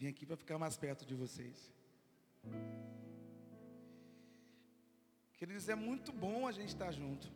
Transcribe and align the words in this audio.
Vim 0.00 0.06
aqui 0.06 0.24
para 0.24 0.34
ficar 0.34 0.56
mais 0.56 0.78
perto 0.78 1.04
de 1.04 1.14
vocês. 1.14 1.70
Queridos, 5.36 5.68
é 5.68 5.74
muito 5.74 6.10
bom 6.10 6.48
a 6.48 6.52
gente 6.52 6.68
estar 6.68 6.90
junto. 6.90 7.30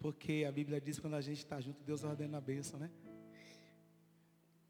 Porque 0.00 0.44
a 0.44 0.50
Bíblia 0.50 0.80
diz 0.80 0.96
que 0.96 1.02
quando 1.02 1.14
a 1.14 1.20
gente 1.20 1.38
está 1.38 1.60
junto, 1.60 1.84
Deus 1.84 2.02
ordena 2.02 2.38
a 2.38 2.40
bênção, 2.40 2.80
né? 2.80 2.90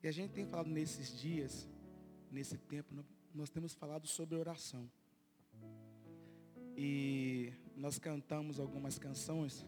E 0.03 0.07
a 0.07 0.12
gente 0.12 0.33
tem 0.33 0.45
falado 0.45 0.69
nesses 0.69 1.19
dias, 1.19 1.67
nesse 2.30 2.59
tempo, 2.59 2.95
nós 3.35 3.49
temos 3.49 3.73
falado 3.73 4.07
sobre 4.07 4.37
oração. 4.37 4.87
E 6.77 7.55
nós 7.75 7.99
cantamos 7.99 8.61
algumas 8.61 8.99
canções, 8.99 9.67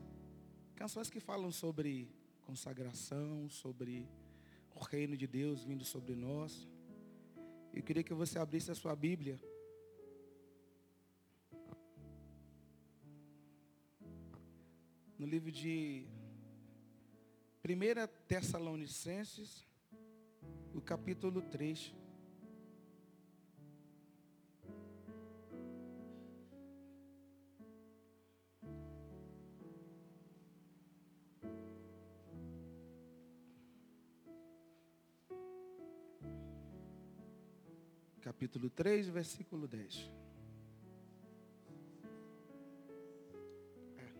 canções 0.74 1.08
que 1.08 1.20
falam 1.20 1.50
sobre 1.50 2.14
consagração, 2.43 3.48
sobre 3.48 4.06
o 4.77 4.84
reino 4.84 5.16
de 5.16 5.27
Deus 5.27 5.64
vindo 5.64 5.84
sobre 5.84 6.14
nós. 6.14 6.68
Eu 7.76 7.82
queria 7.82 8.02
que 8.02 8.14
você 8.14 8.38
abrisse 8.38 8.70
a 8.70 8.74
sua 8.74 8.96
Bíblia. 8.96 9.38
No 15.18 15.26
livro 15.26 15.52
de 15.52 16.06
1 17.62 18.26
Tessalonicenses, 18.26 19.66
o 20.74 20.80
capítulo 20.80 21.42
3. 21.42 21.94
Capítulo 38.37 38.69
3, 38.69 39.09
versículo 39.09 39.67
10. 39.67 40.11
É. 43.97 44.12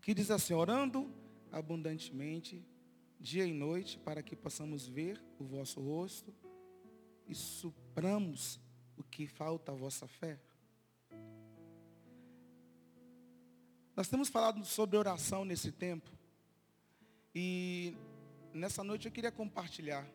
Que 0.00 0.12
diz 0.12 0.28
assim, 0.32 0.54
orando 0.54 1.08
abundantemente, 1.52 2.60
dia 3.20 3.46
e 3.46 3.52
noite, 3.52 3.96
para 4.00 4.24
que 4.24 4.34
possamos 4.34 4.88
ver 4.88 5.24
o 5.38 5.44
vosso 5.44 5.80
rosto 5.80 6.34
e 7.28 7.34
supramos 7.34 8.60
o 8.96 9.04
que 9.04 9.28
falta 9.28 9.70
à 9.70 9.74
vossa 9.76 10.08
fé. 10.08 10.40
Nós 13.98 14.06
temos 14.06 14.28
falado 14.28 14.64
sobre 14.64 14.96
oração 14.96 15.44
nesse 15.44 15.72
tempo. 15.72 16.08
E 17.34 17.96
nessa 18.54 18.84
noite 18.84 19.06
eu 19.06 19.10
queria 19.10 19.32
compartilhar 19.32 20.06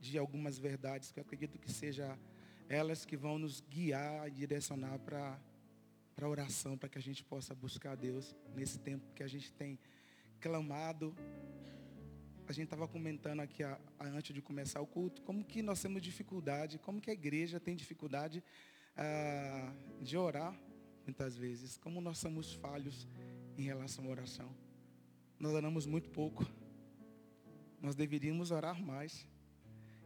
de 0.00 0.18
algumas 0.18 0.58
verdades 0.58 1.12
que 1.12 1.20
eu 1.20 1.22
acredito 1.22 1.56
que 1.56 1.70
seja 1.70 2.18
elas 2.68 3.04
que 3.04 3.16
vão 3.16 3.38
nos 3.38 3.60
guiar 3.60 4.26
e 4.26 4.32
direcionar 4.32 4.98
para 4.98 5.38
a 6.20 6.28
oração, 6.28 6.76
para 6.76 6.88
que 6.88 6.98
a 6.98 7.00
gente 7.00 7.22
possa 7.22 7.54
buscar 7.54 7.92
a 7.92 7.94
Deus 7.94 8.34
nesse 8.56 8.80
tempo 8.80 9.06
que 9.14 9.22
a 9.22 9.28
gente 9.28 9.52
tem 9.52 9.78
clamado. 10.40 11.14
A 12.48 12.52
gente 12.52 12.64
estava 12.64 12.88
comentando 12.88 13.38
aqui 13.38 13.62
a, 13.62 13.78
a, 14.00 14.06
antes 14.08 14.34
de 14.34 14.42
começar 14.42 14.80
o 14.80 14.86
culto, 14.88 15.22
como 15.22 15.44
que 15.44 15.62
nós 15.62 15.80
temos 15.80 16.02
dificuldade, 16.02 16.76
como 16.80 17.00
que 17.00 17.08
a 17.08 17.14
igreja 17.14 17.60
tem 17.60 17.76
dificuldade 17.76 18.42
ah, 18.96 19.72
de 20.02 20.16
orar 20.16 20.58
muitas 21.08 21.36
vezes, 21.36 21.78
como 21.78 22.02
nós 22.02 22.18
somos 22.18 22.52
falhos 22.52 23.06
em 23.56 23.62
relação 23.62 24.04
à 24.04 24.08
oração. 24.08 24.54
Nós 25.40 25.54
oramos 25.54 25.86
muito 25.86 26.10
pouco. 26.10 26.46
Nós 27.80 27.94
deveríamos 27.94 28.50
orar 28.50 28.78
mais. 28.80 29.26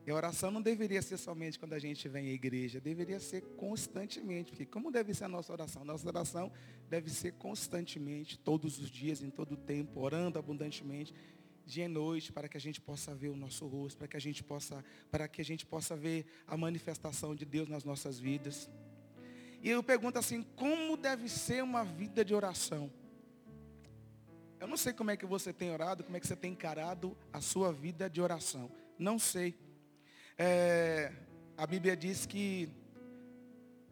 E 0.07 0.11
a 0.11 0.15
oração 0.15 0.51
não 0.53 0.63
deveria 0.63 1.03
ser 1.03 1.17
somente 1.17 1.59
quando 1.59 1.73
a 1.73 1.79
gente 1.79 2.09
vem 2.09 2.29
à 2.29 2.33
igreja, 2.33 2.81
deveria 2.81 3.19
ser 3.19 3.41
constantemente. 3.57 4.53
Porque 4.53 4.65
como 4.65 4.93
deve 4.93 5.13
ser 5.13 5.25
a 5.25 5.29
nossa 5.29 5.53
oração? 5.53 5.85
Nossa 5.85 6.07
oração 6.07 6.53
deve 6.89 7.11
ser 7.11 7.33
constantemente, 7.33 8.39
todos 8.39 8.79
os 8.79 8.89
dias, 8.89 9.23
em 9.23 9.31
todo 9.31 9.53
o 9.53 9.57
tempo, 9.57 10.01
orando 10.01 10.39
abundantemente, 10.39 11.13
dia 11.67 11.87
e 11.87 11.89
noite, 11.89 12.33
para 12.33 12.49
que 12.49 12.57
a 12.57 12.61
gente 12.61 12.81
possa 12.81 13.13
ver 13.13 13.29
o 13.29 13.37
nosso 13.37 13.67
rosto, 13.67 13.99
para 13.99 14.09
que 14.09 14.17
a 14.17 14.21
gente 14.21 14.43
possa, 14.45 14.85
para 15.11 15.27
que 15.27 15.41
a 15.41 15.45
gente 15.45 15.67
possa 15.67 15.97
ver 15.97 16.27
a 16.47 16.57
manifestação 16.57 17.35
de 17.35 17.45
Deus 17.45 17.69
nas 17.69 17.83
nossas 17.83 18.21
vidas. 18.21 18.71
E 19.63 19.71
eu 19.71 19.83
pergunto 19.83 20.19
assim, 20.19 20.43
como 20.57 20.97
deve 20.97 21.29
ser 21.29 21.63
uma 21.63 21.85
vida 21.85 22.25
de 22.25 22.35
oração? 22.35 22.91
Eu 24.59 24.67
não 24.67 24.77
sei 24.77 24.93
como 24.93 25.13
é 25.13 25.17
que 25.17 25.25
você 25.25 25.53
tem 25.53 25.71
orado, 25.71 26.03
como 26.03 26.17
é 26.17 26.21
que 26.21 26.27
você 26.27 26.35
tem 26.35 26.51
encarado 26.51 27.17
a 27.33 27.41
sua 27.41 27.73
vida 27.73 28.11
de 28.11 28.21
oração. 28.21 28.71
Não 28.99 29.21
sei. 29.21 29.55
É, 30.37 31.13
a 31.57 31.65
Bíblia 31.65 31.97
diz 31.97 32.27
que 32.27 32.69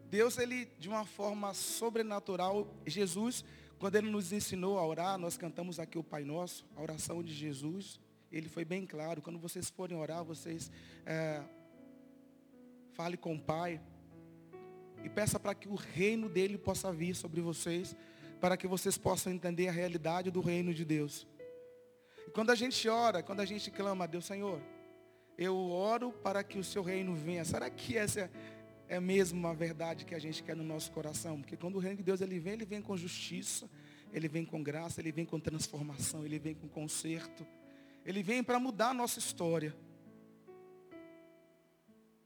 Deus, 0.08 0.38
ele, 0.38 0.64
de 0.76 0.88
uma 0.88 1.04
forma 1.04 1.54
sobrenatural, 1.54 2.66
Jesus, 2.84 3.44
quando 3.78 3.94
ele 3.94 4.10
nos 4.10 4.32
ensinou 4.32 4.76
a 4.76 4.84
orar, 4.84 5.16
nós 5.18 5.36
cantamos 5.36 5.78
aqui 5.78 5.96
o 5.96 6.02
Pai 6.02 6.24
Nosso, 6.24 6.66
a 6.76 6.82
oração 6.82 7.22
de 7.22 7.32
Jesus, 7.32 8.00
ele 8.30 8.48
foi 8.48 8.64
bem 8.64 8.84
claro, 8.84 9.22
quando 9.22 9.38
vocês 9.38 9.70
forem 9.70 9.96
orar, 9.96 10.24
vocês 10.24 10.70
é, 11.06 11.42
fale 12.92 13.16
com 13.16 13.36
o 13.36 13.40
Pai, 13.40 13.80
e 15.04 15.08
peça 15.08 15.38
para 15.38 15.54
que 15.54 15.68
o 15.68 15.74
reino 15.74 16.28
dele 16.28 16.58
possa 16.58 16.92
vir 16.92 17.14
sobre 17.14 17.40
vocês, 17.40 17.96
para 18.40 18.56
que 18.56 18.66
vocês 18.66 18.96
possam 18.96 19.32
entender 19.32 19.68
a 19.68 19.72
realidade 19.72 20.30
do 20.30 20.40
reino 20.40 20.72
de 20.72 20.84
Deus. 20.84 21.26
E 22.26 22.30
quando 22.30 22.50
a 22.50 22.54
gente 22.54 22.88
ora, 22.88 23.22
quando 23.22 23.40
a 23.40 23.44
gente 23.44 23.70
clama 23.70 24.04
a 24.04 24.06
Deus, 24.06 24.24
Senhor, 24.24 24.60
eu 25.36 25.56
oro 25.70 26.12
para 26.12 26.44
que 26.44 26.58
o 26.58 26.64
seu 26.64 26.82
reino 26.82 27.14
venha. 27.14 27.44
Será 27.44 27.68
que 27.70 27.96
essa 27.96 28.30
é 28.88 29.00
mesmo 29.00 29.38
uma 29.38 29.54
verdade 29.54 30.04
que 30.04 30.14
a 30.14 30.18
gente 30.18 30.42
quer 30.42 30.54
no 30.54 30.64
nosso 30.64 30.92
coração? 30.92 31.40
Porque 31.40 31.56
quando 31.56 31.76
o 31.76 31.78
reino 31.78 31.96
de 31.96 32.02
Deus 32.02 32.20
ele 32.20 32.38
vem, 32.38 32.52
ele 32.54 32.66
vem 32.66 32.82
com 32.82 32.96
justiça, 32.96 33.68
ele 34.12 34.28
vem 34.28 34.44
com 34.44 34.62
graça, 34.62 35.00
ele 35.00 35.12
vem 35.12 35.24
com 35.24 35.40
transformação, 35.40 36.24
ele 36.24 36.38
vem 36.38 36.54
com 36.54 36.68
conserto. 36.68 37.46
Ele 38.04 38.22
vem 38.22 38.42
para 38.42 38.58
mudar 38.58 38.90
a 38.90 38.94
nossa 38.94 39.18
história. 39.18 39.74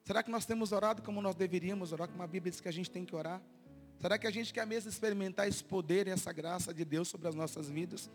Será 0.05 0.23
que 0.23 0.31
nós 0.31 0.45
temos 0.45 0.71
orado 0.71 1.01
como 1.01 1.23
nós 1.23 1.35
deveríamos 1.35 1.91
orar, 1.91 2.09
como 2.09 2.23
a 2.23 2.27
Bíblia 2.27 2.51
diz 2.51 2.61
que 2.61 2.69
a 2.69 2.73
gente 2.73 2.91
tem 2.91 3.07
que 3.07 3.17
orar? 3.17 3.41
Será 3.99 4.19
que 4.19 4.27
a 4.27 4.31
gente 4.31 4.53
quer 4.53 4.67
mesmo 4.67 4.91
experimentar 4.91 5.49
esse 5.49 5.65
poder 5.65 6.07
e 6.07 6.11
essa 6.11 6.31
graça 6.31 6.75
de 6.75 6.85
Deus 6.85 7.09
sobre 7.09 7.27
as 7.27 7.35
nossas 7.35 7.71
vidas? 7.71 8.11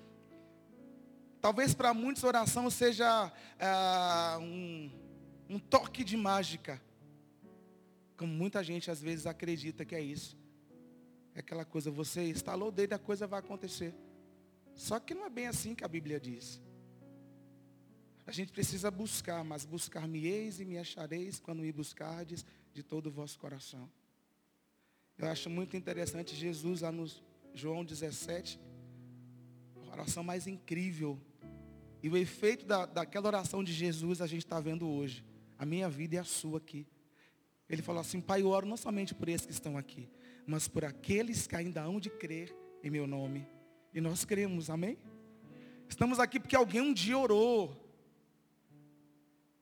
Talvez 1.41 1.73
para 1.73 1.91
muitos 1.91 2.23
oração 2.23 2.69
seja 2.69 3.33
ah, 3.59 4.37
um, 4.39 4.91
um 5.49 5.57
toque 5.57 6.03
de 6.03 6.15
mágica. 6.15 6.79
Como 8.15 8.31
muita 8.31 8.63
gente 8.63 8.91
às 8.91 9.01
vezes 9.01 9.25
acredita 9.25 9.83
que 9.83 9.95
é 9.95 10.01
isso. 10.01 10.37
É 11.33 11.39
aquela 11.39 11.65
coisa, 11.65 11.89
você 11.89 12.29
instalou 12.29 12.67
o 12.67 12.71
dedo, 12.71 12.93
a 12.93 12.99
coisa 12.99 13.25
vai 13.25 13.39
acontecer. 13.39 13.95
Só 14.75 14.99
que 14.99 15.15
não 15.15 15.25
é 15.25 15.29
bem 15.29 15.47
assim 15.47 15.73
que 15.73 15.83
a 15.83 15.87
Bíblia 15.87 16.19
diz. 16.19 16.61
A 18.29 18.31
gente 18.31 18.51
precisa 18.51 18.91
buscar, 18.91 19.43
mas 19.43 19.65
buscar-me-eis 19.65 20.59
e 20.59 20.63
me 20.63 20.77
achareis 20.77 21.39
quando 21.39 21.63
me 21.63 21.71
buscardes 21.71 22.45
de 22.71 22.83
todo 22.83 23.07
o 23.07 23.11
vosso 23.11 23.39
coração. 23.39 23.89
Eu 25.17 25.27
acho 25.29 25.49
muito 25.49 25.75
interessante 25.75 26.35
Jesus 26.35 26.81
lá 26.81 26.91
no 26.91 27.07
João 27.55 27.83
17, 27.83 28.59
a 29.75 29.93
oração 29.93 30.23
mais 30.23 30.45
incrível. 30.45 31.19
E 32.03 32.07
o 32.07 32.15
efeito 32.15 32.67
da, 32.67 32.85
daquela 32.85 33.29
oração 33.29 33.63
de 33.63 33.73
Jesus 33.73 34.21
a 34.21 34.27
gente 34.27 34.45
está 34.45 34.59
vendo 34.59 34.87
hoje. 34.87 35.25
A 35.57 35.65
minha 35.65 35.89
vida 35.89 36.13
e 36.13 36.19
a 36.19 36.23
sua 36.23 36.59
aqui. 36.59 36.85
Ele 37.67 37.81
falou 37.81 37.99
assim, 37.99 38.21
Pai, 38.21 38.43
eu 38.43 38.49
oro 38.49 38.67
não 38.67 38.77
somente 38.77 39.15
por 39.15 39.27
esses 39.27 39.47
que 39.47 39.53
estão 39.53 39.75
aqui, 39.75 40.07
mas 40.45 40.67
por 40.67 40.85
aqueles 40.85 41.47
que 41.47 41.55
ainda 41.55 41.81
hão 41.81 41.99
de 41.99 42.11
crer 42.11 42.55
em 42.83 42.91
meu 42.91 43.07
nome. 43.07 43.47
E 43.91 43.99
nós 43.99 44.23
cremos, 44.23 44.69
amém? 44.69 44.99
Estamos 45.89 46.19
aqui 46.19 46.39
porque 46.39 46.55
alguém 46.55 46.81
um 46.81 46.93
dia 46.93 47.17
orou 47.17 47.88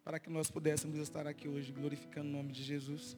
para 0.08 0.22
que 0.22 0.30
nós 0.30 0.50
pudéssemos 0.50 0.98
estar 1.00 1.28
aqui 1.28 1.50
hoje 1.50 1.74
glorificando 1.74 2.30
o 2.30 2.32
nome 2.32 2.54
de 2.54 2.64
Jesus. 2.64 3.18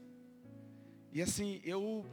E 1.13 1.21
assim, 1.21 1.61
eu 1.63 2.03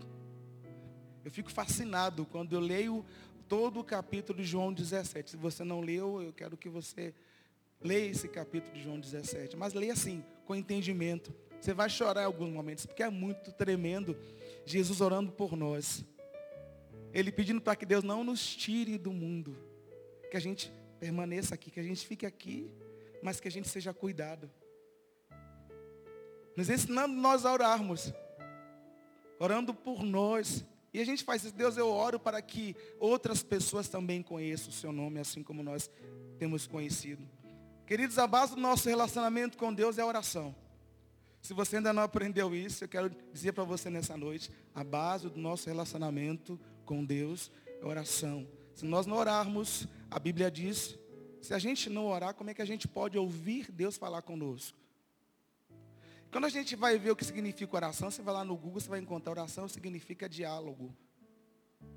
eu 1.24 1.30
fico 1.30 1.50
fascinado 1.50 2.26
quando 2.26 2.52
eu 2.54 2.60
leio 2.60 3.02
todo 3.48 3.80
o 3.80 3.84
capítulo 3.84 4.38
de 4.38 4.44
João 4.44 4.74
17. 4.74 5.30
Se 5.30 5.36
você 5.38 5.64
não 5.64 5.80
leu, 5.80 6.20
eu 6.20 6.30
quero 6.30 6.58
que 6.58 6.68
você 6.68 7.14
leia 7.80 8.10
esse 8.10 8.28
capítulo 8.28 8.74
de 8.74 8.82
João 8.82 9.00
17. 9.00 9.56
Mas 9.56 9.72
leia 9.72 9.94
assim, 9.94 10.22
com 10.44 10.54
entendimento. 10.54 11.32
Você 11.58 11.72
vai 11.72 11.88
chorar 11.88 12.20
em 12.20 12.26
alguns 12.26 12.50
momentos, 12.50 12.84
porque 12.84 13.02
é 13.02 13.08
muito 13.08 13.52
tremendo 13.52 14.14
Jesus 14.66 15.00
orando 15.00 15.32
por 15.32 15.56
nós. 15.56 16.04
Ele 17.14 17.32
pedindo 17.32 17.62
para 17.62 17.76
que 17.76 17.86
Deus 17.86 18.04
não 18.04 18.22
nos 18.22 18.54
tire 18.54 18.98
do 18.98 19.10
mundo. 19.10 19.56
Que 20.30 20.36
a 20.36 20.40
gente 20.40 20.70
permaneça 21.00 21.54
aqui, 21.54 21.70
que 21.70 21.80
a 21.80 21.82
gente 21.82 22.06
fique 22.06 22.26
aqui, 22.26 22.70
mas 23.22 23.40
que 23.40 23.48
a 23.48 23.50
gente 23.50 23.70
seja 23.70 23.94
cuidado 23.94 24.50
nos 26.56 26.70
ensinando 26.70 27.14
nós 27.14 27.44
a 27.44 27.52
orarmos, 27.52 28.12
orando 29.38 29.74
por 29.74 30.02
nós 30.02 30.64
E 30.96 31.00
a 31.00 31.04
gente 31.04 31.24
faz 31.24 31.44
isso, 31.44 31.54
Deus, 31.54 31.76
eu 31.76 31.90
oro 31.90 32.18
para 32.18 32.40
que 32.40 32.74
outras 32.98 33.42
pessoas 33.42 33.86
também 33.86 34.22
conheçam 34.22 34.70
o 34.70 34.72
seu 34.72 34.90
nome, 34.90 35.20
assim 35.20 35.42
como 35.42 35.62
nós 35.62 35.90
temos 36.38 36.66
conhecido. 36.66 37.22
Queridos, 37.86 38.18
a 38.18 38.26
base 38.26 38.54
do 38.54 38.60
nosso 38.62 38.88
relacionamento 38.88 39.58
com 39.58 39.74
Deus 39.74 39.98
é 39.98 40.00
a 40.00 40.06
oração. 40.06 40.56
Se 41.42 41.52
você 41.52 41.76
ainda 41.76 41.92
não 41.92 42.02
aprendeu 42.02 42.54
isso, 42.54 42.82
eu 42.82 42.88
quero 42.88 43.14
dizer 43.30 43.52
para 43.52 43.62
você 43.62 43.90
nessa 43.90 44.16
noite, 44.16 44.50
a 44.74 44.82
base 44.82 45.28
do 45.28 45.38
nosso 45.38 45.68
relacionamento 45.68 46.58
com 46.86 47.04
Deus 47.04 47.52
é 47.78 47.84
oração. 47.84 48.48
Se 48.74 48.86
nós 48.86 49.04
não 49.04 49.18
orarmos, 49.18 49.86
a 50.10 50.18
Bíblia 50.18 50.50
diz, 50.50 50.98
se 51.42 51.52
a 51.52 51.58
gente 51.58 51.90
não 51.90 52.06
orar, 52.06 52.32
como 52.32 52.48
é 52.48 52.54
que 52.54 52.62
a 52.62 52.66
gente 52.66 52.88
pode 52.88 53.18
ouvir 53.18 53.70
Deus 53.70 53.98
falar 53.98 54.22
conosco? 54.22 54.78
Quando 56.36 56.44
a 56.44 56.50
gente 56.50 56.76
vai 56.76 56.98
ver 56.98 57.12
o 57.12 57.16
que 57.16 57.24
significa 57.24 57.76
oração, 57.76 58.10
você 58.10 58.20
vai 58.20 58.34
lá 58.34 58.44
no 58.44 58.54
Google, 58.54 58.78
você 58.78 58.90
vai 58.90 59.00
encontrar 59.00 59.30
oração 59.30 59.66
significa 59.66 60.28
diálogo. 60.28 60.94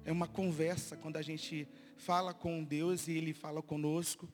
É 0.05 0.13
uma 0.13 0.29
conversa 0.29 0.95
quando 0.95 1.17
a 1.17 1.21
gente 1.21 1.67
fala 1.97 2.33
com 2.33 2.63
Deus 2.63 3.09
e 3.09 3.11
Ele 3.11 3.33
fala 3.33 3.61
conosco. 3.61 4.31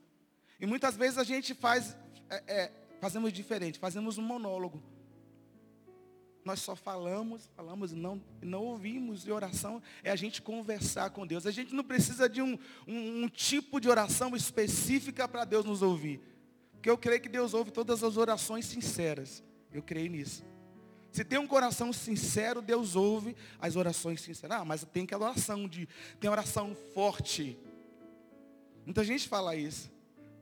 E 0.60 0.68
muitas 0.68 0.96
vezes 0.96 1.18
a 1.18 1.24
gente 1.24 1.56
faz, 1.56 1.98
é, 2.30 2.44
é, 2.46 2.72
fazemos 3.02 3.34
diferente, 3.34 3.80
fazemos 3.80 4.20
um 4.20 4.22
monólogo. 4.22 4.84
Nós 6.46 6.60
só 6.60 6.76
falamos, 6.76 7.50
falamos 7.56 7.92
e 7.92 7.96
não, 7.96 8.22
não 8.44 8.64
ouvimos. 8.64 9.26
E 9.26 9.32
oração 9.32 9.82
é 10.04 10.12
a 10.12 10.16
gente 10.16 10.40
conversar 10.40 11.10
com 11.10 11.26
Deus. 11.26 11.48
A 11.48 11.52
gente 11.52 11.74
não 11.74 11.84
precisa 11.84 12.30
de 12.30 12.44
um, 12.44 12.60
um, 12.88 13.24
um 13.24 13.28
tipo 13.28 13.80
de 13.82 13.90
oração 13.90 14.36
específica 14.36 15.28
para 15.28 15.46
Deus 15.46 15.66
nos 15.66 15.82
ouvir. 15.82 16.22
Porque 16.74 16.92
eu 16.92 16.98
creio 17.00 17.20
que 17.20 17.28
Deus 17.28 17.56
ouve 17.56 17.72
todas 17.72 18.04
as 18.04 18.18
orações 18.18 18.68
sinceras. 18.68 19.44
Eu 19.76 19.84
creio 19.84 20.10
nisso. 20.10 20.44
Se 21.12 21.24
tem 21.24 21.40
um 21.40 21.48
coração 21.48 21.94
sincero, 21.94 22.62
Deus 22.62 22.96
ouve 22.96 23.36
as 23.60 23.76
orações 23.76 24.22
sinceras. 24.22 24.60
Ah, 24.60 24.66
mas 24.66 24.84
tem 24.86 25.04
aquela 25.04 25.28
oração 25.28 25.68
de. 25.68 25.88
Tem 26.20 26.30
oração 26.30 26.76
forte. 26.94 27.58
Muita 28.86 29.04
gente 29.04 29.28
fala 29.28 29.56
isso. 29.56 29.92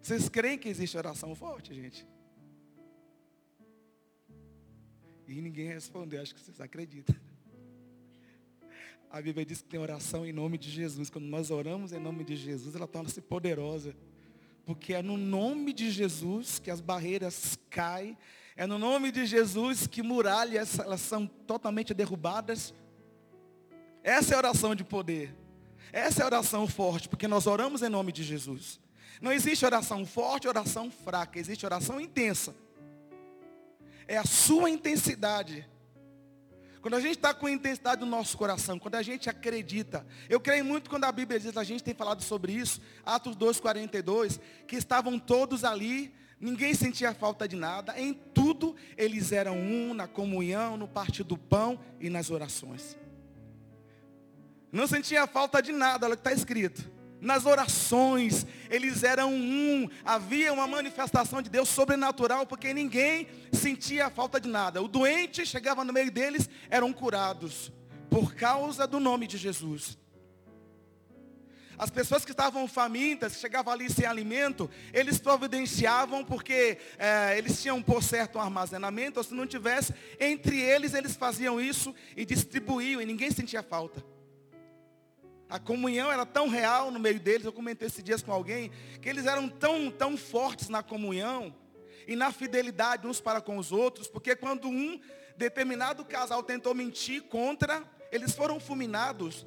Vocês 0.02 0.28
creem 0.28 0.58
que 0.58 0.68
existe 0.68 0.98
oração 0.98 1.34
forte, 1.36 1.74
gente? 1.74 2.06
E 5.28 5.42
ninguém 5.42 5.68
respondeu, 5.68 6.22
acho 6.22 6.36
que 6.36 6.42
vocês 6.42 6.60
acreditam. 6.60 7.16
A 9.10 9.22
Bíblia 9.22 9.46
diz 9.46 9.62
que 9.62 9.70
tem 9.70 9.80
oração 9.80 10.26
em 10.26 10.34
nome 10.34 10.58
de 10.58 10.70
Jesus. 10.70 11.10
Quando 11.10 11.26
nós 11.26 11.52
oramos 11.52 11.94
em 11.94 12.00
nome 12.00 12.24
de 12.24 12.36
Jesus, 12.36 12.76
ela 12.76 12.88
torna-se 12.88 13.22
poderosa. 13.22 13.96
Porque 14.66 14.94
é 14.94 15.02
no 15.02 15.18
nome 15.18 15.72
de 15.72 15.92
Jesus 15.92 16.60
que 16.60 16.72
as 16.72 16.82
barreiras 16.82 17.58
caem 17.70 18.18
é 18.56 18.68
no 18.68 18.78
nome 18.78 19.12
de 19.12 19.26
Jesus 19.26 19.88
que 19.88 20.04
muralhas 20.04 20.78
elas 20.78 21.02
são 21.02 21.26
totalmente 21.26 21.94
derrubadas. 21.94 22.74
Essa 24.04 24.34
é 24.34 24.36
a 24.36 24.38
oração 24.38 24.76
de 24.76 24.84
poder. 24.84 25.36
Essa 25.92 26.22
é 26.22 26.24
a 26.24 26.28
oração 26.28 26.68
forte, 26.68 27.10
porque 27.10 27.28
nós 27.28 27.48
oramos 27.48 27.82
em 27.82 27.90
nome 27.90 28.12
de 28.12 28.24
Jesus. 28.24 28.80
Não 29.22 29.32
existe 29.32 29.66
oração 29.66 30.06
forte, 30.06 30.48
oração 30.48 30.92
fraca, 30.92 31.40
existe 31.40 31.66
oração 31.66 32.00
intensa. 32.00 32.56
É 34.08 34.18
a 34.18 34.26
sua 34.26 34.70
intensidade. 34.70 35.68
Quando 36.82 36.96
a 36.96 37.00
gente 37.00 37.16
está 37.16 37.34
com 37.34 37.46
a 37.46 37.52
intensidade 37.52 38.02
do 38.02 38.06
nosso 38.06 38.38
coração, 38.38 38.78
quando 38.78 38.96
a 38.96 39.02
gente 39.02 39.30
acredita, 39.30 40.06
eu 40.30 40.40
creio 40.40 40.66
muito 40.66 40.90
quando 40.90 41.06
a 41.06 41.12
Bíblia 41.12 41.40
diz, 41.40 41.56
a 41.56 41.64
gente 41.64 41.82
tem 41.82 41.94
falado 41.94 42.22
sobre 42.22 42.52
isso, 42.52 42.82
Atos 43.06 43.38
2,42, 43.38 44.40
que 44.68 44.76
estavam 44.76 45.18
todos 45.18 45.64
ali 45.64 46.14
Ninguém 46.44 46.74
sentia 46.74 47.14
falta 47.14 47.48
de 47.48 47.56
nada. 47.56 47.98
Em 47.98 48.14
tudo 48.14 48.76
eles 48.98 49.32
eram 49.32 49.58
um, 49.58 49.94
na 49.94 50.10
comunhão, 50.10 50.76
no 50.76 50.90
partir 50.90 51.24
do 51.24 51.38
pão 51.38 51.80
e 52.02 52.10
nas 52.10 52.30
orações. 52.30 52.98
Não 54.70 54.86
sentia 54.86 55.26
falta 55.26 55.62
de 55.62 55.72
nada, 55.72 56.06
olha 56.06 56.16
o 56.16 56.18
que 56.18 56.20
está 56.20 56.34
escrito. 56.34 56.92
Nas 57.22 57.46
orações, 57.46 58.46
eles 58.70 59.04
eram 59.04 59.32
um. 59.34 59.88
Havia 60.04 60.52
uma 60.52 60.68
manifestação 60.68 61.42
de 61.42 61.50
Deus 61.50 61.70
sobrenatural, 61.70 62.46
porque 62.46 62.74
ninguém 62.74 63.30
sentia 63.54 64.10
falta 64.10 64.38
de 64.38 64.50
nada. 64.50 64.82
O 64.82 64.90
doente 64.90 65.46
chegava 65.46 65.86
no 65.86 65.94
meio 65.94 66.12
deles, 66.12 66.50
eram 66.70 66.92
curados. 66.92 67.72
Por 68.10 68.36
causa 68.36 68.86
do 68.86 69.00
nome 69.00 69.28
de 69.28 69.38
Jesus. 69.38 69.98
As 71.78 71.90
pessoas 71.90 72.24
que 72.24 72.32
estavam 72.32 72.68
famintas, 72.68 73.34
que 73.34 73.40
chegavam 73.40 73.74
ali 73.74 73.90
sem 73.90 74.06
alimento, 74.06 74.70
eles 74.94 75.18
providenciavam 75.18 76.24
porque 76.24 76.78
é, 76.98 77.38
eles 77.38 77.62
tinham 77.62 77.82
por 77.82 78.04
certo 78.04 78.38
um 78.38 78.42
armazenamento, 78.42 79.20
ou 79.20 79.24
se 79.24 79.34
não 79.34 79.48
tivesse, 79.48 79.94
entre 80.20 80.60
eles 80.60 80.94
eles 80.94 81.16
faziam 81.16 81.60
isso 81.60 81.94
e 82.16 82.26
distribuíam 82.26 83.02
e 83.02 83.06
ninguém 83.06 83.32
sentia 83.32 83.64
falta. 83.64 84.04
A 85.50 85.60
comunhão 85.60 86.12
era 86.12 86.26
tão 86.26 86.48
real 86.48 86.90
no 86.90 87.00
meio 87.00 87.20
deles, 87.20 87.46
eu 87.46 87.54
comentei 87.54 87.88
esses 87.88 88.04
dias 88.04 88.24
com 88.24 88.32
alguém, 88.32 88.72
que 89.02 89.10
eles 89.10 89.26
eram 89.26 89.48
tão, 89.48 89.92
tão 89.92 90.18
fortes 90.18 90.70
na 90.70 90.82
comunhão 90.82 91.54
e 92.08 92.16
na 92.16 92.32
fidelidade 92.32 93.08
uns 93.08 93.22
para 93.22 93.42
com 93.42 93.58
os 93.58 93.72
outros, 93.72 94.08
porque 94.08 94.36
quando 94.36 94.68
um 94.68 95.00
determinado 95.38 96.04
casal 96.06 96.44
tentou 96.44 96.74
mentir 96.74 97.24
contra, 97.24 97.84
eles 98.12 98.36
foram 98.36 98.60
fulminados 98.60 99.46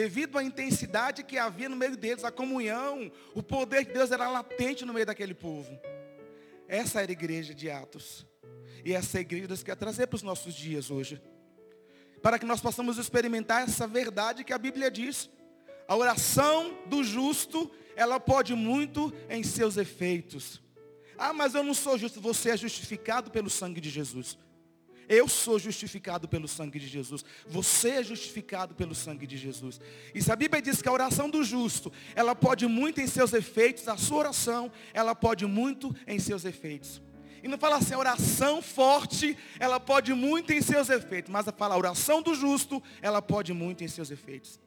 devido 0.00 0.38
à 0.38 0.42
intensidade 0.42 1.22
que 1.22 1.36
havia 1.36 1.68
no 1.68 1.76
meio 1.76 1.94
deles, 1.94 2.24
a 2.24 2.30
comunhão, 2.30 3.12
o 3.34 3.42
poder 3.42 3.84
de 3.84 3.92
Deus 3.92 4.10
era 4.10 4.30
latente 4.30 4.82
no 4.82 4.94
meio 4.94 5.04
daquele 5.04 5.34
povo. 5.34 5.78
Essa 6.66 7.02
era 7.02 7.10
a 7.10 7.12
igreja 7.12 7.54
de 7.54 7.70
Atos. 7.70 8.26
E 8.82 8.94
essa 8.94 9.18
é 9.18 9.20
a 9.20 9.20
igreja 9.20 9.46
Deus 9.46 9.62
quer 9.62 9.76
trazer 9.76 10.06
para 10.06 10.16
os 10.16 10.22
nossos 10.22 10.54
dias 10.54 10.90
hoje. 10.90 11.20
Para 12.22 12.38
que 12.38 12.46
nós 12.46 12.62
possamos 12.62 12.96
experimentar 12.96 13.64
essa 13.64 13.86
verdade 13.86 14.42
que 14.42 14.54
a 14.54 14.58
Bíblia 14.58 14.90
diz. 14.90 15.28
A 15.86 15.94
oração 15.94 16.78
do 16.86 17.04
justo, 17.04 17.70
ela 17.94 18.18
pode 18.18 18.54
muito 18.54 19.12
em 19.28 19.42
seus 19.42 19.76
efeitos. 19.76 20.62
Ah, 21.18 21.34
mas 21.34 21.54
eu 21.54 21.62
não 21.62 21.74
sou 21.74 21.98
justo. 21.98 22.22
Você 22.22 22.48
é 22.48 22.56
justificado 22.56 23.30
pelo 23.30 23.50
sangue 23.50 23.82
de 23.82 23.90
Jesus. 23.90 24.38
Eu 25.10 25.26
sou 25.26 25.58
justificado 25.58 26.28
pelo 26.28 26.46
sangue 26.46 26.78
de 26.78 26.86
Jesus. 26.86 27.24
Você 27.48 27.88
é 27.90 28.02
justificado 28.04 28.76
pelo 28.76 28.94
sangue 28.94 29.26
de 29.26 29.36
Jesus. 29.36 29.80
E 30.14 30.22
se 30.22 30.30
a 30.30 30.36
Bíblia 30.36 30.62
diz 30.62 30.80
que 30.80 30.88
a 30.88 30.92
oração 30.92 31.28
do 31.28 31.42
justo, 31.42 31.92
ela 32.14 32.32
pode 32.32 32.64
muito 32.68 33.00
em 33.00 33.08
seus 33.08 33.32
efeitos, 33.32 33.88
a 33.88 33.96
sua 33.96 34.18
oração, 34.18 34.70
ela 34.94 35.12
pode 35.12 35.44
muito 35.46 35.92
em 36.06 36.20
seus 36.20 36.44
efeitos. 36.44 37.02
E 37.42 37.48
não 37.48 37.58
fala 37.58 37.78
assim, 37.78 37.94
a 37.94 37.98
oração 37.98 38.62
forte, 38.62 39.36
ela 39.58 39.80
pode 39.80 40.14
muito 40.14 40.52
em 40.52 40.62
seus 40.62 40.88
efeitos. 40.88 41.28
Mas 41.28 41.44
fala, 41.58 41.74
a 41.74 41.78
oração 41.78 42.22
do 42.22 42.32
justo, 42.32 42.80
ela 43.02 43.20
pode 43.20 43.52
muito 43.52 43.82
em 43.82 43.88
seus 43.88 44.12
efeitos. 44.12 44.60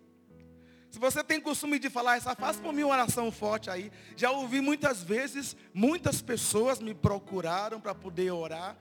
Se 0.92 1.00
você 1.00 1.24
tem 1.24 1.40
costume 1.40 1.80
de 1.80 1.90
falar 1.90 2.18
essa, 2.18 2.36
faça 2.36 2.62
por 2.62 2.74
mim 2.74 2.84
uma 2.84 2.92
oração 2.92 3.32
forte 3.32 3.70
aí. 3.70 3.90
Já 4.18 4.32
ouvi 4.32 4.60
muitas 4.60 5.02
vezes, 5.02 5.56
muitas 5.74 6.22
pessoas 6.22 6.82
me 6.82 6.94
procuraram 6.94 7.80
para 7.80 7.96
poder 7.96 8.30
orar. 8.32 8.78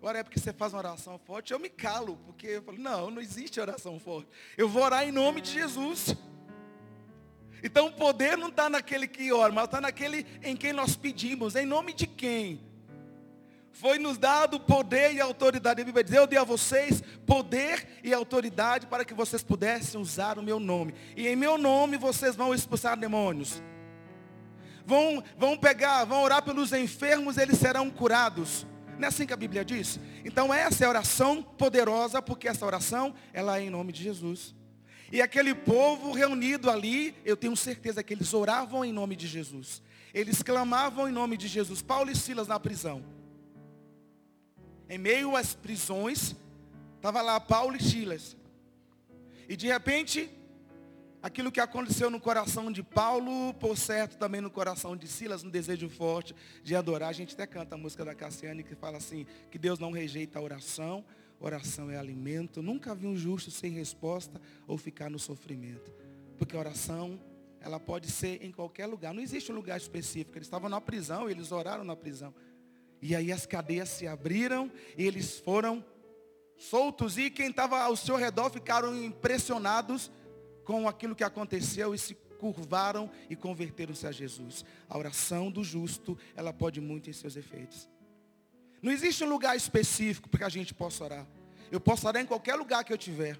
Agora 0.00 0.20
é 0.20 0.22
porque 0.22 0.40
você 0.40 0.50
faz 0.50 0.72
uma 0.72 0.78
oração 0.78 1.18
forte, 1.18 1.52
eu 1.52 1.58
me 1.58 1.68
calo, 1.68 2.16
porque 2.24 2.46
eu 2.46 2.62
falo, 2.62 2.78
não, 2.78 3.10
não 3.10 3.20
existe 3.20 3.60
oração 3.60 4.00
forte. 4.00 4.30
Eu 4.56 4.66
vou 4.66 4.82
orar 4.82 5.06
em 5.06 5.12
nome 5.12 5.42
de 5.42 5.52
Jesus. 5.52 6.16
Então 7.62 7.88
o 7.88 7.92
poder 7.92 8.38
não 8.38 8.48
está 8.48 8.70
naquele 8.70 9.06
que 9.06 9.30
ora, 9.30 9.52
mas 9.52 9.64
está 9.64 9.78
naquele 9.78 10.26
em 10.42 10.56
quem 10.56 10.72
nós 10.72 10.96
pedimos. 10.96 11.54
Em 11.54 11.66
nome 11.66 11.92
de 11.92 12.06
quem? 12.06 12.62
Foi 13.72 13.98
nos 13.98 14.16
dado 14.16 14.58
poder 14.58 15.12
e 15.12 15.20
autoridade. 15.20 15.82
A 15.82 15.84
Bíblia 15.84 16.02
diz, 16.02 16.14
eu 16.14 16.26
dei 16.26 16.38
a 16.38 16.44
vocês 16.44 17.02
poder 17.26 18.00
e 18.02 18.14
autoridade 18.14 18.86
para 18.86 19.04
que 19.04 19.12
vocês 19.12 19.42
pudessem 19.42 20.00
usar 20.00 20.38
o 20.38 20.42
meu 20.42 20.58
nome. 20.58 20.94
E 21.14 21.28
em 21.28 21.36
meu 21.36 21.58
nome 21.58 21.98
vocês 21.98 22.34
vão 22.34 22.54
expulsar 22.54 22.96
demônios. 22.98 23.62
Vão, 24.86 25.22
vão 25.36 25.58
pegar, 25.58 26.04
vão 26.04 26.22
orar 26.22 26.42
pelos 26.42 26.72
enfermos, 26.72 27.36
eles 27.36 27.58
serão 27.58 27.90
curados. 27.90 28.66
Não 29.00 29.06
é 29.06 29.08
assim 29.08 29.26
que 29.26 29.32
a 29.32 29.36
Bíblia 29.36 29.64
diz? 29.64 29.98
Então 30.24 30.52
essa 30.52 30.84
é 30.84 30.86
a 30.86 30.90
oração 30.90 31.42
poderosa, 31.42 32.20
porque 32.20 32.46
essa 32.46 32.66
oração, 32.66 33.14
ela 33.32 33.58
é 33.58 33.62
em 33.62 33.70
nome 33.70 33.92
de 33.92 34.02
Jesus. 34.02 34.54
E 35.10 35.22
aquele 35.22 35.54
povo 35.54 36.12
reunido 36.12 36.70
ali, 36.70 37.14
eu 37.24 37.34
tenho 37.36 37.56
certeza 37.56 38.02
que 38.02 38.12
eles 38.12 38.34
oravam 38.34 38.84
em 38.84 38.92
nome 38.92 39.16
de 39.16 39.26
Jesus. 39.26 39.82
Eles 40.12 40.42
clamavam 40.42 41.08
em 41.08 41.12
nome 41.12 41.38
de 41.38 41.48
Jesus. 41.48 41.80
Paulo 41.80 42.10
e 42.10 42.14
Silas 42.14 42.46
na 42.46 42.60
prisão. 42.60 43.02
Em 44.88 44.98
meio 44.98 45.34
às 45.34 45.54
prisões, 45.54 46.36
estava 46.96 47.22
lá 47.22 47.40
Paulo 47.40 47.76
e 47.76 47.82
Silas. 47.82 48.36
E 49.48 49.56
de 49.56 49.66
repente, 49.66 50.30
Aquilo 51.22 51.52
que 51.52 51.60
aconteceu 51.60 52.08
no 52.08 52.18
coração 52.18 52.72
de 52.72 52.82
Paulo, 52.82 53.52
por 53.54 53.76
certo, 53.76 54.16
também 54.16 54.40
no 54.40 54.50
coração 54.50 54.96
de 54.96 55.06
Silas, 55.06 55.44
um 55.44 55.50
desejo 55.50 55.86
forte 55.86 56.34
de 56.62 56.74
adorar. 56.74 57.10
A 57.10 57.12
gente 57.12 57.34
até 57.34 57.46
canta 57.46 57.74
a 57.74 57.78
música 57.78 58.02
da 58.02 58.14
Cassiane 58.14 58.62
que 58.62 58.74
fala 58.74 58.96
assim, 58.96 59.26
que 59.50 59.58
Deus 59.58 59.78
não 59.78 59.90
rejeita 59.90 60.38
a 60.38 60.42
oração, 60.42 61.04
oração 61.38 61.90
é 61.90 61.98
alimento. 61.98 62.62
Nunca 62.62 62.94
vi 62.94 63.06
um 63.06 63.14
justo 63.14 63.50
sem 63.50 63.70
resposta 63.70 64.40
ou 64.66 64.78
ficar 64.78 65.10
no 65.10 65.18
sofrimento. 65.18 65.92
Porque 66.38 66.56
a 66.56 66.58
oração, 66.58 67.20
ela 67.60 67.78
pode 67.78 68.10
ser 68.10 68.42
em 68.42 68.50
qualquer 68.50 68.86
lugar. 68.86 69.12
Não 69.12 69.22
existe 69.22 69.52
um 69.52 69.54
lugar 69.54 69.76
específico. 69.76 70.38
Eles 70.38 70.46
estavam 70.46 70.70
na 70.70 70.80
prisão, 70.80 71.28
eles 71.28 71.52
oraram 71.52 71.84
na 71.84 71.94
prisão. 71.94 72.34
E 73.02 73.14
aí 73.14 73.30
as 73.30 73.44
cadeias 73.44 73.90
se 73.90 74.06
abriram 74.06 74.72
e 74.96 75.04
eles 75.04 75.38
foram 75.38 75.84
soltos 76.56 77.18
e 77.18 77.30
quem 77.30 77.50
estava 77.50 77.78
ao 77.82 77.94
seu 77.94 78.16
redor 78.16 78.48
ficaram 78.48 78.96
impressionados 78.96 80.10
com 80.70 80.86
aquilo 80.86 81.16
que 81.16 81.24
aconteceu 81.24 81.92
e 81.92 81.98
se 81.98 82.14
curvaram 82.38 83.10
e 83.28 83.34
converteram-se 83.34 84.06
a 84.06 84.12
Jesus. 84.12 84.64
A 84.88 84.96
oração 84.96 85.50
do 85.50 85.64
justo, 85.64 86.16
ela 86.36 86.52
pode 86.52 86.80
muito 86.80 87.10
em 87.10 87.12
seus 87.12 87.34
efeitos. 87.34 87.88
Não 88.80 88.92
existe 88.92 89.24
um 89.24 89.28
lugar 89.28 89.56
específico 89.56 90.28
para 90.28 90.38
que 90.38 90.44
a 90.44 90.48
gente 90.48 90.72
possa 90.72 91.02
orar. 91.02 91.26
Eu 91.72 91.80
posso 91.80 92.06
orar 92.06 92.22
em 92.22 92.26
qualquer 92.26 92.54
lugar 92.54 92.84
que 92.84 92.92
eu 92.92 92.96
tiver. 92.96 93.36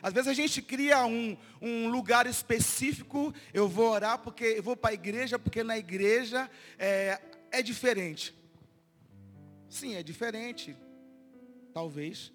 Às 0.00 0.12
vezes 0.12 0.28
a 0.28 0.32
gente 0.32 0.62
cria 0.62 1.04
um, 1.04 1.36
um 1.60 1.88
lugar 1.88 2.24
específico, 2.24 3.34
eu 3.52 3.68
vou 3.68 3.90
orar 3.90 4.20
porque 4.20 4.44
eu 4.44 4.62
vou 4.62 4.76
para 4.76 4.90
a 4.90 4.94
igreja, 4.94 5.40
porque 5.40 5.64
na 5.64 5.76
igreja 5.76 6.48
é, 6.78 7.20
é 7.50 7.62
diferente. 7.62 8.32
Sim, 9.68 9.96
é 9.96 10.04
diferente. 10.04 10.76
Talvez. 11.72 12.32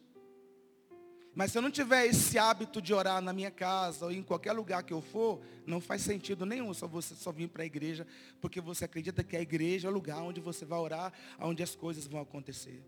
Mas 1.39 1.53
se 1.53 1.58
eu 1.58 1.62
não 1.62 1.72
tiver 1.72 2.05
esse 2.05 2.38
hábito 2.38 2.81
de 2.81 2.93
orar 2.93 3.22
na 3.22 3.31
minha 3.31 3.50
casa 3.50 4.03
ou 4.03 4.12
em 4.12 4.22
qualquer 4.22 4.51
lugar 4.51 4.84
que 4.84 4.91
eu 4.91 5.00
for, 5.00 5.39
não 5.65 5.79
faz 5.79 6.01
sentido 6.01 6.46
nenhum 6.46 6.74
só 6.74 6.86
você 6.86 7.15
só 7.15 7.31
vir 7.31 7.48
para 7.48 7.63
a 7.63 7.65
igreja, 7.65 8.05
porque 8.41 8.60
você 8.60 8.84
acredita 8.84 9.24
que 9.24 9.38
a 9.38 9.41
igreja 9.41 9.88
é 9.88 9.89
o 9.89 9.93
lugar 9.93 10.22
onde 10.22 10.41
você 10.41 10.65
vai 10.65 10.77
orar, 10.77 11.13
onde 11.39 11.63
as 11.63 11.74
coisas 11.74 12.05
vão 12.05 12.19
acontecer. 12.19 12.84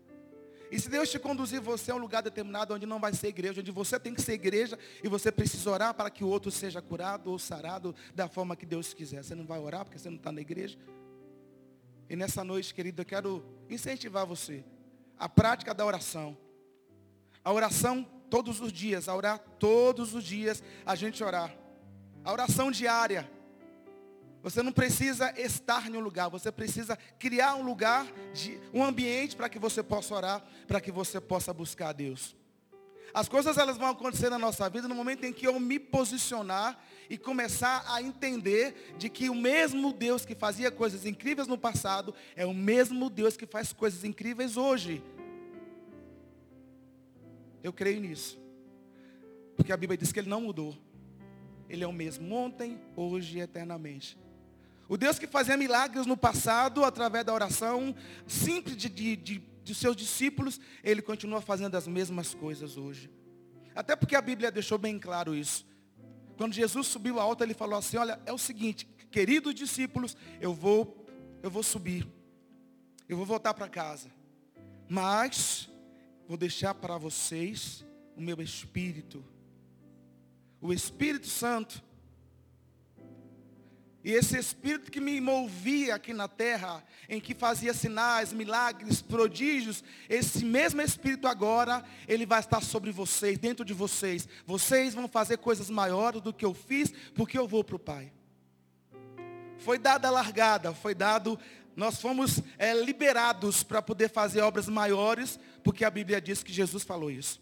E 0.70 0.78
se 0.78 0.90
Deus 0.90 1.10
te 1.10 1.18
conduzir 1.18 1.62
você 1.62 1.92
a 1.92 1.94
um 1.94 1.98
lugar 1.98 2.22
determinado 2.22 2.74
onde 2.74 2.84
não 2.84 3.00
vai 3.00 3.14
ser 3.14 3.28
igreja, 3.28 3.62
onde 3.62 3.70
você 3.70 3.98
tem 3.98 4.12
que 4.12 4.20
ser 4.20 4.34
igreja 4.34 4.78
e 5.02 5.08
você 5.08 5.32
precisa 5.32 5.70
orar 5.70 5.94
para 5.94 6.10
que 6.10 6.22
o 6.22 6.28
outro 6.28 6.50
seja 6.50 6.82
curado 6.82 7.30
ou 7.30 7.38
sarado 7.38 7.94
da 8.14 8.28
forma 8.28 8.54
que 8.54 8.66
Deus 8.66 8.92
quiser. 8.92 9.24
Você 9.24 9.34
não 9.34 9.46
vai 9.46 9.60
orar 9.60 9.86
porque 9.86 9.98
você 9.98 10.10
não 10.10 10.18
está 10.18 10.30
na 10.30 10.42
igreja? 10.42 10.76
E 12.06 12.14
nessa 12.14 12.44
noite, 12.44 12.74
querido, 12.74 13.00
eu 13.00 13.06
quero 13.06 13.42
incentivar 13.70 14.26
você. 14.26 14.62
A 15.18 15.26
prática 15.26 15.72
da 15.72 15.86
oração. 15.86 16.36
A 17.42 17.50
oração 17.50 18.06
todos 18.32 18.62
os 18.62 18.72
dias, 18.72 19.10
a 19.10 19.14
orar 19.14 19.38
todos 19.58 20.14
os 20.14 20.24
dias, 20.24 20.62
a 20.86 20.94
gente 20.94 21.22
orar. 21.22 21.54
A 22.24 22.32
oração 22.32 22.70
diária. 22.70 23.30
Você 24.42 24.62
não 24.62 24.72
precisa 24.72 25.38
estar 25.38 25.86
em 25.86 25.98
um 25.98 26.00
lugar, 26.00 26.30
você 26.30 26.50
precisa 26.50 26.96
criar 27.18 27.56
um 27.56 27.62
lugar, 27.62 28.06
de, 28.32 28.58
um 28.72 28.82
ambiente 28.82 29.36
para 29.36 29.50
que 29.50 29.58
você 29.58 29.82
possa 29.82 30.14
orar, 30.14 30.42
para 30.66 30.80
que 30.80 30.90
você 30.90 31.20
possa 31.20 31.52
buscar 31.52 31.90
a 31.90 31.92
Deus. 31.92 32.34
As 33.12 33.28
coisas 33.28 33.58
elas 33.58 33.76
vão 33.76 33.88
acontecer 33.88 34.30
na 34.30 34.38
nossa 34.38 34.66
vida 34.70 34.88
no 34.88 34.94
momento 34.94 35.24
em 35.24 35.32
que 35.34 35.46
eu 35.46 35.60
me 35.60 35.78
posicionar 35.78 36.82
e 37.10 37.18
começar 37.18 37.84
a 37.86 38.00
entender 38.00 38.94
de 38.96 39.10
que 39.10 39.28
o 39.28 39.34
mesmo 39.34 39.92
Deus 39.92 40.24
que 40.24 40.34
fazia 40.34 40.70
coisas 40.70 41.04
incríveis 41.04 41.46
no 41.46 41.58
passado 41.58 42.14
é 42.34 42.46
o 42.46 42.54
mesmo 42.54 43.10
Deus 43.10 43.36
que 43.36 43.44
faz 43.44 43.74
coisas 43.74 44.04
incríveis 44.04 44.56
hoje. 44.56 45.04
Eu 47.62 47.72
creio 47.72 48.00
nisso. 48.00 48.40
Porque 49.56 49.72
a 49.72 49.76
Bíblia 49.76 49.96
diz 49.96 50.12
que 50.12 50.18
ele 50.18 50.28
não 50.28 50.40
mudou. 50.40 50.76
Ele 51.68 51.84
é 51.84 51.86
o 51.86 51.92
mesmo 51.92 52.34
ontem, 52.34 52.80
hoje 52.96 53.38
e 53.38 53.40
eternamente. 53.40 54.18
O 54.88 54.96
Deus 54.96 55.18
que 55.18 55.26
fazia 55.26 55.56
milagres 55.56 56.04
no 56.04 56.16
passado, 56.16 56.84
através 56.84 57.24
da 57.24 57.32
oração 57.32 57.94
simples 58.26 58.76
de, 58.76 58.88
de, 58.88 59.16
de, 59.16 59.42
de 59.64 59.74
seus 59.74 59.96
discípulos, 59.96 60.60
ele 60.82 61.00
continua 61.00 61.40
fazendo 61.40 61.76
as 61.76 61.86
mesmas 61.86 62.34
coisas 62.34 62.76
hoje. 62.76 63.10
Até 63.74 63.96
porque 63.96 64.16
a 64.16 64.20
Bíblia 64.20 64.50
deixou 64.50 64.76
bem 64.76 64.98
claro 64.98 65.34
isso. 65.34 65.66
Quando 66.36 66.52
Jesus 66.52 66.88
subiu 66.88 67.18
a 67.18 67.22
alta, 67.22 67.44
ele 67.44 67.54
falou 67.54 67.78
assim, 67.78 67.96
olha, 67.96 68.20
é 68.26 68.32
o 68.32 68.38
seguinte, 68.38 68.86
queridos 69.10 69.54
discípulos, 69.54 70.16
eu 70.40 70.52
vou, 70.52 71.06
eu 71.42 71.50
vou 71.50 71.62
subir. 71.62 72.06
Eu 73.08 73.16
vou 73.16 73.24
voltar 73.24 73.54
para 73.54 73.68
casa. 73.68 74.10
Mas 74.88 75.70
vou 76.28 76.36
deixar 76.36 76.74
para 76.74 76.96
vocês 76.98 77.84
o 78.16 78.20
meu 78.20 78.40
espírito. 78.40 79.24
O 80.60 80.72
Espírito 80.72 81.26
Santo 81.26 81.82
e 84.04 84.10
esse 84.10 84.36
Espírito 84.36 84.90
que 84.90 85.00
me 85.00 85.20
movia 85.20 85.94
aqui 85.94 86.12
na 86.12 86.26
terra, 86.26 86.82
em 87.08 87.20
que 87.20 87.34
fazia 87.34 87.72
sinais, 87.72 88.32
milagres, 88.32 89.00
prodígios, 89.00 89.84
esse 90.08 90.44
mesmo 90.44 90.82
Espírito 90.82 91.28
agora, 91.28 91.84
ele 92.08 92.26
vai 92.26 92.40
estar 92.40 92.60
sobre 92.60 92.90
vocês, 92.90 93.38
dentro 93.38 93.64
de 93.64 93.72
vocês. 93.72 94.28
Vocês 94.44 94.92
vão 94.92 95.06
fazer 95.06 95.38
coisas 95.38 95.70
maiores 95.70 96.20
do 96.20 96.32
que 96.32 96.44
eu 96.44 96.52
fiz, 96.52 96.92
porque 97.14 97.38
eu 97.38 97.46
vou 97.46 97.62
para 97.62 97.76
o 97.76 97.78
Pai. 97.78 98.12
Foi 99.58 99.78
dada 99.78 100.08
a 100.08 100.10
largada, 100.10 100.74
foi 100.74 100.96
dado, 100.96 101.38
nós 101.76 102.00
fomos 102.00 102.40
é, 102.58 102.74
liberados 102.74 103.62
para 103.62 103.80
poder 103.80 104.10
fazer 104.10 104.40
obras 104.40 104.68
maiores, 104.68 105.38
porque 105.62 105.84
a 105.84 105.90
Bíblia 105.90 106.20
diz 106.20 106.42
que 106.42 106.52
Jesus 106.52 106.82
falou 106.82 107.10
isso. 107.10 107.40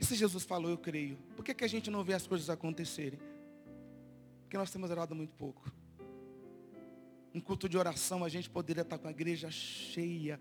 E 0.00 0.04
se 0.04 0.16
Jesus 0.16 0.42
falou, 0.42 0.70
eu 0.70 0.78
creio. 0.78 1.16
Por 1.36 1.44
que, 1.44 1.54
que 1.54 1.64
a 1.64 1.68
gente 1.68 1.90
não 1.90 2.02
vê 2.02 2.14
as 2.14 2.26
coisas 2.26 2.50
acontecerem? 2.50 3.20
Porque 4.42 4.58
nós 4.58 4.70
temos 4.70 4.90
orado 4.90 5.14
muito 5.14 5.32
pouco. 5.34 5.72
Um 7.32 7.40
culto 7.40 7.68
de 7.68 7.78
oração, 7.78 8.24
a 8.24 8.28
gente 8.28 8.50
poderia 8.50 8.82
estar 8.82 8.98
com 8.98 9.06
a 9.06 9.12
igreja 9.12 9.50
cheia 9.50 10.40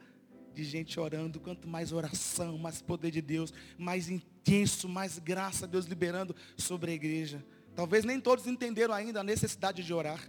de 0.54 0.64
gente 0.64 1.00
orando. 1.00 1.40
Quanto 1.40 1.68
mais 1.68 1.92
oração, 1.92 2.58
mais 2.58 2.82
poder 2.82 3.12
de 3.12 3.22
Deus, 3.22 3.54
mais 3.78 4.10
intenso, 4.10 4.90
mais 4.90 5.20
graça 5.20 5.68
Deus 5.68 5.86
liberando 5.86 6.36
sobre 6.58 6.92
a 6.92 6.94
igreja. 6.96 7.46
Talvez 7.76 8.04
nem 8.04 8.20
todos 8.20 8.48
entenderam 8.48 8.94
ainda 8.94 9.22
a 9.22 9.24
necessidade 9.24 9.84
de 9.84 9.94
orar. 9.94 10.20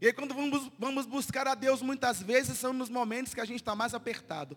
E 0.00 0.06
aí 0.06 0.12
quando 0.12 0.34
vamos, 0.34 0.70
vamos 0.78 1.06
buscar 1.06 1.48
a 1.48 1.54
Deus, 1.54 1.82
muitas 1.82 2.22
vezes 2.22 2.58
são 2.58 2.72
nos 2.72 2.88
momentos 2.88 3.34
que 3.34 3.40
a 3.40 3.44
gente 3.44 3.60
está 3.60 3.74
mais 3.74 3.94
apertado. 3.94 4.56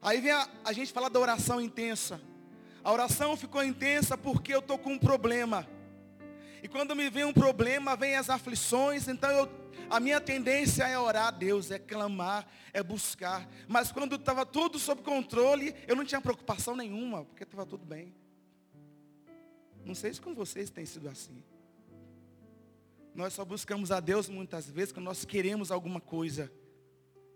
Aí 0.00 0.20
vem 0.20 0.30
a, 0.30 0.48
a 0.64 0.72
gente 0.72 0.92
falar 0.92 1.08
da 1.08 1.18
oração 1.18 1.60
intensa. 1.60 2.20
A 2.84 2.92
oração 2.92 3.36
ficou 3.36 3.62
intensa 3.64 4.16
porque 4.16 4.54
eu 4.54 4.60
estou 4.60 4.78
com 4.78 4.92
um 4.92 4.98
problema. 4.98 5.68
E 6.62 6.68
quando 6.68 6.94
me 6.94 7.10
vem 7.10 7.24
um 7.24 7.32
problema, 7.32 7.96
vem 7.96 8.14
as 8.16 8.30
aflições, 8.30 9.08
então 9.08 9.30
eu, 9.30 9.48
a 9.90 9.98
minha 9.98 10.20
tendência 10.20 10.84
é 10.84 10.98
orar 10.98 11.28
a 11.28 11.30
Deus, 11.30 11.70
é 11.70 11.78
clamar, 11.78 12.46
é 12.72 12.82
buscar. 12.82 13.48
Mas 13.66 13.90
quando 13.90 14.14
estava 14.14 14.46
tudo 14.46 14.78
sob 14.78 15.02
controle, 15.02 15.74
eu 15.86 15.96
não 15.96 16.04
tinha 16.04 16.20
preocupação 16.20 16.76
nenhuma, 16.76 17.24
porque 17.24 17.42
estava 17.42 17.66
tudo 17.66 17.84
bem. 17.84 18.14
Não 19.84 19.94
sei 19.94 20.12
se 20.14 20.20
com 20.20 20.34
vocês 20.34 20.70
tem 20.70 20.86
sido 20.86 21.08
assim. 21.08 21.42
Nós 23.18 23.34
só 23.34 23.44
buscamos 23.44 23.90
a 23.90 23.98
Deus 23.98 24.28
muitas 24.28 24.70
vezes 24.70 24.92
quando 24.92 25.06
nós 25.06 25.24
queremos 25.24 25.72
alguma 25.72 26.00
coisa. 26.00 26.52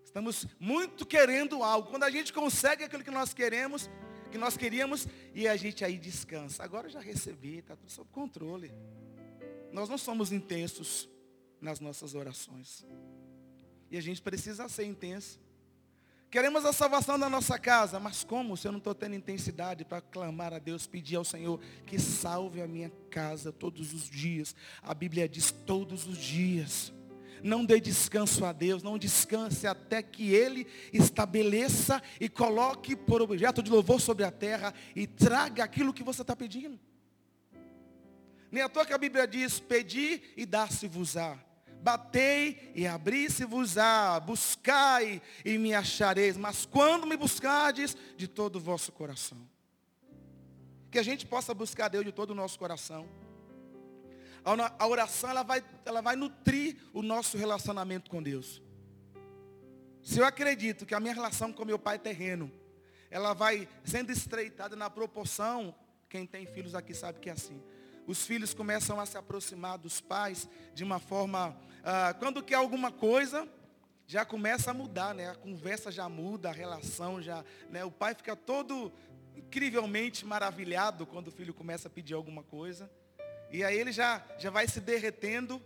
Estamos 0.04 0.46
muito 0.60 1.04
querendo 1.04 1.60
algo. 1.64 1.90
Quando 1.90 2.04
a 2.04 2.10
gente 2.10 2.32
consegue 2.32 2.84
aquilo 2.84 3.02
que 3.02 3.10
nós 3.10 3.34
queremos, 3.34 3.90
que 4.30 4.38
nós 4.38 4.56
queríamos 4.56 5.08
e 5.34 5.48
a 5.48 5.56
gente 5.56 5.84
aí 5.84 5.98
descansa. 5.98 6.62
Agora 6.62 6.88
já 6.88 7.00
recebi, 7.00 7.58
está 7.58 7.74
tudo 7.74 7.90
sob 7.90 8.08
controle. 8.12 8.72
Nós 9.72 9.88
não 9.88 9.98
somos 9.98 10.30
intensos 10.30 11.08
nas 11.60 11.80
nossas 11.80 12.14
orações. 12.14 12.86
E 13.90 13.96
a 13.96 14.00
gente 14.00 14.22
precisa 14.22 14.68
ser 14.68 14.84
intenso. 14.84 15.40
Queremos 16.32 16.64
a 16.64 16.72
salvação 16.72 17.18
da 17.18 17.28
nossa 17.28 17.58
casa, 17.58 18.00
mas 18.00 18.24
como 18.24 18.56
se 18.56 18.66
eu 18.66 18.72
não 18.72 18.78
estou 18.78 18.94
tendo 18.94 19.14
intensidade 19.14 19.84
para 19.84 20.00
clamar 20.00 20.54
a 20.54 20.58
Deus, 20.58 20.86
pedir 20.86 21.16
ao 21.16 21.26
Senhor 21.26 21.60
que 21.84 21.98
salve 21.98 22.62
a 22.62 22.66
minha 22.66 22.90
casa 23.10 23.52
todos 23.52 23.92
os 23.92 24.08
dias? 24.08 24.56
A 24.82 24.94
Bíblia 24.94 25.28
diz 25.28 25.50
todos 25.50 26.06
os 26.06 26.16
dias. 26.16 26.90
Não 27.42 27.62
dê 27.66 27.78
descanso 27.78 28.46
a 28.46 28.52
Deus, 28.54 28.82
não 28.82 28.96
descanse 28.96 29.66
até 29.66 30.02
que 30.02 30.32
Ele 30.32 30.66
estabeleça 30.90 32.02
e 32.18 32.30
coloque 32.30 32.96
por 32.96 33.20
objeto 33.20 33.62
de 33.62 33.70
louvor 33.70 34.00
sobre 34.00 34.24
a 34.24 34.30
terra 34.30 34.72
e 34.96 35.06
traga 35.06 35.62
aquilo 35.62 35.92
que 35.92 36.02
você 36.02 36.22
está 36.22 36.34
pedindo. 36.34 36.80
Nem 38.50 38.62
à 38.62 38.70
toa 38.70 38.86
que 38.86 38.94
a 38.94 38.98
Bíblia 38.98 39.28
diz, 39.28 39.60
pedi 39.60 40.22
e 40.34 40.46
dá-se-vos-á. 40.46 41.51
Batei 41.82 42.72
e 42.74 42.86
abri-se-vos-á. 42.86 44.20
Buscai 44.20 45.20
e 45.44 45.58
me 45.58 45.74
achareis. 45.74 46.36
Mas 46.36 46.64
quando 46.64 47.06
me 47.06 47.16
buscardes, 47.16 47.96
de 48.16 48.26
todo 48.26 48.56
o 48.56 48.60
vosso 48.60 48.92
coração. 48.92 49.38
Que 50.90 50.98
a 50.98 51.02
gente 51.02 51.26
possa 51.26 51.52
buscar 51.52 51.88
Deus 51.88 52.04
de 52.04 52.12
todo 52.12 52.30
o 52.30 52.34
nosso 52.34 52.58
coração 52.58 53.08
a 54.78 54.86
oração 54.86 55.30
ela 55.30 55.42
vai, 55.42 55.64
ela 55.84 56.00
vai 56.00 56.16
nutrir 56.16 56.76
o 56.92 57.02
nosso 57.02 57.36
relacionamento 57.36 58.10
com 58.10 58.22
Deus. 58.22 58.60
Se 60.02 60.18
eu 60.18 60.24
acredito 60.24 60.84
que 60.84 60.94
a 60.94 61.00
minha 61.00 61.14
relação 61.14 61.52
com 61.52 61.64
meu 61.64 61.78
pai 61.78 61.98
terreno, 61.98 62.50
ela 63.08 63.34
vai 63.34 63.68
sendo 63.84 64.10
estreitada 64.10 64.74
na 64.74 64.90
proporção, 64.90 65.74
quem 66.08 66.26
tem 66.26 66.44
filhos 66.44 66.74
aqui 66.74 66.92
sabe 66.92 67.20
que 67.20 67.30
é 67.30 67.32
assim. 67.32 67.62
Os 68.06 68.26
filhos 68.26 68.52
começam 68.52 68.98
a 68.98 69.06
se 69.06 69.16
aproximar 69.16 69.78
dos 69.78 70.00
pais 70.00 70.48
de 70.74 70.82
uma 70.82 70.98
forma, 70.98 71.56
ah, 71.84 72.14
quando 72.18 72.42
quer 72.42 72.56
alguma 72.56 72.90
coisa, 72.90 73.48
já 74.06 74.24
começa 74.24 74.70
a 74.70 74.74
mudar, 74.74 75.14
né? 75.14 75.30
A 75.30 75.34
conversa 75.34 75.90
já 75.90 76.08
muda, 76.08 76.50
a 76.50 76.52
relação 76.52 77.22
já, 77.22 77.44
né? 77.70 77.84
O 77.84 77.90
pai 77.90 78.14
fica 78.14 78.34
todo 78.34 78.92
incrivelmente 79.36 80.26
maravilhado 80.26 81.06
quando 81.06 81.28
o 81.28 81.30
filho 81.30 81.54
começa 81.54 81.88
a 81.88 81.90
pedir 81.90 82.14
alguma 82.14 82.42
coisa. 82.42 82.90
E 83.50 83.62
aí 83.62 83.78
ele 83.78 83.92
já, 83.92 84.24
já 84.38 84.50
vai 84.50 84.66
se 84.66 84.80
derretendo. 84.80 85.62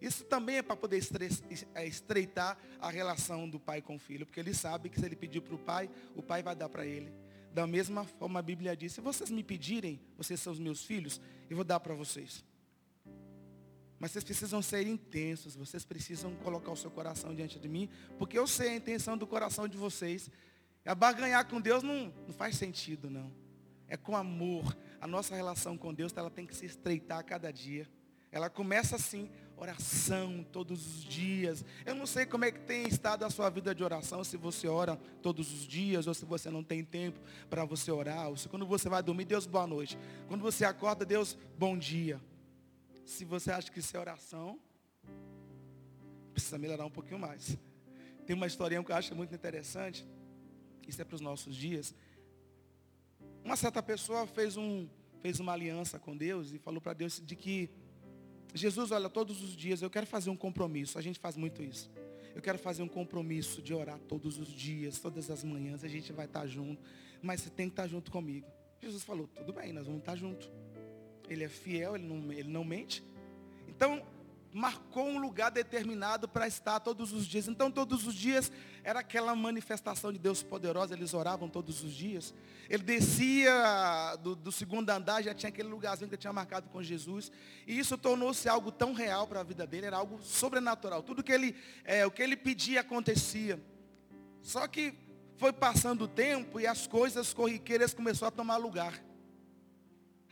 Isso 0.00 0.24
também 0.24 0.58
é 0.58 0.62
para 0.62 0.76
poder 0.76 1.00
é, 1.74 1.86
estreitar 1.86 2.58
a 2.80 2.90
relação 2.90 3.48
do 3.48 3.58
pai 3.58 3.80
com 3.80 3.96
o 3.96 3.98
filho, 3.98 4.26
porque 4.26 4.40
ele 4.40 4.54
sabe 4.54 4.88
que 4.88 4.98
se 4.98 5.06
ele 5.06 5.16
pedir 5.16 5.40
para 5.40 5.54
o 5.54 5.58
pai, 5.58 5.90
o 6.14 6.22
pai 6.22 6.42
vai 6.42 6.54
dar 6.54 6.68
para 6.68 6.84
ele. 6.84 7.23
Da 7.54 7.68
mesma 7.68 8.04
forma 8.04 8.40
a 8.40 8.42
Bíblia 8.42 8.76
diz, 8.76 8.92
se 8.92 9.00
vocês 9.00 9.30
me 9.30 9.44
pedirem, 9.44 10.00
vocês 10.16 10.40
são 10.40 10.52
os 10.52 10.58
meus 10.58 10.84
filhos, 10.84 11.20
eu 11.48 11.54
vou 11.54 11.64
dar 11.64 11.78
para 11.78 11.94
vocês. 11.94 12.44
Mas 13.96 14.10
vocês 14.10 14.24
precisam 14.24 14.60
ser 14.60 14.84
intensos, 14.88 15.54
vocês 15.54 15.84
precisam 15.84 16.34
colocar 16.42 16.72
o 16.72 16.76
seu 16.76 16.90
coração 16.90 17.32
diante 17.32 17.60
de 17.60 17.68
mim, 17.68 17.88
porque 18.18 18.36
eu 18.36 18.44
sei 18.44 18.70
a 18.70 18.74
intenção 18.74 19.16
do 19.16 19.24
coração 19.24 19.68
de 19.68 19.78
vocês. 19.78 20.28
A 20.84 20.96
barganhar 20.96 21.46
com 21.46 21.60
Deus 21.60 21.84
não, 21.84 22.12
não 22.26 22.34
faz 22.34 22.56
sentido, 22.56 23.08
não. 23.08 23.32
É 23.86 23.96
com 23.96 24.16
amor. 24.16 24.76
A 25.00 25.06
nossa 25.06 25.36
relação 25.36 25.78
com 25.78 25.94
Deus 25.94 26.12
ela 26.16 26.30
tem 26.30 26.44
que 26.44 26.56
se 26.56 26.66
estreitar 26.66 27.18
a 27.18 27.22
cada 27.22 27.52
dia. 27.52 27.88
Ela 28.32 28.50
começa 28.50 28.96
assim, 28.96 29.30
oração 29.56 30.44
todos 30.52 30.86
os 30.86 31.04
dias. 31.04 31.64
Eu 31.84 31.94
não 31.94 32.06
sei 32.06 32.26
como 32.26 32.44
é 32.44 32.52
que 32.52 32.60
tem 32.60 32.86
estado 32.86 33.24
a 33.24 33.30
sua 33.30 33.48
vida 33.50 33.74
de 33.74 33.82
oração, 33.82 34.22
se 34.24 34.36
você 34.36 34.68
ora 34.68 34.96
todos 35.22 35.52
os 35.52 35.66
dias, 35.66 36.06
ou 36.06 36.14
se 36.14 36.24
você 36.24 36.50
não 36.50 36.62
tem 36.62 36.84
tempo 36.84 37.18
para 37.48 37.64
você 37.64 37.90
orar, 37.90 38.28
ou 38.28 38.36
se 38.36 38.48
quando 38.48 38.66
você 38.66 38.88
vai 38.88 39.02
dormir, 39.02 39.24
Deus 39.24 39.46
boa 39.46 39.66
noite. 39.66 39.98
Quando 40.28 40.42
você 40.42 40.64
acorda, 40.64 41.04
Deus 41.04 41.36
bom 41.58 41.76
dia. 41.76 42.20
Se 43.04 43.24
você 43.24 43.50
acha 43.50 43.70
que 43.70 43.78
isso 43.78 43.96
é 43.96 44.00
oração, 44.00 44.58
precisa 46.32 46.58
melhorar 46.58 46.84
um 46.84 46.90
pouquinho 46.90 47.18
mais. 47.18 47.56
Tem 48.26 48.34
uma 48.34 48.46
historinha 48.46 48.82
que 48.82 48.90
eu 48.90 48.96
acho 48.96 49.14
muito 49.14 49.34
interessante. 49.34 50.06
Isso 50.86 51.00
é 51.00 51.04
para 51.04 51.14
os 51.14 51.20
nossos 51.20 51.54
dias. 51.54 51.94
Uma 53.44 53.56
certa 53.56 53.82
pessoa 53.82 54.26
fez, 54.26 54.56
um, 54.56 54.88
fez 55.20 55.38
uma 55.38 55.52
aliança 55.52 55.98
com 55.98 56.16
Deus 56.16 56.52
e 56.52 56.58
falou 56.58 56.80
para 56.80 56.94
Deus 56.94 57.22
de 57.24 57.36
que 57.36 57.70
Jesus, 58.54 58.92
olha, 58.92 59.08
todos 59.08 59.42
os 59.42 59.56
dias 59.56 59.82
eu 59.82 59.90
quero 59.90 60.06
fazer 60.06 60.30
um 60.30 60.36
compromisso. 60.36 60.96
A 60.96 61.02
gente 61.02 61.18
faz 61.18 61.36
muito 61.36 61.62
isso. 61.62 61.90
Eu 62.34 62.40
quero 62.40 62.58
fazer 62.58 62.82
um 62.82 62.88
compromisso 62.88 63.60
de 63.60 63.74
orar 63.74 63.98
todos 64.08 64.38
os 64.38 64.48
dias, 64.48 64.98
todas 65.00 65.30
as 65.30 65.42
manhãs, 65.44 65.84
a 65.84 65.88
gente 65.88 66.12
vai 66.12 66.26
estar 66.26 66.46
junto. 66.46 66.82
Mas 67.20 67.40
você 67.40 67.50
tem 67.50 67.68
que 67.68 67.72
estar 67.72 67.88
junto 67.88 68.10
comigo. 68.10 68.46
Jesus 68.80 69.02
falou, 69.02 69.28
tudo 69.28 69.52
bem, 69.52 69.72
nós 69.72 69.86
vamos 69.86 70.00
estar 70.00 70.16
juntos. 70.16 70.50
Ele 71.28 71.44
é 71.44 71.48
fiel, 71.48 71.96
ele 71.96 72.06
não, 72.06 72.32
ele 72.32 72.48
não 72.48 72.64
mente. 72.64 73.02
Então, 73.68 74.04
marcou 74.54 75.04
um 75.08 75.18
lugar 75.18 75.50
determinado 75.50 76.28
para 76.28 76.46
estar 76.46 76.78
todos 76.78 77.12
os 77.12 77.26
dias. 77.26 77.48
Então, 77.48 77.72
todos 77.72 78.06
os 78.06 78.14
dias 78.14 78.52
era 78.84 79.00
aquela 79.00 79.34
manifestação 79.34 80.12
de 80.12 80.18
Deus 80.18 80.44
poderosa, 80.44 80.94
eles 80.94 81.12
oravam 81.12 81.48
todos 81.48 81.82
os 81.82 81.92
dias. 81.92 82.32
Ele 82.70 82.84
descia 82.84 84.16
do, 84.22 84.36
do 84.36 84.52
segundo 84.52 84.88
andar, 84.88 85.22
já 85.22 85.34
tinha 85.34 85.48
aquele 85.48 85.68
lugarzinho 85.68 86.08
que 86.08 86.14
ele 86.14 86.20
tinha 86.20 86.32
marcado 86.32 86.68
com 86.70 86.80
Jesus. 86.80 87.32
E 87.66 87.76
isso 87.76 87.98
tornou-se 87.98 88.48
algo 88.48 88.70
tão 88.70 88.92
real 88.92 89.26
para 89.26 89.40
a 89.40 89.44
vida 89.44 89.66
dele, 89.66 89.86
era 89.86 89.96
algo 89.96 90.22
sobrenatural. 90.22 91.02
Tudo 91.02 91.22
que 91.22 91.32
ele, 91.32 91.56
é, 91.84 92.06
o 92.06 92.10
que 92.10 92.22
ele 92.22 92.36
pedia 92.36 92.82
acontecia. 92.82 93.60
Só 94.40 94.68
que 94.68 94.94
foi 95.36 95.52
passando 95.52 96.02
o 96.02 96.08
tempo 96.08 96.60
e 96.60 96.66
as 96.66 96.86
coisas 96.86 97.34
corriqueiras 97.34 97.92
começaram 97.92 98.28
a 98.28 98.30
tomar 98.30 98.56
lugar 98.56 99.02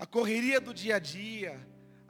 a 0.02 0.06
correria 0.06 0.60
do 0.60 0.74
dia 0.74 0.96
a 0.96 0.98
dia, 0.98 1.64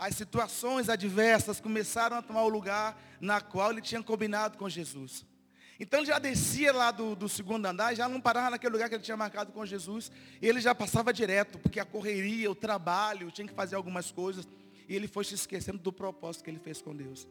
as 0.07 0.17
situações 0.17 0.89
adversas 0.89 1.61
começaram 1.61 2.17
a 2.17 2.23
tomar 2.23 2.43
o 2.43 2.49
lugar 2.49 3.01
na 3.21 3.41
qual 3.41 3.71
ele 3.71 3.81
tinha 3.81 4.03
combinado 4.03 4.59
com 4.59 4.69
Jesus. 4.69 5.25
Então 5.79 6.01
ele 6.01 6.07
já 6.07 6.19
descia 6.19 6.73
lá 6.73 6.91
do, 6.91 7.15
do 7.15 7.29
segundo 7.29 7.67
andar, 7.67 7.95
já 7.95 8.09
não 8.09 8.21
parava 8.21 8.51
naquele 8.51 8.73
lugar 8.73 8.89
que 8.89 8.95
ele 8.95 9.03
tinha 9.03 9.17
marcado 9.17 9.53
com 9.53 9.65
Jesus, 9.65 10.11
e 10.41 10.47
ele 10.47 10.61
já 10.61 10.75
passava 10.75 11.13
direto, 11.13 11.59
porque 11.59 11.81
a 11.81 11.85
correria, 11.85 12.51
o 12.51 12.55
trabalho, 12.55 13.31
tinha 13.31 13.47
que 13.47 13.55
fazer 13.55 13.75
algumas 13.75 14.11
coisas, 14.11 14.47
e 14.89 14.95
ele 14.95 15.09
foi 15.09 15.25
se 15.25 15.35
esquecendo 15.35 15.79
do 15.79 15.93
propósito 15.93 16.45
que 16.45 16.51
ele 16.51 16.59
fez 16.59 16.81
com 16.81 16.95
Deus. 16.95 17.27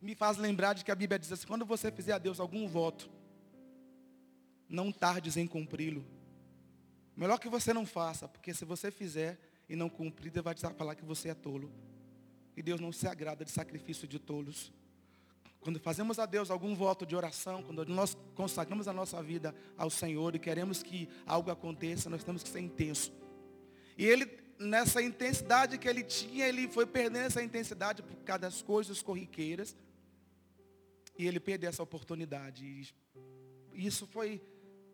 Me 0.00 0.14
faz 0.14 0.36
lembrar 0.36 0.74
de 0.74 0.84
que 0.84 0.90
a 0.90 0.94
Bíblia 0.94 1.18
diz 1.18 1.30
assim, 1.32 1.46
quando 1.46 1.64
você 1.64 1.90
fizer 1.90 2.12
a 2.12 2.18
Deus 2.18 2.40
algum 2.40 2.66
voto, 2.66 3.08
não 4.68 4.90
tardes 4.90 5.36
em 5.36 5.46
cumpri-lo, 5.46 6.04
Melhor 7.16 7.38
que 7.38 7.48
você 7.48 7.72
não 7.72 7.86
faça, 7.86 8.26
porque 8.26 8.52
se 8.52 8.64
você 8.64 8.90
fizer 8.90 9.38
e 9.68 9.76
não 9.76 9.88
cumprir, 9.88 10.30
Deus 10.30 10.44
vai 10.44 10.54
te 10.54 10.60
falar 10.60 10.94
que 10.94 11.04
você 11.04 11.30
é 11.30 11.34
tolo. 11.34 11.72
E 12.56 12.62
Deus 12.62 12.80
não 12.80 12.92
se 12.92 13.06
agrada 13.06 13.44
de 13.44 13.50
sacrifício 13.50 14.06
de 14.06 14.18
tolos. 14.18 14.72
Quando 15.60 15.80
fazemos 15.80 16.18
a 16.18 16.26
Deus 16.26 16.50
algum 16.50 16.74
voto 16.74 17.06
de 17.06 17.16
oração, 17.16 17.62
quando 17.62 17.86
nós 17.86 18.16
consagramos 18.34 18.86
a 18.86 18.92
nossa 18.92 19.22
vida 19.22 19.54
ao 19.78 19.88
Senhor 19.88 20.34
e 20.34 20.38
queremos 20.38 20.82
que 20.82 21.08
algo 21.24 21.50
aconteça, 21.50 22.10
nós 22.10 22.22
temos 22.22 22.42
que 22.42 22.50
ser 22.50 22.60
intenso. 22.60 23.10
E 23.96 24.04
ele, 24.04 24.30
nessa 24.58 25.00
intensidade 25.00 25.78
que 25.78 25.88
ele 25.88 26.02
tinha, 26.02 26.46
ele 26.46 26.68
foi 26.68 26.84
perdendo 26.84 27.24
essa 27.24 27.42
intensidade 27.42 28.02
por 28.02 28.14
causa 28.16 28.40
das 28.40 28.60
coisas 28.60 29.00
corriqueiras. 29.00 29.74
E 31.18 31.26
ele 31.26 31.40
perdeu 31.40 31.70
essa 31.70 31.82
oportunidade. 31.82 32.94
E 33.72 33.86
isso 33.86 34.06
foi 34.06 34.42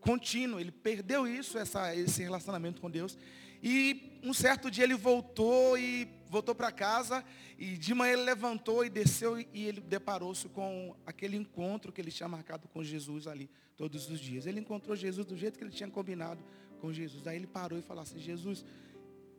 contínuo. 0.00 0.60
Ele 0.60 0.70
perdeu 0.70 1.26
isso, 1.26 1.58
essa, 1.58 1.94
esse 1.96 2.22
relacionamento 2.22 2.80
com 2.80 2.88
Deus. 2.88 3.18
E 3.62 4.18
um 4.22 4.32
certo 4.32 4.70
dia 4.70 4.84
ele 4.84 4.94
voltou 4.94 5.76
e 5.76 6.08
voltou 6.28 6.54
para 6.54 6.72
casa. 6.72 7.24
E 7.58 7.76
de 7.76 7.92
manhã 7.94 8.14
ele 8.14 8.22
levantou 8.22 8.84
e 8.84 8.88
desceu 8.88 9.38
e 9.38 9.66
ele 9.66 9.80
deparou-se 9.80 10.48
com 10.48 10.96
aquele 11.04 11.36
encontro 11.36 11.92
que 11.92 12.00
ele 12.00 12.10
tinha 12.10 12.28
marcado 12.28 12.68
com 12.68 12.82
Jesus 12.82 13.26
ali 13.26 13.50
todos 13.76 14.08
os 14.08 14.18
dias. 14.18 14.46
Ele 14.46 14.60
encontrou 14.60 14.96
Jesus 14.96 15.26
do 15.26 15.36
jeito 15.36 15.58
que 15.58 15.64
ele 15.64 15.72
tinha 15.72 15.90
combinado 15.90 16.42
com 16.80 16.92
Jesus. 16.92 17.26
Aí 17.26 17.36
ele 17.36 17.46
parou 17.46 17.78
e 17.78 17.82
falou 17.82 18.02
assim, 18.02 18.18
Jesus, 18.18 18.64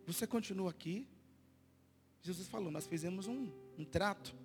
você 0.05 0.27
continua 0.27 0.69
aqui? 0.69 1.07
Jesus 2.21 2.47
falou, 2.47 2.69
nós 2.69 2.85
fizemos 2.85 3.27
um, 3.27 3.49
um 3.77 3.83
trato. 3.83 4.35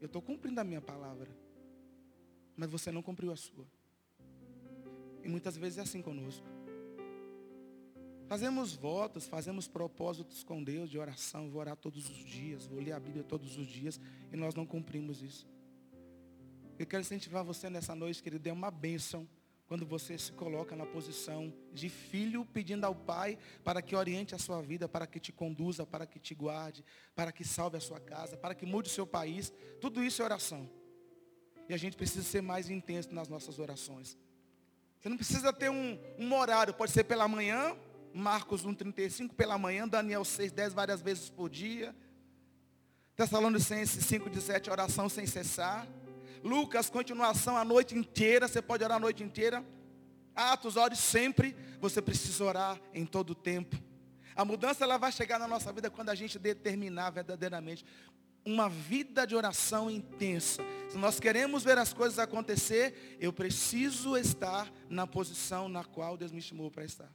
Eu 0.00 0.06
estou 0.06 0.22
cumprindo 0.22 0.60
a 0.60 0.64
minha 0.64 0.80
palavra. 0.80 1.28
Mas 2.56 2.70
você 2.70 2.90
não 2.90 3.02
cumpriu 3.02 3.30
a 3.30 3.36
sua. 3.36 3.66
E 5.22 5.28
muitas 5.28 5.56
vezes 5.56 5.78
é 5.78 5.82
assim 5.82 6.00
conosco. 6.00 6.46
Fazemos 8.28 8.74
votos, 8.74 9.26
fazemos 9.26 9.68
propósitos 9.68 10.42
com 10.42 10.62
Deus 10.62 10.90
de 10.90 10.98
oração, 10.98 11.48
vou 11.48 11.60
orar 11.60 11.76
todos 11.76 12.10
os 12.10 12.18
dias, 12.18 12.66
vou 12.66 12.80
ler 12.80 12.92
a 12.92 12.98
Bíblia 12.98 13.22
todos 13.22 13.56
os 13.56 13.66
dias, 13.66 14.00
e 14.32 14.36
nós 14.36 14.52
não 14.54 14.66
cumprimos 14.66 15.22
isso. 15.22 15.46
Eu 16.76 16.86
quero 16.86 17.02
incentivar 17.02 17.44
você 17.44 17.70
nessa 17.70 17.94
noite, 17.94 18.20
que 18.20 18.28
Ele 18.28 18.38
dê 18.38 18.50
uma 18.50 18.70
bênção 18.70 19.28
quando 19.68 19.86
você 19.86 20.18
se 20.18 20.32
coloca 20.32 20.74
na 20.74 20.84
posição 20.84 21.52
de 21.72 21.88
filho 21.88 22.44
pedindo 22.44 22.84
ao 22.84 22.94
Pai 22.94 23.38
para 23.64 23.80
que 23.80 23.94
oriente 23.94 24.34
a 24.34 24.38
sua 24.38 24.60
vida, 24.60 24.88
para 24.88 25.06
que 25.06 25.20
te 25.20 25.32
conduza, 25.32 25.86
para 25.86 26.04
que 26.04 26.18
te 26.18 26.34
guarde, 26.34 26.84
para 27.14 27.30
que 27.30 27.44
salve 27.44 27.76
a 27.76 27.80
sua 27.80 28.00
casa, 28.00 28.36
para 28.36 28.54
que 28.54 28.66
mude 28.66 28.88
o 28.88 28.92
seu 28.92 29.06
país. 29.06 29.52
Tudo 29.80 30.02
isso 30.02 30.20
é 30.20 30.24
oração. 30.24 30.68
E 31.68 31.74
a 31.74 31.76
gente 31.76 31.96
precisa 31.96 32.24
ser 32.24 32.42
mais 32.42 32.70
intenso 32.70 33.12
nas 33.14 33.28
nossas 33.28 33.58
orações. 33.58 34.16
Você 35.00 35.08
não 35.08 35.16
precisa 35.16 35.52
ter 35.52 35.70
um, 35.70 35.98
um 36.18 36.34
horário, 36.34 36.74
pode 36.74 36.92
ser 36.92 37.04
pela 37.04 37.26
manhã, 37.26 37.76
Marcos 38.16 38.64
1,35 38.64 39.34
pela 39.34 39.58
manhã, 39.58 39.86
Daniel 39.86 40.22
6,10 40.22 40.70
várias 40.70 41.02
vezes 41.02 41.28
por 41.28 41.50
dia. 41.50 41.94
Tessalonicenses 43.14 44.04
5,17, 44.06 44.70
oração 44.70 45.06
sem 45.06 45.26
cessar. 45.26 45.86
Lucas, 46.42 46.88
continuação 46.88 47.58
a 47.58 47.64
noite 47.64 47.94
inteira, 47.94 48.48
você 48.48 48.62
pode 48.62 48.82
orar 48.82 48.96
a 48.96 49.00
noite 49.00 49.22
inteira. 49.22 49.62
Atos, 50.34 50.76
ore 50.76 50.96
sempre, 50.96 51.54
você 51.78 52.00
precisa 52.00 52.42
orar 52.42 52.80
em 52.94 53.04
todo 53.04 53.30
o 53.30 53.34
tempo. 53.34 53.76
A 54.34 54.46
mudança 54.46 54.84
ela 54.84 54.96
vai 54.96 55.12
chegar 55.12 55.38
na 55.38 55.46
nossa 55.46 55.70
vida 55.70 55.90
quando 55.90 56.08
a 56.08 56.14
gente 56.14 56.38
determinar 56.38 57.10
verdadeiramente 57.10 57.84
uma 58.46 58.68
vida 58.68 59.26
de 59.26 59.34
oração 59.34 59.90
intensa. 59.90 60.62
Se 60.88 60.96
nós 60.96 61.20
queremos 61.20 61.64
ver 61.64 61.76
as 61.76 61.92
coisas 61.92 62.18
acontecer, 62.18 63.18
eu 63.20 63.32
preciso 63.32 64.16
estar 64.16 64.72
na 64.88 65.06
posição 65.06 65.68
na 65.68 65.84
qual 65.84 66.16
Deus 66.16 66.32
me 66.32 66.40
chamou 66.40 66.70
para 66.70 66.84
estar. 66.84 67.10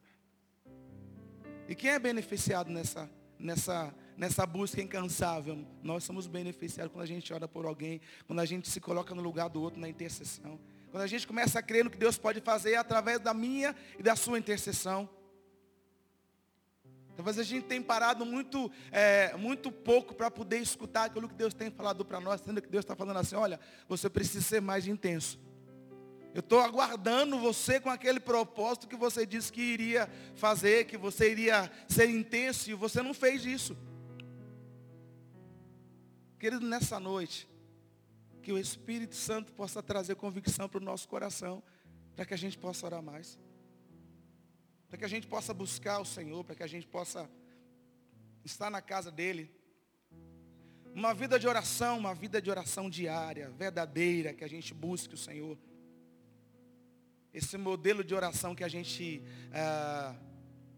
E 1.71 1.75
quem 1.75 1.91
é 1.91 1.97
beneficiado 1.97 2.69
nessa, 2.69 3.10
nessa, 3.39 3.95
nessa 4.17 4.45
busca 4.45 4.81
incansável? 4.81 5.65
Nós 5.81 6.03
somos 6.03 6.27
beneficiados 6.27 6.91
quando 6.91 7.03
a 7.03 7.07
gente 7.07 7.34
ora 7.34 7.47
por 7.47 7.65
alguém, 7.65 8.01
quando 8.27 8.39
a 8.39 8.45
gente 8.45 8.69
se 8.69 8.81
coloca 8.81 9.15
no 9.15 9.21
lugar 9.21 9.47
do 9.47 9.62
outro 9.62 9.79
na 9.79 9.88
intercessão. 9.88 10.60
Quando 10.91 11.03
a 11.03 11.07
gente 11.07 11.25
começa 11.25 11.60
a 11.60 11.63
crer 11.63 11.86
no 11.86 11.89
que 11.89 11.97
Deus 11.97 12.17
pode 12.17 12.41
fazer 12.41 12.75
através 12.75 13.21
da 13.21 13.34
minha 13.34 13.73
e 13.97 14.03
da 14.03 14.17
sua 14.17 14.38
intercessão. 14.38 15.10
Talvez 17.15 17.39
a 17.39 17.43
gente 17.43 17.67
tenha 17.67 17.81
parado 17.81 18.25
muito, 18.25 18.69
é, 18.91 19.34
muito 19.38 19.71
pouco 19.71 20.13
para 20.13 20.29
poder 20.29 20.57
escutar 20.57 21.05
aquilo 21.05 21.29
que 21.29 21.36
Deus 21.36 21.53
tem 21.53 21.71
falado 21.71 22.03
para 22.03 22.19
nós, 22.19 22.41
sendo 22.41 22.62
que 22.62 22.67
Deus 22.67 22.84
está 22.84 22.97
falando 22.97 23.15
assim, 23.15 23.38
olha, 23.38 23.57
você 23.88 24.10
precisa 24.10 24.43
ser 24.43 24.62
mais 24.62 24.88
intenso. 24.88 25.39
Eu 26.33 26.39
estou 26.39 26.59
aguardando 26.59 27.37
você 27.39 27.79
com 27.79 27.89
aquele 27.89 28.19
propósito 28.19 28.87
que 28.87 28.95
você 28.95 29.25
disse 29.25 29.51
que 29.51 29.61
iria 29.61 30.09
fazer, 30.35 30.85
que 30.85 30.97
você 30.97 31.31
iria 31.31 31.71
ser 31.87 32.09
intenso, 32.09 32.69
e 32.69 32.73
você 32.73 33.01
não 33.01 33.13
fez 33.13 33.45
isso. 33.45 33.77
Querido, 36.39 36.65
nessa 36.65 36.99
noite, 36.99 37.47
que 38.41 38.51
o 38.51 38.57
Espírito 38.57 39.15
Santo 39.15 39.51
possa 39.51 39.83
trazer 39.83 40.15
convicção 40.15 40.67
para 40.67 40.79
o 40.79 40.83
nosso 40.83 41.07
coração, 41.07 41.61
para 42.15 42.25
que 42.25 42.33
a 42.33 42.37
gente 42.37 42.57
possa 42.57 42.85
orar 42.85 43.01
mais 43.01 43.37
para 44.91 44.97
que 44.97 45.05
a 45.05 45.07
gente 45.07 45.25
possa 45.25 45.53
buscar 45.53 45.99
o 45.99 46.05
Senhor, 46.05 46.43
para 46.43 46.53
que 46.53 46.63
a 46.63 46.67
gente 46.67 46.85
possa 46.85 47.31
estar 48.43 48.69
na 48.69 48.81
casa 48.81 49.09
dele. 49.09 49.49
Uma 50.93 51.13
vida 51.13 51.39
de 51.39 51.47
oração, 51.47 51.97
uma 51.97 52.13
vida 52.13 52.41
de 52.41 52.51
oração 52.51 52.89
diária, 52.89 53.49
verdadeira, 53.51 54.33
que 54.33 54.43
a 54.43 54.49
gente 54.49 54.73
busque 54.73 55.13
o 55.13 55.17
Senhor. 55.17 55.57
Esse 57.33 57.57
modelo 57.57 58.03
de 58.03 58.13
oração 58.13 58.53
que 58.53 58.63
a 58.63 58.67
gente 58.67 59.23
ah, 59.53 60.15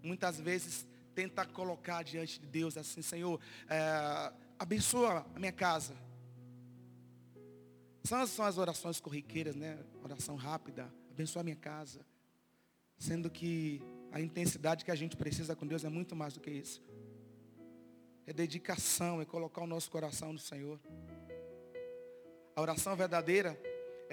muitas 0.04 0.40
vezes 0.40 0.88
tenta 1.16 1.46
colocar 1.46 2.04
diante 2.04 2.40
de 2.40 2.48
Deus, 2.48 2.78
assim, 2.78 3.02
Senhor, 3.02 3.40
ah, 3.70 4.34
abençoa 4.60 5.26
a 5.36 5.40
minha 5.40 5.52
casa. 5.52 5.96
São, 8.04 8.28
são 8.28 8.46
as 8.46 8.58
orações 8.58 9.00
corriqueiras, 9.00 9.56
né? 9.56 9.80
Oração 10.04 10.36
rápida, 10.36 10.94
abençoa 11.10 11.42
a 11.42 11.44
minha 11.44 11.56
casa. 11.56 12.06
Sendo 12.98 13.30
que 13.30 13.82
a 14.12 14.22
intensidade 14.22 14.86
que 14.86 14.92
a 14.92 14.96
gente 14.96 15.18
precisa 15.18 15.56
com 15.56 15.66
Deus 15.66 15.84
é 15.84 15.90
muito 15.90 16.16
mais 16.16 16.34
do 16.34 16.40
que 16.40 16.52
isso. 16.52 16.84
É 18.28 18.32
dedicação, 18.32 19.22
é 19.22 19.26
colocar 19.26 19.62
o 19.62 19.68
nosso 19.68 19.90
coração 19.90 20.34
no 20.34 20.40
Senhor. 20.40 20.80
A 22.56 22.62
oração 22.62 22.96
verdadeira, 22.96 23.60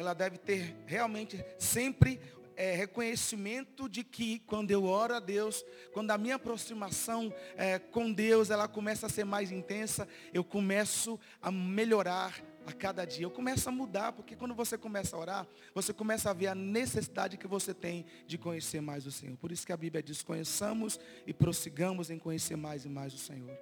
ela 0.00 0.14
deve 0.14 0.38
ter 0.38 0.74
realmente 0.86 1.44
sempre 1.58 2.18
é, 2.56 2.74
reconhecimento 2.74 3.86
de 3.86 4.02
que 4.02 4.38
quando 4.40 4.70
eu 4.70 4.84
oro 4.84 5.14
a 5.14 5.20
Deus, 5.20 5.62
quando 5.92 6.10
a 6.10 6.16
minha 6.16 6.36
aproximação 6.36 7.32
é, 7.54 7.78
com 7.78 8.10
Deus, 8.10 8.48
ela 8.48 8.66
começa 8.66 9.06
a 9.06 9.10
ser 9.10 9.24
mais 9.24 9.52
intensa, 9.52 10.08
eu 10.32 10.42
começo 10.42 11.20
a 11.40 11.50
melhorar 11.50 12.34
a 12.66 12.72
cada 12.72 13.04
dia. 13.04 13.26
Eu 13.26 13.30
começo 13.30 13.68
a 13.68 13.72
mudar, 13.72 14.12
porque 14.12 14.34
quando 14.34 14.54
você 14.54 14.78
começa 14.78 15.14
a 15.14 15.18
orar, 15.18 15.46
você 15.74 15.92
começa 15.92 16.30
a 16.30 16.32
ver 16.32 16.46
a 16.46 16.54
necessidade 16.54 17.36
que 17.36 17.46
você 17.46 17.74
tem 17.74 18.06
de 18.26 18.38
conhecer 18.38 18.80
mais 18.80 19.06
o 19.06 19.12
Senhor. 19.12 19.36
Por 19.36 19.52
isso 19.52 19.66
que 19.66 19.72
a 19.72 19.76
Bíblia 19.76 20.02
diz, 20.02 20.22
conheçamos 20.22 20.98
e 21.26 21.34
prossigamos 21.34 22.08
em 22.10 22.18
conhecer 22.18 22.56
mais 22.56 22.86
e 22.86 22.88
mais 22.88 23.12
o 23.12 23.18
Senhor. 23.18 23.54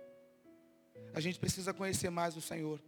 A 1.12 1.18
gente 1.18 1.38
precisa 1.38 1.74
conhecer 1.74 2.10
mais 2.10 2.36
o 2.36 2.40
Senhor. 2.40 2.80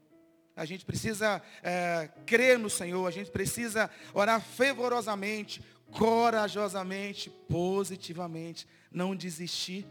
A 0.60 0.66
gente 0.66 0.84
precisa 0.84 1.40
é, 1.62 2.10
crer 2.26 2.58
no 2.58 2.68
Senhor, 2.68 3.06
a 3.06 3.10
gente 3.10 3.30
precisa 3.30 3.88
orar 4.12 4.42
fervorosamente, 4.42 5.62
corajosamente, 5.90 7.30
positivamente, 7.48 8.68
não 8.92 9.16
desistir. 9.16 9.86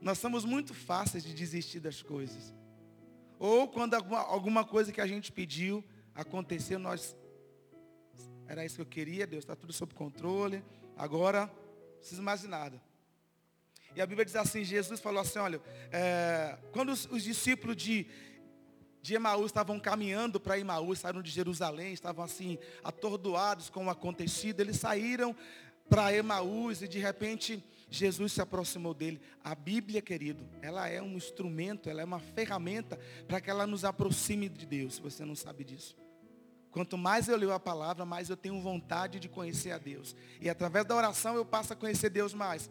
Nós 0.00 0.16
somos 0.16 0.46
muito 0.46 0.72
fáceis 0.72 1.22
de 1.22 1.34
desistir 1.34 1.80
das 1.80 2.00
coisas. 2.00 2.54
Ou 3.38 3.68
quando 3.68 3.92
alguma, 3.92 4.20
alguma 4.20 4.64
coisa 4.64 4.90
que 4.90 5.02
a 5.02 5.06
gente 5.06 5.30
pediu 5.30 5.84
aconteceu, 6.14 6.78
nós. 6.78 7.14
Era 8.48 8.64
isso 8.64 8.76
que 8.76 8.80
eu 8.80 8.86
queria, 8.86 9.26
Deus 9.26 9.44
está 9.44 9.54
tudo 9.54 9.74
sob 9.74 9.92
controle. 9.92 10.64
Agora, 10.96 11.44
não 11.44 11.98
preciso 11.98 12.22
mais 12.22 12.40
de 12.40 12.48
nada. 12.48 12.80
E 13.94 14.00
a 14.00 14.06
Bíblia 14.06 14.24
diz 14.24 14.36
assim, 14.36 14.62
Jesus 14.62 15.00
falou 15.00 15.20
assim, 15.20 15.38
olha, 15.40 15.60
é, 15.90 16.56
quando 16.72 16.90
os, 16.90 17.06
os, 17.06 17.24
discípulos 17.24 17.76
de, 17.76 18.06
de 19.02 19.14
Emaús 19.14 19.46
estavam 19.46 19.78
caminhando 19.80 20.38
para 20.38 20.58
Emaús, 20.58 20.98
saíram 20.98 21.22
de 21.22 21.30
Jerusalém, 21.30 21.92
estavam 21.92 22.24
assim, 22.24 22.58
atordoados 22.84 23.70
com 23.70 23.86
o 23.86 23.90
acontecido, 23.90 24.60
eles 24.60 24.76
saíram 24.76 25.34
para 25.88 26.14
Emaús 26.14 26.82
e 26.82 26.88
de 26.88 26.98
repente 26.98 27.64
Jesus 27.90 28.32
se 28.32 28.40
aproximou 28.40 28.94
dele. 28.94 29.20
A 29.42 29.54
Bíblia, 29.54 30.00
querido, 30.00 30.48
ela 30.62 30.88
é 30.88 31.02
um 31.02 31.16
instrumento, 31.16 31.90
ela 31.90 32.00
é 32.00 32.04
uma 32.04 32.20
ferramenta 32.20 32.98
para 33.26 33.40
que 33.40 33.50
ela 33.50 33.66
nos 33.66 33.84
aproxime 33.84 34.48
de 34.48 34.64
Deus, 34.64 34.94
se 34.94 35.00
você 35.00 35.24
não 35.24 35.34
sabe 35.34 35.64
disso. 35.64 35.96
Quanto 36.70 36.96
mais 36.96 37.28
eu 37.28 37.36
leio 37.36 37.52
a 37.52 37.58
palavra, 37.58 38.04
mais 38.04 38.30
eu 38.30 38.36
tenho 38.36 38.60
vontade 38.60 39.18
de 39.18 39.28
conhecer 39.28 39.72
a 39.72 39.78
Deus. 39.78 40.14
E 40.40 40.48
através 40.48 40.86
da 40.86 40.94
oração 40.94 41.34
eu 41.34 41.44
passo 41.44 41.72
a 41.72 41.76
conhecer 41.76 42.10
Deus 42.10 42.32
mais. 42.32 42.70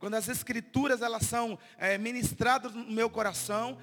Quando 0.00 0.14
as 0.14 0.28
escrituras 0.28 1.00
elas 1.00 1.22
são 1.22 1.56
é, 1.76 1.96
ministradas 1.96 2.74
no 2.74 2.90
meu 2.90 3.08
coração, 3.08 3.78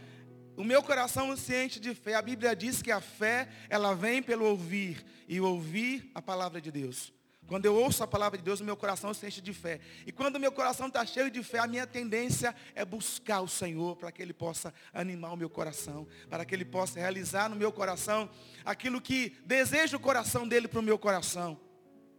o 0.58 0.63
meu 0.63 0.82
coração 0.82 1.34
enche 1.34 1.80
de 1.80 1.94
fé. 1.94 2.15
A 2.15 2.22
Bíblia 2.22 2.56
diz 2.56 2.82
que 2.82 2.91
a 2.91 3.02
fé, 3.02 3.48
ela 3.70 3.94
vem 3.94 4.22
pelo 4.22 4.46
ouvir. 4.46 5.06
E 5.28 5.41
ouvir 5.41 6.12
a 6.13 6.22
palavra 6.22 6.62
de 6.62 6.72
Deus. 6.72 7.13
Quando 7.48 7.65
eu 7.65 7.76
ouço 7.76 8.04
a 8.04 8.08
palavra 8.08 8.38
de 8.38 8.44
Deus, 8.44 8.60
o 8.60 8.63
meu 8.63 8.76
coração 8.76 9.13
se 9.13 9.26
enche 9.28 9.39
de 9.39 9.54
fé. 9.54 9.80
E 10.06 10.12
quando 10.12 10.38
o 10.38 10.39
meu 10.39 10.52
coração 10.52 10.88
está 10.88 11.06
cheio 11.06 11.30
de 11.30 11.44
fé, 11.44 11.60
a 11.60 11.68
minha 11.68 11.86
tendência 11.86 12.56
é 12.74 12.84
buscar 12.84 13.41
o 13.41 13.48
Senhor 13.48 13.96
para 13.96 14.12
que 14.12 14.22
Ele 14.22 14.34
possa 14.34 14.74
animar 14.91 15.32
o 15.32 15.38
meu 15.38 15.50
coração, 15.50 16.08
para 16.28 16.44
que 16.44 16.56
Ele 16.56 16.65
possa 16.65 17.00
realizar 17.00 17.48
no 17.48 17.56
meu 17.56 17.72
coração 17.72 18.30
aquilo 18.63 19.00
que 19.00 19.38
deseja 19.46 19.96
o 19.96 20.00
coração 20.00 20.48
dele 20.48 20.68
para 20.68 20.80
o 20.80 20.84
meu 20.84 20.98
coração. 20.98 21.60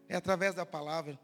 É 0.08 0.14
através 0.14 0.54
da 0.54 0.64
palavra. 0.64 1.18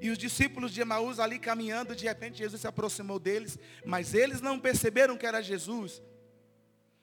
E 0.00 0.10
os 0.10 0.18
discípulos 0.18 0.72
de 0.72 0.80
Emaús 0.80 1.18
ali 1.18 1.38
caminhando, 1.38 1.96
de 1.96 2.04
repente 2.04 2.38
Jesus 2.38 2.60
se 2.60 2.66
aproximou 2.66 3.18
deles, 3.18 3.58
mas 3.84 4.14
eles 4.14 4.40
não 4.40 4.60
perceberam 4.60 5.16
que 5.16 5.26
era 5.26 5.42
Jesus. 5.42 6.00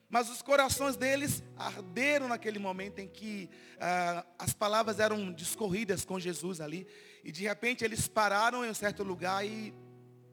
Mas 0.10 0.30
os 0.30 0.42
corações 0.42 0.96
deles 0.96 1.44
arderam 1.58 2.28
naquele 2.28 2.60
momento 2.60 3.00
em 3.00 3.08
que 3.08 3.50
ah, 3.80 4.26
as 4.38 4.54
palavras 4.54 5.00
eram 5.00 5.34
discorridas 5.34 6.06
com 6.06 6.20
Jesus 6.20 6.62
ali. 6.62 6.88
E 7.24 7.32
de 7.32 7.44
repente 7.44 7.84
eles 7.84 8.08
pararam 8.08 8.64
em 8.64 8.70
um 8.70 8.74
certo 8.74 9.04
lugar 9.04 9.46
e 9.46 9.74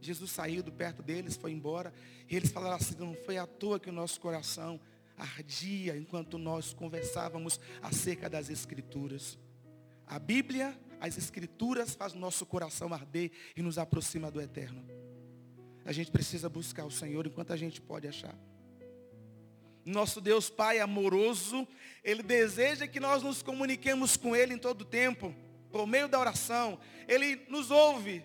Jesus 0.00 0.30
saiu 0.30 0.62
do 0.62 0.72
perto 0.72 1.02
deles, 1.02 1.36
foi 1.36 1.52
embora. 1.52 1.92
E 2.28 2.36
eles 2.36 2.50
falaram 2.50 2.76
assim, 2.76 2.94
não 2.98 3.14
foi 3.14 3.38
à 3.38 3.46
toa 3.46 3.80
que 3.80 3.88
o 3.88 3.92
nosso 3.92 4.20
coração 4.20 4.80
ardia 5.16 5.96
enquanto 5.96 6.38
nós 6.38 6.72
conversávamos 6.72 7.60
acerca 7.80 8.28
das 8.28 8.50
Escrituras. 8.50 9.38
A 10.06 10.18
Bíblia, 10.18 10.78
as 11.00 11.16
Escrituras 11.16 11.94
faz 11.94 12.12
nosso 12.12 12.44
coração 12.44 12.92
arder 12.92 13.30
e 13.56 13.62
nos 13.62 13.78
aproxima 13.78 14.30
do 14.30 14.40
Eterno. 14.40 14.84
A 15.84 15.92
gente 15.92 16.10
precisa 16.10 16.48
buscar 16.48 16.84
o 16.84 16.90
Senhor 16.90 17.26
enquanto 17.26 17.52
a 17.52 17.56
gente 17.56 17.80
pode 17.80 18.06
achar. 18.06 18.36
Nosso 19.84 20.20
Deus 20.20 20.48
Pai 20.48 20.78
amoroso, 20.78 21.66
Ele 22.04 22.22
deseja 22.22 22.86
que 22.86 23.00
nós 23.00 23.22
nos 23.22 23.42
comuniquemos 23.42 24.16
com 24.16 24.34
Ele 24.34 24.54
em 24.54 24.58
todo 24.58 24.82
o 24.82 24.86
tempo, 24.86 25.34
por 25.70 25.86
meio 25.86 26.08
da 26.08 26.18
oração. 26.18 26.78
Ele 27.08 27.42
nos 27.48 27.70
ouve. 27.70 28.24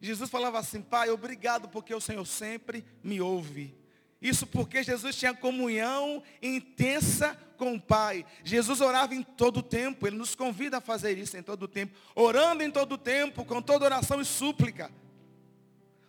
Jesus 0.00 0.30
falava 0.30 0.58
assim, 0.58 0.80
Pai, 0.80 1.10
obrigado 1.10 1.68
porque 1.68 1.94
o 1.94 2.00
Senhor 2.00 2.24
sempre 2.24 2.84
me 3.02 3.20
ouve. 3.20 3.74
Isso 4.20 4.46
porque 4.46 4.82
Jesus 4.82 5.14
tinha 5.16 5.32
comunhão 5.32 6.22
intensa 6.42 7.38
com 7.56 7.74
o 7.74 7.80
Pai. 7.80 8.24
Jesus 8.42 8.80
orava 8.80 9.14
em 9.14 9.22
todo 9.22 9.58
o 9.58 9.62
tempo. 9.62 10.06
Ele 10.06 10.16
nos 10.16 10.34
convida 10.34 10.78
a 10.78 10.80
fazer 10.80 11.16
isso 11.18 11.36
em 11.36 11.42
todo 11.42 11.64
o 11.64 11.68
tempo. 11.68 11.96
Orando 12.14 12.62
em 12.62 12.70
todo 12.70 12.92
o 12.92 12.98
tempo, 12.98 13.44
com 13.44 13.62
toda 13.62 13.84
oração 13.84 14.20
e 14.20 14.24
súplica. 14.24 14.90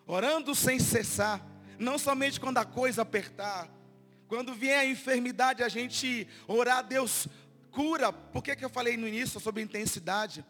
Orando 0.08 0.56
sem 0.56 0.80
cessar. 0.80 1.46
Não 1.78 2.00
somente 2.00 2.40
quando 2.40 2.58
a 2.58 2.66
coisa 2.66 3.04
apertar. 3.04 3.70
Quando 4.30 4.54
vier 4.54 4.78
a 4.78 4.86
enfermidade, 4.86 5.64
a 5.64 5.68
gente 5.68 6.28
orar 6.48 6.86
Deus, 6.86 7.28
cura. 7.72 8.14
Por 8.14 8.44
que, 8.44 8.56
que 8.56 8.64
eu 8.64 8.70
falei 8.70 8.96
no 8.96 9.08
início 9.08 9.40
sobre 9.40 9.64
intensidade? 9.64 10.46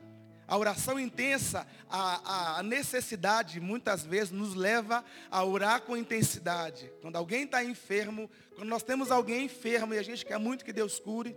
A 0.46 0.58
oração 0.58 1.00
intensa, 1.00 1.66
a, 1.90 2.60
a 2.60 2.64
necessidade, 2.64 3.58
muitas 3.62 4.04
vezes, 4.04 4.32
nos 4.32 4.54
leva 4.54 5.06
a 5.32 5.46
orar 5.46 5.82
com 5.84 5.96
intensidade. 5.96 6.92
Quando 7.02 7.16
alguém 7.16 7.46
está 7.46 7.64
enfermo, 7.64 8.30
quando 8.54 8.68
nós 8.68 8.84
temos 8.84 9.12
alguém 9.12 9.46
enfermo 9.46 9.94
e 9.94 9.98
a 9.98 10.04
gente 10.04 10.26
quer 10.26 10.38
muito 10.38 10.66
que 10.66 10.74
Deus 10.74 11.00
cure, 11.00 11.34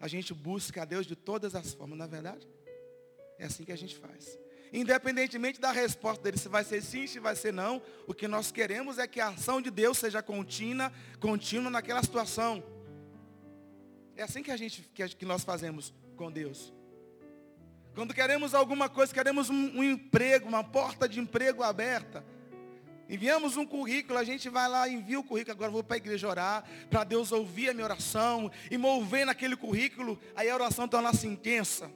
a 0.00 0.08
gente 0.08 0.32
busca 0.32 0.82
a 0.82 0.84
Deus 0.86 1.06
de 1.06 1.14
todas 1.14 1.54
as 1.54 1.74
formas, 1.74 1.98
não 1.98 2.06
é 2.06 2.08
verdade? 2.08 2.48
É 3.38 3.44
assim 3.44 3.62
que 3.62 3.72
a 3.72 3.76
gente 3.76 3.96
faz. 3.98 4.38
Independentemente 4.76 5.60
da 5.60 5.70
resposta 5.70 6.24
dele, 6.24 6.36
se 6.36 6.48
vai 6.48 6.64
ser 6.64 6.82
sim, 6.82 7.06
se 7.06 7.20
vai 7.20 7.36
ser 7.36 7.52
não, 7.52 7.80
o 8.08 8.12
que 8.12 8.26
nós 8.26 8.50
queremos 8.50 8.98
é 8.98 9.06
que 9.06 9.20
a 9.20 9.28
ação 9.28 9.62
de 9.62 9.70
Deus 9.70 9.96
seja 9.98 10.20
contínua, 10.20 10.92
contínua 11.20 11.70
naquela 11.70 12.02
situação. 12.02 12.60
É 14.16 14.24
assim 14.24 14.42
que 14.42 14.50
a 14.50 14.56
gente 14.56 14.82
que 15.16 15.24
nós 15.24 15.44
fazemos 15.44 15.94
com 16.16 16.28
Deus. 16.28 16.74
Quando 17.94 18.12
queremos 18.12 18.52
alguma 18.52 18.88
coisa, 18.88 19.14
queremos 19.14 19.48
um, 19.48 19.78
um 19.78 19.84
emprego, 19.84 20.48
uma 20.48 20.64
porta 20.64 21.08
de 21.08 21.20
emprego 21.20 21.62
aberta. 21.62 22.24
Enviamos 23.08 23.56
um 23.56 23.64
currículo, 23.64 24.18
a 24.18 24.24
gente 24.24 24.48
vai 24.48 24.68
lá, 24.68 24.88
envia 24.88 25.20
o 25.20 25.22
currículo, 25.22 25.52
agora 25.52 25.70
vou 25.70 25.84
para 25.84 25.94
a 25.94 25.98
igreja 25.98 26.26
orar, 26.26 26.64
para 26.90 27.04
Deus 27.04 27.30
ouvir 27.30 27.68
a 27.68 27.74
minha 27.74 27.84
oração 27.84 28.50
e 28.68 28.76
mover 28.76 29.24
naquele 29.24 29.54
currículo, 29.54 30.18
aí 30.34 30.50
a 30.50 30.54
oração 30.54 30.88
torna-se 30.88 31.28
intensa. 31.28 31.88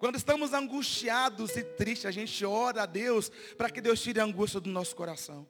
Quando 0.00 0.16
estamos 0.16 0.54
angustiados 0.54 1.54
e 1.58 1.62
tristes, 1.62 2.06
a 2.06 2.10
gente 2.10 2.42
ora 2.42 2.84
a 2.84 2.86
Deus 2.86 3.30
para 3.58 3.68
que 3.68 3.82
Deus 3.82 4.00
tire 4.00 4.18
a 4.18 4.24
angústia 4.24 4.58
do 4.58 4.70
nosso 4.70 4.96
coração. 4.96 5.46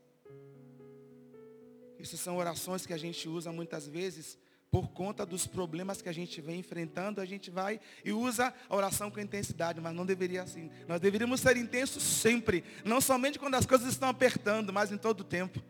Isso 2.01 2.17
são 2.17 2.37
orações 2.37 2.85
que 2.85 2.93
a 2.93 2.97
gente 2.97 3.29
usa 3.29 3.53
muitas 3.53 3.87
vezes 3.87 4.37
por 4.69 4.89
conta 4.89 5.25
dos 5.25 5.47
problemas 5.47 6.03
que 6.03 6.09
a 6.09 6.13
gente 6.13 6.41
vem 6.41 6.59
enfrentando, 6.59 7.21
a 7.21 7.25
gente 7.25 7.49
vai 7.49 7.79
e 8.05 8.11
usa 8.11 8.53
a 8.69 8.75
oração 8.75 9.09
com 9.09 9.21
intensidade, 9.21 9.81
mas 9.81 9.95
não 9.95 10.05
deveria 10.05 10.43
assim. 10.43 10.69
Nós 10.89 11.01
deveríamos 11.01 11.41
ser 11.41 11.57
intensos 11.57 12.03
sempre, 12.03 12.65
não 12.85 13.01
somente 13.01 13.39
quando 13.39 13.55
as 13.55 13.67
coisas 13.67 13.87
estão 13.87 14.09
apertando, 14.09 14.73
mas 14.73 14.91
em 14.91 14.99
todo 14.99 15.21
o 15.21 15.25
tempo. 15.25 15.63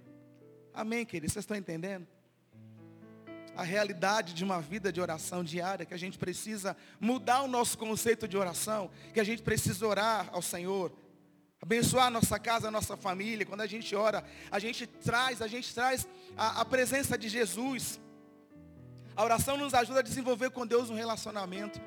Amém, 0.72 1.04
queridos? 1.04 1.34
Vocês 1.34 1.42
estão 1.42 1.56
entendendo? 1.56 2.06
A 3.56 3.62
realidade 3.62 4.34
de 4.34 4.44
uma 4.44 4.60
vida 4.60 4.92
de 4.92 5.00
oração 5.00 5.44
diária, 5.44 5.84
que 5.84 5.94
a 5.94 5.98
gente 5.98 6.18
precisa 6.18 6.76
mudar 6.98 7.42
o 7.42 7.48
nosso 7.48 7.76
conceito 7.76 8.26
de 8.26 8.36
oração, 8.36 8.90
que 9.12 9.20
a 9.20 9.24
gente 9.24 9.42
precisa 9.42 9.86
orar 9.86 10.28
ao 10.32 10.42
Senhor 10.42 10.92
abençoar 11.62 12.06
a 12.06 12.10
nossa 12.10 12.38
casa, 12.38 12.68
a 12.68 12.70
nossa 12.70 12.96
família. 12.96 13.44
Quando 13.44 13.60
a 13.60 13.66
gente 13.66 13.94
ora, 13.94 14.24
a 14.50 14.58
gente 14.58 14.86
traz, 14.86 15.42
a 15.42 15.46
gente 15.46 15.72
traz 15.74 16.08
a, 16.36 16.62
a 16.62 16.64
presença 16.64 17.18
de 17.18 17.28
Jesus. 17.28 18.00
A 19.14 19.22
oração 19.22 19.56
nos 19.56 19.74
ajuda 19.74 20.00
a 20.00 20.02
desenvolver 20.02 20.50
com 20.50 20.66
Deus 20.66 20.88
um 20.88 20.94
relacionamento. 20.94 21.80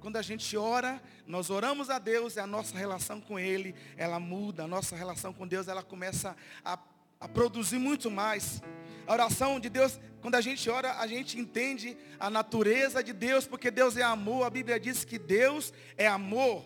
Quando 0.00 0.16
a 0.16 0.22
gente 0.22 0.56
ora, 0.56 1.00
nós 1.26 1.50
oramos 1.50 1.90
a 1.90 1.98
Deus 1.98 2.36
e 2.36 2.40
a 2.40 2.46
nossa 2.46 2.76
relação 2.76 3.20
com 3.20 3.38
Ele, 3.38 3.74
ela 3.96 4.18
muda. 4.18 4.64
A 4.64 4.66
nossa 4.66 4.96
relação 4.96 5.32
com 5.32 5.46
Deus, 5.46 5.68
ela 5.68 5.82
começa 5.82 6.34
a, 6.64 6.78
a 7.22 7.28
produzir 7.28 7.78
muito 7.78 8.10
mais. 8.10 8.60
A 9.06 9.12
oração 9.12 9.60
de 9.60 9.68
Deus, 9.68 9.98
quando 10.20 10.34
a 10.34 10.40
gente 10.40 10.68
ora, 10.68 10.98
a 10.98 11.06
gente 11.06 11.38
entende 11.38 11.96
a 12.18 12.28
natureza 12.28 13.02
de 13.02 13.12
Deus, 13.12 13.46
porque 13.46 13.70
Deus 13.70 13.96
é 13.96 14.02
amor. 14.02 14.44
A 14.44 14.50
Bíblia 14.50 14.78
diz 14.80 15.04
que 15.04 15.20
Deus 15.20 15.72
é 15.96 16.08
amor. 16.08 16.64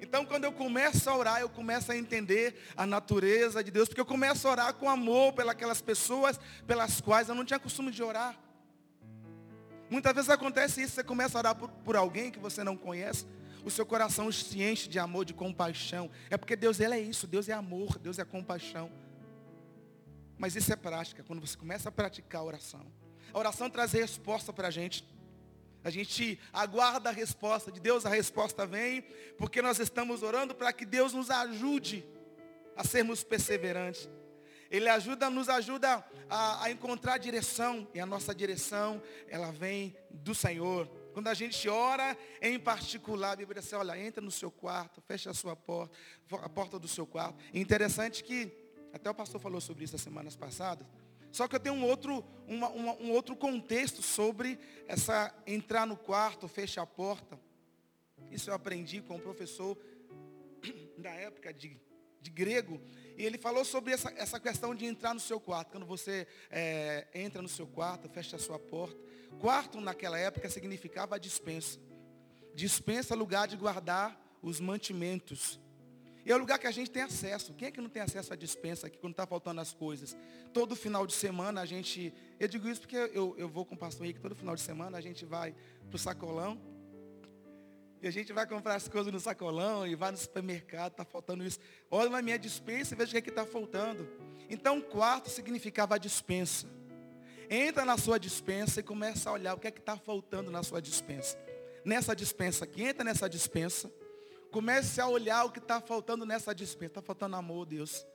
Então, 0.00 0.24
quando 0.24 0.44
eu 0.44 0.52
começo 0.52 1.10
a 1.10 1.16
orar, 1.16 1.40
eu 1.42 1.48
começo 1.50 1.92
a 1.92 1.96
entender 1.96 2.56
a 2.74 2.86
natureza 2.86 3.62
de 3.62 3.70
Deus, 3.70 3.86
porque 3.86 4.00
eu 4.00 4.06
começo 4.06 4.48
a 4.48 4.50
orar 4.50 4.74
com 4.74 4.88
amor 4.88 5.34
pelas 5.34 5.82
pessoas 5.82 6.40
pelas 6.66 7.02
quais 7.02 7.28
eu 7.28 7.34
não 7.34 7.44
tinha 7.44 7.58
costume 7.58 7.90
de 7.90 8.02
orar. 8.02 8.34
Muitas 9.90 10.14
vezes 10.14 10.30
acontece 10.30 10.82
isso, 10.82 10.94
você 10.94 11.04
começa 11.04 11.36
a 11.36 11.40
orar 11.40 11.54
por, 11.54 11.68
por 11.68 11.96
alguém 11.96 12.30
que 12.30 12.38
você 12.38 12.64
não 12.64 12.76
conhece, 12.76 13.26
o 13.62 13.70
seu 13.70 13.84
coração 13.84 14.32
se 14.32 14.62
enche 14.62 14.88
de 14.88 14.98
amor, 14.98 15.26
de 15.26 15.34
compaixão. 15.34 16.10
É 16.30 16.38
porque 16.38 16.56
Deus 16.56 16.80
ele 16.80 16.94
é 16.94 17.00
isso, 17.00 17.26
Deus 17.26 17.46
é 17.48 17.52
amor, 17.52 17.98
Deus 17.98 18.18
é 18.18 18.24
compaixão. 18.24 18.90
Mas 20.38 20.54
isso 20.54 20.72
é 20.72 20.76
prática, 20.76 21.24
quando 21.24 21.40
você 21.40 21.56
começa 21.56 21.88
a 21.88 21.92
praticar 21.92 22.40
a 22.40 22.44
oração. 22.44 22.86
A 23.32 23.38
oração 23.38 23.68
traz 23.68 23.92
resposta 23.92 24.52
para 24.52 24.68
a 24.68 24.70
gente. 24.70 25.04
A 25.84 25.90
gente 25.90 26.38
aguarda 26.52 27.10
a 27.10 27.12
resposta 27.12 27.70
de 27.70 27.80
Deus, 27.80 28.06
a 28.06 28.08
resposta 28.08 28.66
vem, 28.66 29.02
porque 29.36 29.60
nós 29.62 29.78
estamos 29.78 30.22
orando 30.22 30.54
para 30.54 30.72
que 30.72 30.84
Deus 30.84 31.12
nos 31.12 31.30
ajude 31.30 32.04
a 32.76 32.84
sermos 32.84 33.24
perseverantes. 33.24 34.08
Ele 34.70 34.88
ajuda, 34.88 35.30
nos 35.30 35.48
ajuda 35.48 36.04
a, 36.28 36.64
a, 36.64 36.70
encontrar 36.70 37.18
direção. 37.18 37.88
E 37.94 38.00
a 38.00 38.06
nossa 38.06 38.34
direção, 38.34 39.02
ela 39.28 39.50
vem 39.50 39.96
do 40.10 40.34
Senhor. 40.34 40.86
Quando 41.12 41.28
a 41.28 41.34
gente 41.34 41.68
ora, 41.68 42.16
em 42.40 42.58
particular, 42.58 43.32
a 43.32 43.36
Bíblia 43.36 43.62
diz, 43.62 43.72
olha, 43.72 43.98
entra 43.98 44.22
no 44.22 44.30
seu 44.30 44.50
quarto, 44.50 45.00
fecha 45.00 45.30
a 45.30 45.34
sua 45.34 45.56
porta, 45.56 45.96
a 46.42 46.48
porta 46.48 46.78
do 46.78 46.86
seu 46.86 47.06
quarto. 47.06 47.42
E 47.52 47.60
interessante 47.60 48.22
que, 48.22 48.52
até 48.92 49.10
o 49.10 49.14
pastor 49.14 49.40
falou 49.40 49.60
sobre 49.60 49.84
isso 49.84 49.96
as 49.96 50.02
semanas 50.02 50.36
passadas, 50.36 50.86
só 51.30 51.46
que 51.46 51.54
eu 51.54 51.60
tenho 51.60 51.74
um 51.74 51.84
outro, 51.84 52.24
uma, 52.46 52.68
uma, 52.68 52.92
um 52.94 53.10
outro 53.12 53.36
contexto 53.36 54.02
sobre 54.02 54.58
essa 54.86 55.34
entrar 55.46 55.86
no 55.86 55.96
quarto, 55.96 56.48
fechar 56.48 56.82
a 56.82 56.86
porta. 56.86 57.38
Isso 58.30 58.50
eu 58.50 58.54
aprendi 58.54 59.00
com 59.00 59.16
um 59.16 59.20
professor 59.20 59.76
da 60.98 61.10
época 61.10 61.52
de, 61.52 61.78
de 62.20 62.30
grego. 62.30 62.80
E 63.16 63.24
ele 63.24 63.36
falou 63.38 63.64
sobre 63.64 63.92
essa, 63.92 64.12
essa 64.16 64.40
questão 64.40 64.74
de 64.74 64.86
entrar 64.86 65.12
no 65.12 65.20
seu 65.20 65.38
quarto. 65.40 65.72
Quando 65.72 65.86
você 65.86 66.26
é, 66.50 67.06
entra 67.14 67.42
no 67.42 67.48
seu 67.48 67.66
quarto, 67.66 68.08
fecha 68.08 68.36
a 68.36 68.38
sua 68.38 68.58
porta. 68.58 68.98
Quarto 69.38 69.80
naquela 69.80 70.18
época 70.18 70.48
significava 70.48 71.18
dispensa. 71.20 71.78
Dispensa 72.54 73.14
lugar 73.14 73.46
de 73.46 73.56
guardar 73.56 74.18
os 74.42 74.60
mantimentos. 74.60 75.60
E 76.28 76.30
é 76.30 76.34
o 76.34 76.38
lugar 76.38 76.58
que 76.58 76.66
a 76.66 76.70
gente 76.70 76.90
tem 76.90 77.00
acesso. 77.00 77.54
Quem 77.54 77.68
é 77.68 77.70
que 77.70 77.80
não 77.80 77.88
tem 77.88 78.02
acesso 78.02 78.34
à 78.34 78.36
dispensa 78.36 78.86
aqui 78.86 78.98
quando 78.98 79.12
está 79.12 79.26
faltando 79.26 79.62
as 79.62 79.72
coisas? 79.72 80.14
Todo 80.52 80.76
final 80.76 81.06
de 81.06 81.14
semana 81.14 81.62
a 81.62 81.64
gente. 81.64 82.12
Eu 82.38 82.46
digo 82.46 82.68
isso 82.68 82.82
porque 82.82 82.96
eu, 83.14 83.34
eu 83.38 83.48
vou 83.48 83.64
com 83.64 83.74
o 83.74 83.78
pastor 83.78 84.04
Henrique, 84.04 84.20
todo 84.20 84.34
final 84.34 84.54
de 84.54 84.60
semana 84.60 84.98
a 84.98 85.00
gente 85.00 85.24
vai 85.24 85.54
para 85.88 85.96
o 85.96 85.98
sacolão 85.98 86.60
e 88.02 88.06
a 88.06 88.10
gente 88.10 88.30
vai 88.30 88.46
comprar 88.46 88.74
as 88.74 88.86
coisas 88.88 89.10
no 89.10 89.18
sacolão 89.18 89.86
e 89.86 89.94
vai 89.94 90.10
no 90.10 90.18
supermercado, 90.18 90.92
está 90.92 91.04
faltando 91.04 91.42
isso. 91.44 91.60
Olha 91.90 92.10
na 92.10 92.20
minha 92.20 92.38
dispensa 92.38 92.92
e 92.92 92.98
veja 92.98 93.18
o 93.18 93.22
que 93.22 93.30
é 93.30 93.32
está 93.32 93.46
faltando. 93.46 94.06
Então, 94.50 94.82
quarto 94.82 95.30
significava 95.30 95.94
a 95.94 95.98
dispensa. 95.98 96.66
Entra 97.48 97.86
na 97.86 97.96
sua 97.96 98.18
dispensa 98.18 98.80
e 98.80 98.82
começa 98.82 99.30
a 99.30 99.32
olhar 99.32 99.54
o 99.54 99.58
que 99.58 99.66
é 99.66 99.70
que 99.70 99.80
está 99.80 99.96
faltando 99.96 100.50
na 100.50 100.62
sua 100.62 100.82
dispensa. 100.82 101.38
Nessa 101.86 102.14
dispensa 102.14 102.64
aqui, 102.64 102.82
entra 102.82 103.02
nessa 103.02 103.30
dispensa. 103.30 103.90
Comece 104.50 105.00
a 105.00 105.06
olhar 105.06 105.44
o 105.44 105.50
que 105.52 105.58
está 105.58 105.80
faltando 105.80 106.24
nessa 106.24 106.54
dispensa. 106.54 106.92
Está 106.92 107.02
faltando 107.02 107.36
amor, 107.36 107.66
Deus. 107.66 108.06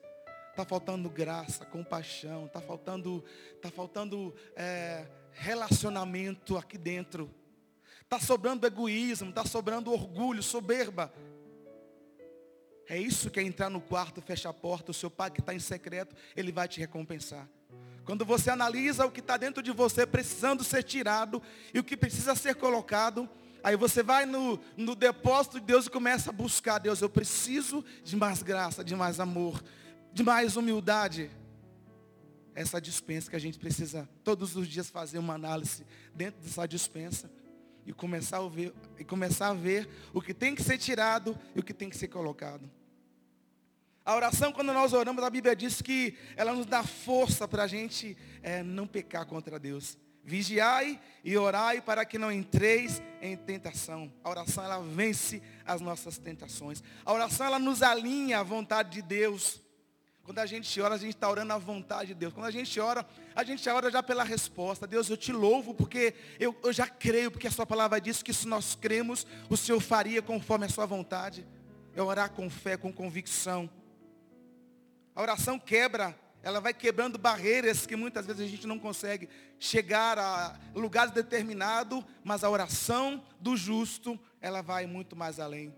Está 0.50 0.66
faltando 0.66 1.10
graça, 1.10 1.66
compaixão. 1.66 2.46
Está 2.46 2.62
faltando, 2.62 3.24
tá 3.62 3.70
faltando 3.70 4.34
é, 4.56 5.08
relacionamento 5.32 6.58
aqui 6.58 6.78
dentro. 6.78 7.34
Está 8.02 8.20
sobrando 8.20 8.68
egoísmo, 8.68 9.30
está 9.30 9.46
sobrando 9.46 9.92
orgulho, 9.92 10.44
soberba. 10.44 11.12
É 12.88 12.98
isso 12.98 13.32
que 13.32 13.40
é 13.40 13.44
entrar 13.44 13.70
no 13.70 13.82
quarto, 13.82 14.22
fechar 14.22 14.50
a 14.50 14.54
porta, 14.54 14.92
o 14.92 14.94
seu 14.94 15.10
pai 15.10 15.32
que 15.32 15.40
está 15.40 15.54
em 15.54 15.60
secreto, 15.60 16.16
ele 16.36 16.52
vai 16.52 16.68
te 16.68 16.80
recompensar. 16.80 17.48
Quando 18.06 18.26
você 18.26 18.50
analisa 18.50 19.06
o 19.06 19.12
que 19.12 19.22
está 19.22 19.38
dentro 19.38 19.64
de 19.64 19.72
você, 19.72 20.06
precisando 20.06 20.64
ser 20.64 20.84
tirado, 20.84 21.42
e 21.74 21.80
o 21.80 21.84
que 21.84 21.96
precisa 21.96 22.36
ser 22.36 22.56
colocado, 22.56 23.30
aí 23.64 23.76
você 23.76 24.04
vai 24.04 24.26
no, 24.26 24.60
no 24.76 24.94
depósito 24.94 25.60
de 25.60 25.66
Deus 25.66 25.86
e 25.86 25.90
começa 25.90 26.30
a 26.30 26.34
buscar, 26.34 26.78
Deus, 26.80 27.02
eu 27.02 27.10
preciso 27.10 27.84
de 28.04 28.16
mais 28.16 28.44
graça, 28.44 28.84
de 28.84 28.96
mais 28.96 29.20
amor, 29.20 29.64
de 30.12 30.22
mais 30.22 30.58
humildade. 30.58 31.32
Essa 32.54 32.80
dispensa 32.80 33.30
que 33.30 33.36
a 33.36 33.40
gente 33.40 33.58
precisa 33.58 34.08
todos 34.24 34.56
os 34.56 34.68
dias 34.68 34.90
fazer 34.90 35.18
uma 35.18 35.34
análise 35.34 35.86
dentro 36.14 36.42
dessa 36.42 36.68
dispensa 36.68 37.32
e 37.86 37.94
começar 37.94 38.38
a 38.38 38.48
ver, 38.48 38.74
e 39.00 39.04
começar 39.04 39.50
a 39.50 39.54
ver 39.54 39.90
o 40.14 40.22
que 40.22 40.34
tem 40.34 40.54
que 40.54 40.62
ser 40.62 40.78
tirado 40.78 41.38
e 41.56 41.60
o 41.60 41.64
que 41.64 41.74
tem 41.74 41.90
que 41.90 41.98
ser 41.98 42.10
colocado. 42.10 42.70
A 44.06 44.16
oração, 44.16 44.52
quando 44.52 44.74
nós 44.74 44.92
oramos, 44.92 45.24
a 45.24 45.30
Bíblia 45.30 45.56
diz 45.56 45.82
que 45.82 46.18
ela 46.36 46.54
nos 46.54 46.66
dá 46.66 46.84
força 46.84 47.48
para 47.48 47.64
a 47.64 47.68
gente 47.68 48.18
é, 48.42 48.62
não 48.62 48.86
pecar 48.86 49.26
contra 49.26 49.58
Deus. 49.58 49.98
Vigiai 50.24 51.00
e 51.24 51.38
orai 51.38 51.82
para 51.82 52.06
que 52.06 52.18
não 52.18 52.32
entreis 52.32 53.02
em 53.22 53.36
tentação. 53.36 54.12
A 54.24 54.30
oração, 54.30 54.64
ela 54.64 54.80
vence 54.80 55.42
as 55.66 55.82
nossas 55.82 56.18
tentações. 56.18 56.82
A 57.04 57.12
oração, 57.12 57.46
ela 57.46 57.60
nos 57.60 57.82
alinha 57.82 58.40
à 58.40 58.44
vontade 58.44 58.90
de 58.92 59.02
Deus. 59.02 59.62
Quando 60.24 60.40
a 60.40 60.46
gente 60.46 60.80
ora, 60.80 60.96
a 60.96 60.98
gente 60.98 61.16
está 61.16 61.30
orando 61.30 61.52
à 61.52 61.58
vontade 61.58 62.08
de 62.08 62.14
Deus. 62.14 62.34
Quando 62.34 62.46
a 62.46 62.52
gente 62.52 62.80
ora, 62.80 63.06
a 63.36 63.44
gente 63.44 63.68
ora 63.68 63.92
já 63.92 64.02
pela 64.02 64.24
resposta. 64.24 64.88
Deus, 64.88 65.10
eu 65.10 65.18
te 65.18 65.34
louvo 65.34 65.74
porque 65.74 66.14
eu, 66.40 66.56
eu 66.64 66.72
já 66.72 66.88
creio, 66.88 67.30
porque 67.30 67.48
a 67.48 67.52
sua 67.52 67.66
palavra 67.66 68.00
diz 68.00 68.24
que 68.24 68.34
se 68.34 68.48
nós 68.48 68.74
cremos, 68.74 69.28
o 69.50 69.58
Senhor 69.58 69.82
faria 69.82 70.22
conforme 70.22 70.66
a 70.66 70.70
sua 70.70 70.86
vontade. 70.86 71.46
É 71.94 72.02
orar 72.02 72.32
com 72.32 72.50
fé, 72.50 72.78
com 72.78 72.94
convicção. 72.94 73.70
A 75.14 75.22
oração 75.22 75.60
quebra, 75.60 76.18
ela 76.42 76.62
vai 76.62 76.74
quebrando 76.74 77.18
barreiras 77.18 77.86
que 77.86 77.96
muitas 77.96 78.26
vezes 78.26 78.42
a 78.42 78.48
gente 78.48 78.66
não 78.66 78.80
consegue 78.80 79.28
chegar 79.64 80.20
a 80.20 80.60
lugares 80.76 81.14
determinados, 81.14 82.04
mas 82.22 82.44
a 82.44 82.50
oração 82.50 83.24
do 83.40 83.56
justo, 83.56 84.20
ela 84.42 84.62
vai 84.62 84.86
muito 84.86 85.16
mais 85.16 85.40
além. 85.40 85.74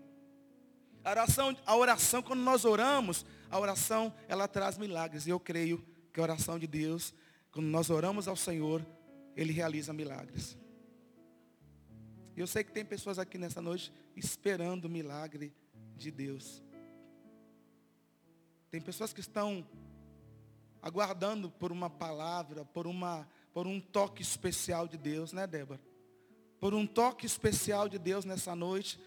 A 1.04 1.10
oração, 1.10 1.56
a 1.64 1.76
oração, 1.76 2.20
quando 2.20 2.40
nós 2.40 2.64
oramos, 2.64 3.24
a 3.48 3.60
oração, 3.60 4.12
ela 4.26 4.48
traz 4.48 4.76
milagres. 4.76 5.28
E 5.28 5.30
eu 5.30 5.38
creio 5.38 5.86
que 6.12 6.18
a 6.18 6.22
oração 6.24 6.58
de 6.58 6.66
Deus, 6.66 7.14
quando 7.52 7.66
nós 7.66 7.88
oramos 7.88 8.26
ao 8.26 8.34
Senhor, 8.34 8.84
Ele 9.36 9.52
realiza 9.52 9.92
milagres. 9.92 10.58
E 12.36 12.40
eu 12.40 12.46
sei 12.48 12.64
que 12.64 12.72
tem 12.72 12.84
pessoas 12.84 13.20
aqui 13.20 13.38
nessa 13.38 13.62
noite 13.62 13.92
esperando 14.16 14.86
o 14.86 14.90
milagre 14.90 15.54
de 15.94 16.10
Deus. 16.10 16.60
Tem 18.68 18.80
pessoas 18.80 19.12
que 19.12 19.20
estão 19.20 19.64
aguardando 20.82 21.48
por 21.50 21.70
uma 21.70 21.88
palavra, 21.88 22.64
por, 22.64 22.86
uma, 22.88 23.28
por 23.56 23.66
um 23.66 23.80
toque 23.80 24.20
especial 24.20 24.86
de 24.86 24.98
Deus, 24.98 25.32
né, 25.32 25.46
Débora? 25.46 25.80
Por 26.60 26.74
um 26.74 26.86
toque 26.86 27.24
especial 27.24 27.88
de 27.88 27.98
Deus 27.98 28.22
nessa 28.26 28.54
noite 28.54 29.00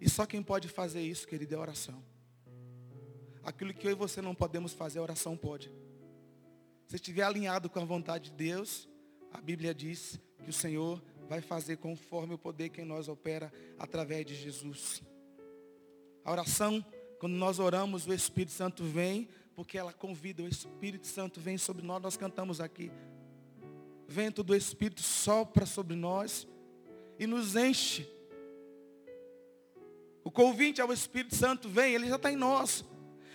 e 0.00 0.10
só 0.10 0.26
quem 0.26 0.42
pode 0.42 0.66
fazer 0.66 1.00
isso, 1.00 1.28
querido, 1.28 1.54
é 1.54 1.58
oração. 1.58 2.02
Aquilo 3.40 3.72
que 3.72 3.86
eu 3.86 3.92
e 3.92 3.94
você 3.94 4.20
não 4.20 4.34
podemos 4.34 4.72
fazer, 4.72 4.98
a 4.98 5.02
oração 5.02 5.36
pode. 5.36 5.70
Se 6.88 6.96
estiver 6.96 7.22
alinhado 7.22 7.70
com 7.70 7.78
a 7.78 7.84
vontade 7.84 8.30
de 8.30 8.36
Deus, 8.36 8.88
a 9.32 9.40
Bíblia 9.40 9.72
diz 9.72 10.18
que 10.42 10.50
o 10.50 10.52
Senhor 10.52 11.00
vai 11.28 11.40
fazer 11.40 11.76
conforme 11.76 12.34
o 12.34 12.38
poder 12.38 12.70
que 12.70 12.80
em 12.80 12.84
nós 12.84 13.06
opera 13.06 13.52
através 13.78 14.26
de 14.26 14.34
Jesus. 14.34 15.04
A 16.24 16.32
oração, 16.32 16.84
quando 17.20 17.34
nós 17.34 17.60
oramos, 17.60 18.08
o 18.08 18.12
Espírito 18.12 18.50
Santo 18.50 18.82
vem, 18.82 19.28
porque 19.54 19.78
ela 19.78 19.92
convida, 19.92 20.42
o 20.42 20.48
Espírito 20.48 21.06
Santo 21.06 21.40
vem 21.40 21.56
sobre 21.56 21.86
nós, 21.86 22.02
nós 22.02 22.16
cantamos 22.16 22.60
aqui. 22.60 22.90
Vento 24.08 24.42
do 24.42 24.56
Espírito 24.56 25.02
sopra 25.02 25.66
sobre 25.66 25.94
nós 25.94 26.48
e 27.18 27.26
nos 27.26 27.54
enche 27.54 28.18
o 30.28 30.30
convite 30.30 30.78
ao 30.82 30.92
Espírito 30.92 31.34
Santo 31.34 31.70
vem, 31.70 31.94
ele 31.94 32.06
já 32.06 32.16
está 32.16 32.30
em 32.30 32.36
nós. 32.36 32.84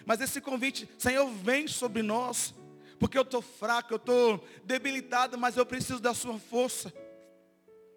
Mas 0.06 0.22
esse 0.22 0.40
convite, 0.40 0.88
Senhor, 0.96 1.28
vem 1.28 1.68
sobre 1.68 2.04
nós. 2.04 2.54
Porque 3.00 3.18
eu 3.18 3.24
estou 3.24 3.42
fraco, 3.42 3.94
eu 3.94 3.98
estou 3.98 4.46
debilitado, 4.64 5.36
mas 5.36 5.58
eu 5.58 5.66
preciso 5.66 6.00
da 6.00 6.14
sua 6.14 6.38
força. 6.38 6.94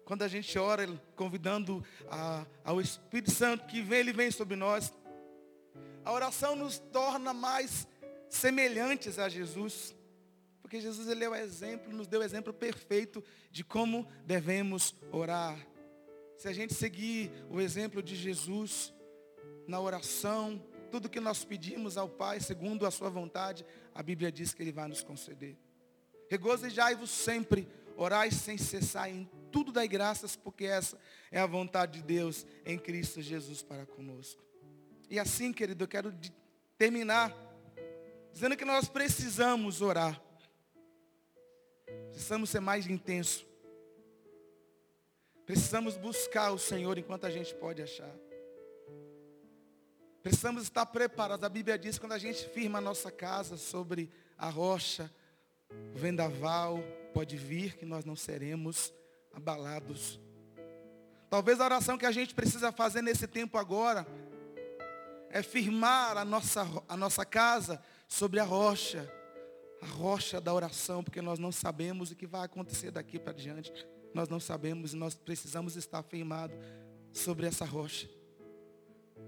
Quando 0.03 0.23
a 0.23 0.27
gente 0.27 0.57
ora, 0.57 0.87
convidando 1.15 1.85
a, 2.09 2.43
ao 2.63 2.81
Espírito 2.81 3.29
Santo 3.29 3.67
que 3.67 3.83
vem, 3.83 3.99
ele 3.99 4.13
vem 4.13 4.31
sobre 4.31 4.55
nós. 4.55 4.91
A 6.03 6.11
oração 6.11 6.55
nos 6.55 6.79
torna 6.79 7.35
mais 7.35 7.87
semelhantes 8.27 9.19
a 9.19 9.29
Jesus. 9.29 9.93
Porque 10.67 10.81
Jesus 10.81 11.07
ele 11.07 11.23
é 11.23 11.29
o 11.29 11.33
exemplo, 11.33 11.93
nos 11.93 12.07
deu 12.07 12.19
o 12.19 12.23
exemplo 12.23 12.53
perfeito 12.53 13.23
de 13.49 13.63
como 13.63 14.05
devemos 14.25 14.93
orar. 15.13 15.57
Se 16.35 16.49
a 16.49 16.51
gente 16.51 16.73
seguir 16.73 17.31
o 17.49 17.61
exemplo 17.61 18.03
de 18.03 18.17
Jesus 18.17 18.93
na 19.65 19.79
oração, 19.79 20.61
tudo 20.91 21.07
que 21.07 21.21
nós 21.21 21.45
pedimos 21.45 21.95
ao 21.95 22.09
Pai, 22.09 22.41
segundo 22.41 22.85
a 22.85 22.91
sua 22.91 23.09
vontade, 23.09 23.65
a 23.95 24.03
Bíblia 24.03 24.29
diz 24.29 24.53
que 24.53 24.61
Ele 24.61 24.73
vai 24.73 24.89
nos 24.89 25.01
conceder. 25.01 25.57
Regozijai-vos 26.29 27.11
sempre, 27.11 27.65
orai 27.95 28.29
sem 28.29 28.57
cessar, 28.57 29.09
em 29.09 29.25
tudo 29.49 29.71
dai 29.71 29.87
graças, 29.87 30.35
porque 30.35 30.65
essa 30.65 30.99
é 31.31 31.39
a 31.39 31.47
vontade 31.47 32.01
de 32.01 32.03
Deus 32.05 32.45
em 32.65 32.77
Cristo 32.77 33.21
Jesus 33.21 33.63
para 33.63 33.85
conosco. 33.85 34.43
E 35.09 35.17
assim, 35.17 35.53
querido, 35.53 35.85
eu 35.85 35.87
quero 35.87 36.13
terminar 36.77 37.33
dizendo 38.33 38.57
que 38.57 38.65
nós 38.65 38.89
precisamos 38.89 39.81
orar. 39.81 40.26
Precisamos 42.11 42.49
ser 42.49 42.59
mais 42.59 42.87
intenso. 42.87 43.45
Precisamos 45.45 45.95
buscar 45.95 46.51
o 46.51 46.59
Senhor 46.59 46.97
enquanto 46.97 47.25
a 47.25 47.29
gente 47.29 47.55
pode 47.55 47.81
achar. 47.81 48.13
Precisamos 50.21 50.63
estar 50.63 50.85
preparados. 50.85 51.45
A 51.45 51.49
Bíblia 51.49 51.77
diz 51.77 51.95
que 51.95 52.01
quando 52.01 52.13
a 52.13 52.17
gente 52.17 52.49
firma 52.49 52.79
a 52.79 52.81
nossa 52.81 53.09
casa 53.09 53.55
sobre 53.55 54.11
a 54.37 54.49
rocha, 54.49 55.09
o 55.95 55.97
vendaval 55.97 56.79
pode 57.13 57.37
vir 57.37 57.77
que 57.77 57.85
nós 57.85 58.03
não 58.03 58.15
seremos 58.15 58.93
abalados. 59.33 60.19
Talvez 61.29 61.59
a 61.61 61.65
oração 61.65 61.97
que 61.97 62.05
a 62.05 62.11
gente 62.11 62.35
precisa 62.35 62.71
fazer 62.71 63.01
nesse 63.01 63.27
tempo 63.27 63.57
agora 63.57 64.05
é 65.29 65.41
firmar 65.41 66.17
a 66.17 66.25
nossa, 66.25 66.65
a 66.87 66.97
nossa 66.97 67.25
casa 67.25 67.81
sobre 68.07 68.39
a 68.39 68.43
rocha, 68.43 69.09
a 69.81 69.85
rocha 69.85 70.41
da 70.41 70.53
oração, 70.53 71.03
porque 71.03 71.21
nós 71.21 71.39
não 71.39 71.51
sabemos 71.51 72.11
o 72.11 72.15
que 72.15 72.27
vai 72.27 72.45
acontecer 72.45 72.91
daqui 72.91 73.19
para 73.19 73.33
diante. 73.33 73.71
Nós 74.13 74.29
não 74.29 74.39
sabemos 74.39 74.93
e 74.93 74.95
nós 74.95 75.15
precisamos 75.15 75.75
estar 75.75 76.03
firmados 76.03 76.57
sobre 77.11 77.45
essa 77.45 77.65
rocha. 77.65 78.09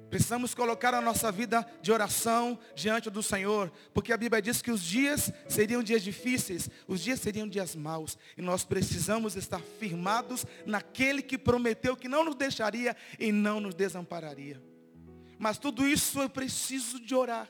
Precisamos 0.10 0.56
colocar 0.56 0.94
a 0.96 1.02
nossa 1.02 1.32
vida 1.32 1.64
de 1.84 1.92
oração 1.92 2.58
diante 2.74 3.12
do 3.12 3.22
Senhor, 3.22 3.72
porque 3.94 4.12
a 4.12 4.18
Bíblia 4.18 4.42
diz 4.42 4.60
que 4.60 4.72
os 4.72 4.82
dias 4.82 5.32
seriam 5.48 5.84
dias 5.84 6.02
difíceis, 6.02 6.68
os 6.88 7.00
dias 7.02 7.20
seriam 7.20 7.48
dias 7.48 7.76
maus, 7.76 8.18
e 8.36 8.42
nós 8.42 8.66
precisamos 8.66 9.36
estar 9.36 9.62
firmados 9.80 10.46
naquele 10.66 11.22
que 11.22 11.38
prometeu 11.38 11.96
que 11.96 12.08
não 12.08 12.26
nos 12.26 12.36
deixaria 12.36 12.98
e 13.20 13.32
não 13.32 13.60
nos 13.60 13.76
desampararia. 13.76 14.60
Mas 15.38 15.60
tudo 15.60 15.88
isso 15.88 16.20
eu 16.20 16.30
preciso 16.30 17.00
de 17.00 17.14
orar. 17.14 17.48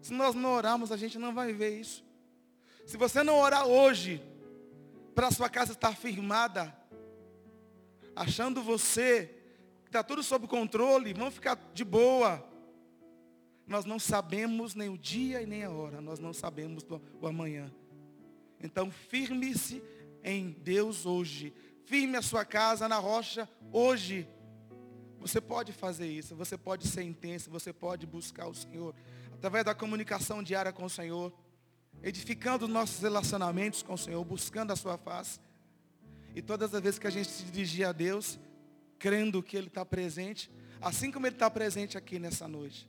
Se 0.00 0.12
nós 0.12 0.34
não 0.34 0.54
orarmos, 0.54 0.90
a 0.92 0.96
gente 0.96 1.18
não 1.18 1.34
vai 1.34 1.52
ver 1.52 1.78
isso. 1.78 2.04
Se 2.86 2.96
você 2.96 3.22
não 3.22 3.38
orar 3.38 3.66
hoje, 3.66 4.22
para 5.14 5.30
sua 5.30 5.48
casa 5.48 5.72
estar 5.72 5.94
firmada, 5.94 6.74
achando 8.16 8.62
você 8.62 9.36
está 9.86 10.02
tudo 10.02 10.22
sob 10.22 10.46
controle, 10.46 11.12
vamos 11.12 11.34
ficar 11.34 11.56
de 11.74 11.84
boa. 11.84 12.46
Nós 13.66 13.84
não 13.84 13.98
sabemos 13.98 14.74
nem 14.74 14.88
o 14.88 14.98
dia 14.98 15.42
e 15.42 15.46
nem 15.46 15.64
a 15.64 15.70
hora, 15.70 16.00
nós 16.00 16.18
não 16.18 16.32
sabemos 16.32 16.84
o 17.20 17.26
amanhã. 17.26 17.72
Então 18.60 18.90
firme-se 18.90 19.82
em 20.22 20.50
Deus 20.50 21.06
hoje. 21.06 21.52
Firme 21.84 22.16
a 22.16 22.22
sua 22.22 22.44
casa 22.44 22.88
na 22.88 22.98
rocha 22.98 23.48
hoje. 23.72 24.28
Você 25.18 25.40
pode 25.40 25.72
fazer 25.72 26.06
isso, 26.06 26.34
você 26.34 26.56
pode 26.56 26.86
ser 26.88 27.02
intenso, 27.02 27.50
você 27.50 27.72
pode 27.72 28.06
buscar 28.06 28.46
o 28.46 28.54
Senhor. 28.54 28.94
Através 29.40 29.64
da 29.64 29.74
comunicação 29.74 30.42
diária 30.42 30.70
com 30.70 30.84
o 30.84 30.90
Senhor. 30.90 31.32
Edificando 32.02 32.68
nossos 32.68 33.00
relacionamentos 33.00 33.82
com 33.82 33.94
o 33.94 33.98
Senhor, 33.98 34.22
buscando 34.22 34.70
a 34.70 34.76
sua 34.76 34.98
face. 34.98 35.40
E 36.34 36.42
todas 36.42 36.74
as 36.74 36.82
vezes 36.82 36.98
que 36.98 37.06
a 37.06 37.10
gente 37.10 37.30
se 37.30 37.44
dirigir 37.44 37.86
a 37.86 37.92
Deus, 37.92 38.38
crendo 38.98 39.42
que 39.42 39.56
Ele 39.56 39.68
está 39.68 39.82
presente, 39.82 40.50
assim 40.78 41.10
como 41.10 41.26
Ele 41.26 41.36
está 41.36 41.50
presente 41.50 41.96
aqui 41.96 42.18
nessa 42.18 42.46
noite. 42.46 42.86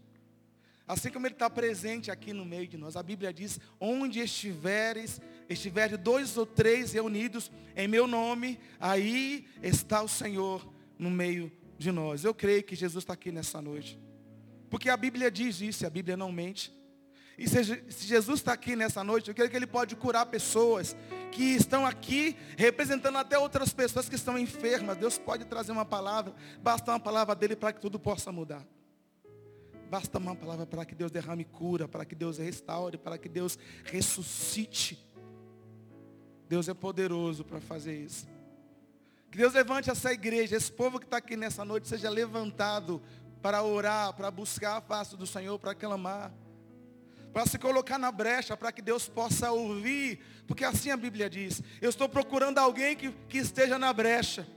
Assim 0.85 1.09
como 1.09 1.25
Ele 1.25 1.35
está 1.35 1.49
presente 1.49 2.11
aqui 2.11 2.33
no 2.33 2.43
meio 2.43 2.67
de 2.67 2.75
nós. 2.75 2.97
A 2.97 3.01
Bíblia 3.01 3.31
diz, 3.31 3.57
onde 3.79 4.19
estiveres, 4.19 5.21
estiveres 5.47 5.97
dois 5.97 6.35
ou 6.35 6.45
três 6.45 6.91
reunidos 6.91 7.49
em 7.77 7.87
meu 7.87 8.05
nome, 8.07 8.59
aí 8.77 9.47
está 9.63 10.01
o 10.01 10.07
Senhor 10.09 10.69
no 10.99 11.09
meio 11.09 11.49
de 11.77 11.93
nós. 11.93 12.25
Eu 12.25 12.33
creio 12.33 12.61
que 12.61 12.75
Jesus 12.75 13.03
está 13.03 13.13
aqui 13.13 13.31
nessa 13.31 13.61
noite. 13.61 13.97
Porque 14.71 14.89
a 14.89 14.95
Bíblia 14.95 15.29
diz 15.29 15.59
isso, 15.59 15.85
a 15.85 15.89
Bíblia 15.89 16.15
não 16.15 16.31
mente. 16.31 16.73
E 17.37 17.45
se 17.45 18.07
Jesus 18.07 18.39
está 18.39 18.53
aqui 18.53 18.73
nessa 18.73 19.03
noite, 19.03 19.27
eu 19.27 19.35
creio 19.35 19.49
que 19.49 19.55
Ele 19.57 19.67
pode 19.67 19.97
curar 19.97 20.25
pessoas 20.27 20.95
que 21.29 21.43
estão 21.43 21.85
aqui 21.85 22.37
representando 22.57 23.17
até 23.17 23.37
outras 23.37 23.73
pessoas 23.73 24.07
que 24.07 24.15
estão 24.15 24.39
enfermas. 24.39 24.95
Deus 24.95 25.17
pode 25.17 25.43
trazer 25.43 25.73
uma 25.73 25.83
palavra, 25.83 26.33
basta 26.63 26.89
uma 26.89 26.99
palavra 27.01 27.35
dele 27.35 27.55
para 27.55 27.73
que 27.73 27.81
tudo 27.81 27.99
possa 27.99 28.31
mudar. 28.31 28.65
Basta 29.89 30.17
uma 30.19 30.37
palavra 30.37 30.65
para 30.65 30.85
que 30.85 30.95
Deus 30.95 31.11
derrame 31.11 31.43
cura, 31.43 31.85
para 31.85 32.05
que 32.05 32.15
Deus 32.15 32.37
restaure, 32.37 32.97
para 32.97 33.17
que 33.17 33.27
Deus 33.27 33.59
ressuscite. 33.83 35.05
Deus 36.47 36.69
é 36.69 36.73
poderoso 36.73 37.43
para 37.43 37.59
fazer 37.59 38.05
isso. 38.05 38.25
Que 39.29 39.37
Deus 39.37 39.53
levante 39.53 39.89
essa 39.89 40.11
igreja, 40.11 40.57
esse 40.57 40.71
povo 40.71 40.99
que 40.99 41.05
está 41.05 41.17
aqui 41.17 41.37
nessa 41.37 41.63
noite, 41.63 41.87
seja 41.87 42.09
levantado 42.09 43.01
para 43.41 43.63
orar, 43.63 44.13
para 44.13 44.29
buscar 44.29 44.77
a 44.77 44.81
face 44.81 45.17
do 45.17 45.25
Senhor, 45.25 45.57
para 45.57 45.73
clamar 45.73 46.31
para 47.31 47.45
se 47.45 47.57
colocar 47.57 47.97
na 47.97 48.11
brecha, 48.11 48.57
para 48.57 48.71
que 48.71 48.81
Deus 48.81 49.07
possa 49.07 49.51
ouvir, 49.51 50.19
porque 50.45 50.63
assim 50.65 50.89
a 50.91 50.97
Bíblia 50.97 51.29
diz, 51.29 51.61
eu 51.81 51.89
estou 51.89 52.09
procurando 52.09 52.57
alguém 52.57 52.95
que, 52.95 53.11
que 53.29 53.37
esteja 53.37 53.79
na 53.79 53.93
brecha. 53.93 54.47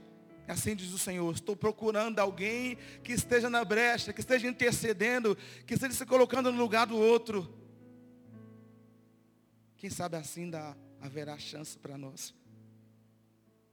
Assim 0.47 0.75
diz 0.75 0.91
o 0.91 0.99
Senhor, 0.99 1.33
estou 1.33 1.55
procurando 1.55 2.19
alguém 2.19 2.77
que 3.03 3.13
esteja 3.13 3.49
na 3.49 3.65
brecha, 3.65 4.13
que 4.13 4.19
esteja 4.19 4.47
intercedendo, 4.47 5.35
que 5.65 5.73
esteja 5.73 5.93
se 5.93 6.05
colocando 6.05 6.51
no 6.51 6.57
lugar 6.57 6.85
do 6.85 6.97
outro. 6.97 7.51
Quem 9.77 9.89
sabe 9.89 10.17
assim 10.17 10.49
dá, 10.49 10.75
haverá 11.01 11.37
chance 11.39 11.75
para 11.77 11.97
nós. 11.97 12.35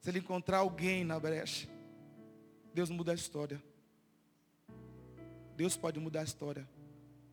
Se 0.01 0.09
ele 0.09 0.20
encontrar 0.20 0.59
alguém 0.59 1.05
na 1.05 1.20
brecha, 1.20 1.68
Deus 2.72 2.88
muda 2.88 3.12
a 3.12 3.14
história. 3.14 3.62
Deus 5.62 5.77
pode 5.77 6.01
mudar 6.01 6.22
a 6.22 6.25
história 6.25 6.68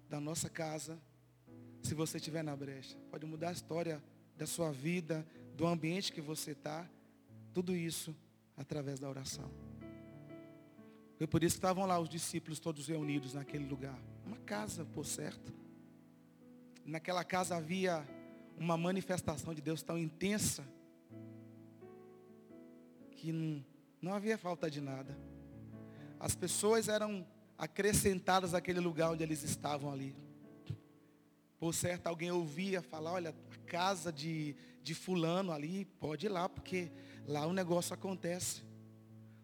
da 0.07 0.19
nossa 0.19 0.47
casa, 0.47 1.01
se 1.81 1.95
você 1.95 2.17
estiver 2.17 2.43
na 2.43 2.55
brecha. 2.55 2.95
Pode 3.09 3.25
mudar 3.25 3.49
a 3.49 3.51
história 3.51 4.03
da 4.37 4.45
sua 4.45 4.71
vida, 4.71 5.25
do 5.55 5.65
ambiente 5.65 6.13
que 6.13 6.21
você 6.21 6.51
está. 6.51 6.87
Tudo 7.55 7.75
isso 7.75 8.15
através 8.55 8.99
da 8.99 9.09
oração. 9.09 9.49
Foi 11.17 11.25
por 11.25 11.43
isso 11.43 11.55
que 11.55 11.57
estavam 11.57 11.87
lá 11.87 11.99
os 11.99 12.07
discípulos 12.07 12.59
todos 12.59 12.87
reunidos 12.87 13.33
naquele 13.33 13.65
lugar. 13.65 13.99
Uma 14.23 14.37
casa, 14.37 14.85
por 14.85 15.07
certo. 15.07 15.51
Naquela 16.85 17.23
casa 17.23 17.55
havia 17.55 18.07
uma 18.55 18.77
manifestação 18.77 19.55
de 19.55 19.61
Deus 19.63 19.81
tão 19.81 19.97
intensa 19.97 20.63
que 23.09 23.31
não, 23.31 23.65
não 23.99 24.13
havia 24.13 24.37
falta 24.37 24.69
de 24.69 24.81
nada. 24.81 25.17
As 26.19 26.35
pessoas 26.35 26.87
eram 26.87 27.25
acrescentadas 27.59 28.53
àquele 28.53 28.79
lugar 28.79 29.11
onde 29.11 29.21
eles 29.21 29.43
estavam 29.43 29.91
ali. 29.91 30.15
Por 31.59 31.75
certo, 31.75 32.07
alguém 32.07 32.31
ouvia 32.31 32.81
falar, 32.81 33.11
olha, 33.11 33.35
a 33.51 33.57
casa 33.69 34.13
de, 34.13 34.55
de 34.81 34.95
fulano 34.95 35.51
ali, 35.51 35.83
pode 35.99 36.25
ir 36.25 36.29
lá, 36.29 36.47
porque 36.47 36.89
lá 37.27 37.45
o 37.45 37.51
negócio 37.51 37.93
acontece. 37.93 38.63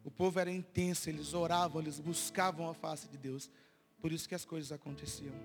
O 0.01 0.09
povo 0.09 0.39
era 0.39 0.49
intenso, 0.49 1.09
eles 1.09 1.33
oravam, 1.33 1.81
eles 1.81 1.99
buscavam 1.99 2.69
a 2.69 2.73
face 2.73 3.09
de 3.09 3.17
Deus. 3.17 3.51
Por 3.99 4.13
isso 4.13 4.29
que 4.29 4.35
as 4.35 4.45
coisas 4.45 4.71
aconteciam. 4.71 5.35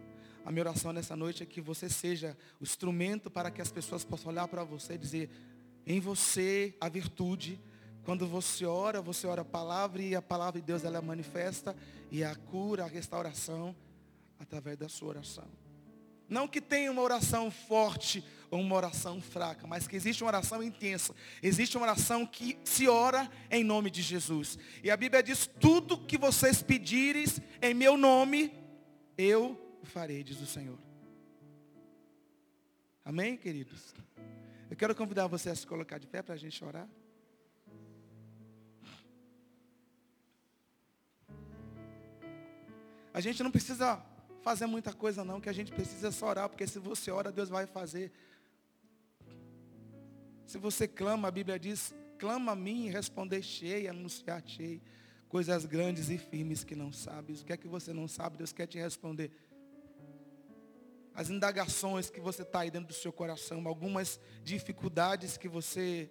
A 0.45 0.53
minha 0.53 0.63
oração 0.63 0.93
nessa 0.93 1.17
noite 1.17 1.43
é 1.43 1.47
que 1.47 1.61
você 1.61 1.89
seja 1.89 2.39
o 2.61 2.63
instrumento 2.63 3.29
para 3.29 3.51
que 3.51 3.61
as 3.61 3.73
pessoas 3.73 4.05
possam 4.05 4.31
olhar 4.31 4.47
para 4.47 4.63
você 4.63 4.95
e 4.95 4.99
dizer, 4.99 5.29
em 5.85 5.99
você 5.99 6.77
a 6.81 6.89
virtude. 6.89 7.61
Quando 8.05 8.27
você 8.27 8.65
ora, 8.65 9.01
você 9.01 9.27
ora 9.27 9.43
a 9.43 9.45
palavra 9.45 10.03
e 10.03 10.15
a 10.15 10.23
palavra 10.23 10.61
de 10.61 10.67
Deus 10.67 10.85
ela 10.85 11.03
manifesta 11.03 11.77
e 12.11 12.25
a 12.25 12.35
cura, 12.35 12.85
a 12.85 12.89
restauração 12.89 13.77
através 14.39 14.77
da 14.79 14.89
sua 14.89 15.09
oração. 15.09 15.49
Não 16.29 16.47
que 16.47 16.61
tenha 16.61 16.93
uma 16.93 17.03
oração 17.03 17.51
forte 17.51 18.25
ou 18.51 18.61
uma 18.61 18.77
oração 18.77 19.21
fraca, 19.21 19.67
mas 19.67 19.89
que 19.89 19.97
existe 19.97 20.23
uma 20.23 20.29
oração 20.29 20.63
intensa. 20.63 21.15
Existe 21.43 21.77
uma 21.77 21.87
oração 21.87 22.25
que 22.25 22.57
se 22.65 22.89
ora 22.89 23.29
em 23.51 23.65
nome 23.65 23.91
de 23.91 24.01
Jesus. 24.01 24.57
E 24.83 24.91
a 24.91 24.97
Bíblia 24.97 25.23
diz, 25.23 25.49
tudo 25.59 25.99
que 25.99 26.17
vocês 26.17 26.63
pedires 26.63 27.41
em 27.61 27.75
meu 27.75 27.97
nome, 27.97 28.53
eu 29.19 29.61
farei, 29.83 30.23
diz 30.23 30.41
o 30.41 30.47
Senhor. 30.47 30.79
Amém, 33.05 33.37
queridos? 33.37 33.93
Eu 34.71 34.77
quero 34.77 34.95
convidar 34.95 35.27
você 35.27 35.51
a 35.51 35.55
se 35.55 35.67
colocar 35.67 35.99
de 35.99 36.07
pé 36.07 36.23
para 36.23 36.35
a 36.35 36.39
gente 36.39 36.65
orar. 36.65 36.89
A 43.13 43.21
gente 43.21 43.43
não 43.43 43.51
precisa 43.51 44.03
fazer 44.43 44.67
muita 44.67 44.93
coisa 44.93 45.25
não, 45.25 45.41
que 45.41 45.49
a 45.49 45.53
gente 45.53 45.73
precisa 45.73 46.11
só 46.11 46.29
orar, 46.29 46.49
porque 46.49 46.67
se 46.67 46.79
você 46.79 47.11
ora, 47.11 47.33
Deus 47.33 47.49
vai 47.49 47.67
fazer. 47.67 48.13
Se 50.47 50.59
você 50.59 50.89
clama, 50.89 51.29
a 51.29 51.31
Bíblia 51.31 51.59
diz, 51.59 51.95
clama 52.19 52.53
a 52.53 52.57
mim 52.57 52.87
e 52.87 52.91
responder 52.91 53.43
cheio, 53.43 53.91
anunciar 53.91 54.43
cheio. 54.47 54.81
Coisas 55.29 55.65
grandes 55.65 56.09
e 56.09 56.19
firmes 56.19 56.65
que 56.65 56.75
não 56.75 56.93
sabes. 56.93 57.41
O 57.41 57.45
que 57.45 57.53
é 57.53 57.57
que 57.57 57.69
você 57.69 57.93
não 57.93 58.09
sabe, 58.09 58.39
Deus 58.39 58.53
quer 58.53 58.67
te 58.67 58.79
responder. 58.79 59.31
As 61.15 61.31
indagações 61.31 62.11
que 62.11 62.21
você 62.21 62.43
está 62.43 62.61
aí 62.61 62.71
dentro 62.71 62.89
do 62.89 62.95
seu 62.95 63.13
coração, 63.13 63.67
algumas 63.67 64.21
dificuldades 64.43 65.37
que 65.37 65.49
você 65.49 66.09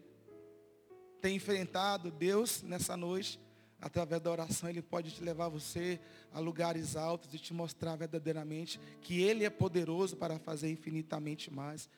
tem 1.22 1.36
enfrentado, 1.36 2.12
Deus, 2.12 2.62
nessa 2.62 2.96
noite, 2.96 3.40
através 3.82 4.22
da 4.22 4.32
oração, 4.32 4.70
Ele 4.70 4.82
pode 4.82 5.12
te 5.12 5.24
levar 5.24 5.48
você 5.50 6.00
a 6.32 6.40
lugares 6.40 6.96
altos 6.96 7.34
e 7.34 7.40
te 7.40 7.54
mostrar 7.54 7.96
verdadeiramente 7.96 8.80
que 9.02 9.22
Ele 9.22 9.46
é 9.46 9.50
poderoso 9.50 10.18
para 10.18 10.38
fazer 10.40 10.70
infinitamente 10.70 11.52
mais 11.52 11.90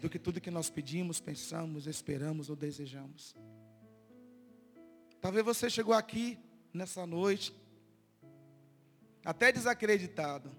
do 0.00 0.08
que 0.08 0.18
tudo 0.18 0.40
que 0.40 0.50
nós 0.50 0.70
pedimos, 0.70 1.20
pensamos, 1.20 1.86
esperamos 1.86 2.50
ou 2.50 2.56
desejamos. 2.56 3.34
Talvez 5.20 5.44
você 5.44 5.68
chegou 5.68 5.94
aqui 5.94 6.38
nessa 6.72 7.06
noite, 7.06 7.52
até 9.24 9.50
desacreditado. 9.50 10.50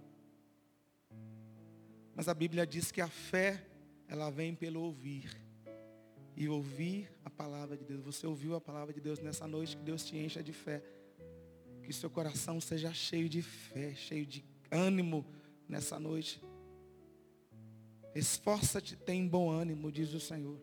Mas 2.14 2.28
a 2.28 2.34
Bíblia 2.34 2.68
diz 2.68 2.92
que 2.92 3.00
a 3.00 3.08
fé, 3.08 3.66
ela 4.08 4.30
vem 4.30 4.54
pelo 4.54 4.82
ouvir. 4.82 5.42
E 6.36 6.50
ouvir 6.50 7.10
palavra 7.40 7.78
de 7.78 7.86
Deus. 7.86 8.04
Você 8.04 8.28
ouviu 8.28 8.54
a 8.54 8.60
palavra 8.60 8.94
de 8.94 9.00
Deus 9.00 9.22
nessa 9.22 9.48
noite, 9.48 9.78
que 9.78 9.84
Deus 9.84 10.04
te 10.04 10.18
encha 10.18 10.44
de 10.44 10.52
fé. 10.52 10.84
Que 11.82 11.94
seu 11.94 12.10
coração 12.10 12.60
seja 12.60 12.94
cheio 12.94 13.30
de 13.30 13.42
fé, 13.42 13.96
cheio 13.96 14.26
de 14.26 14.44
ânimo 14.70 15.26
nessa 15.66 15.98
noite. 15.98 16.44
Esforça-te, 18.14 18.98
tem 18.98 19.26
bom 19.26 19.50
ânimo, 19.50 19.90
diz 19.90 20.14
o 20.14 20.20
Senhor. 20.20 20.60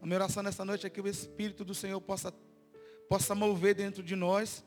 A 0.00 0.06
minha 0.06 0.16
oração 0.16 0.42
nessa 0.42 0.64
noite 0.64 0.86
é 0.86 0.90
que 0.90 1.00
o 1.00 1.06
Espírito 1.06 1.62
do 1.62 1.74
Senhor 1.74 2.00
possa, 2.00 2.32
possa 3.06 3.34
mover 3.34 3.74
dentro 3.74 4.02
de 4.02 4.16
nós 4.16 4.64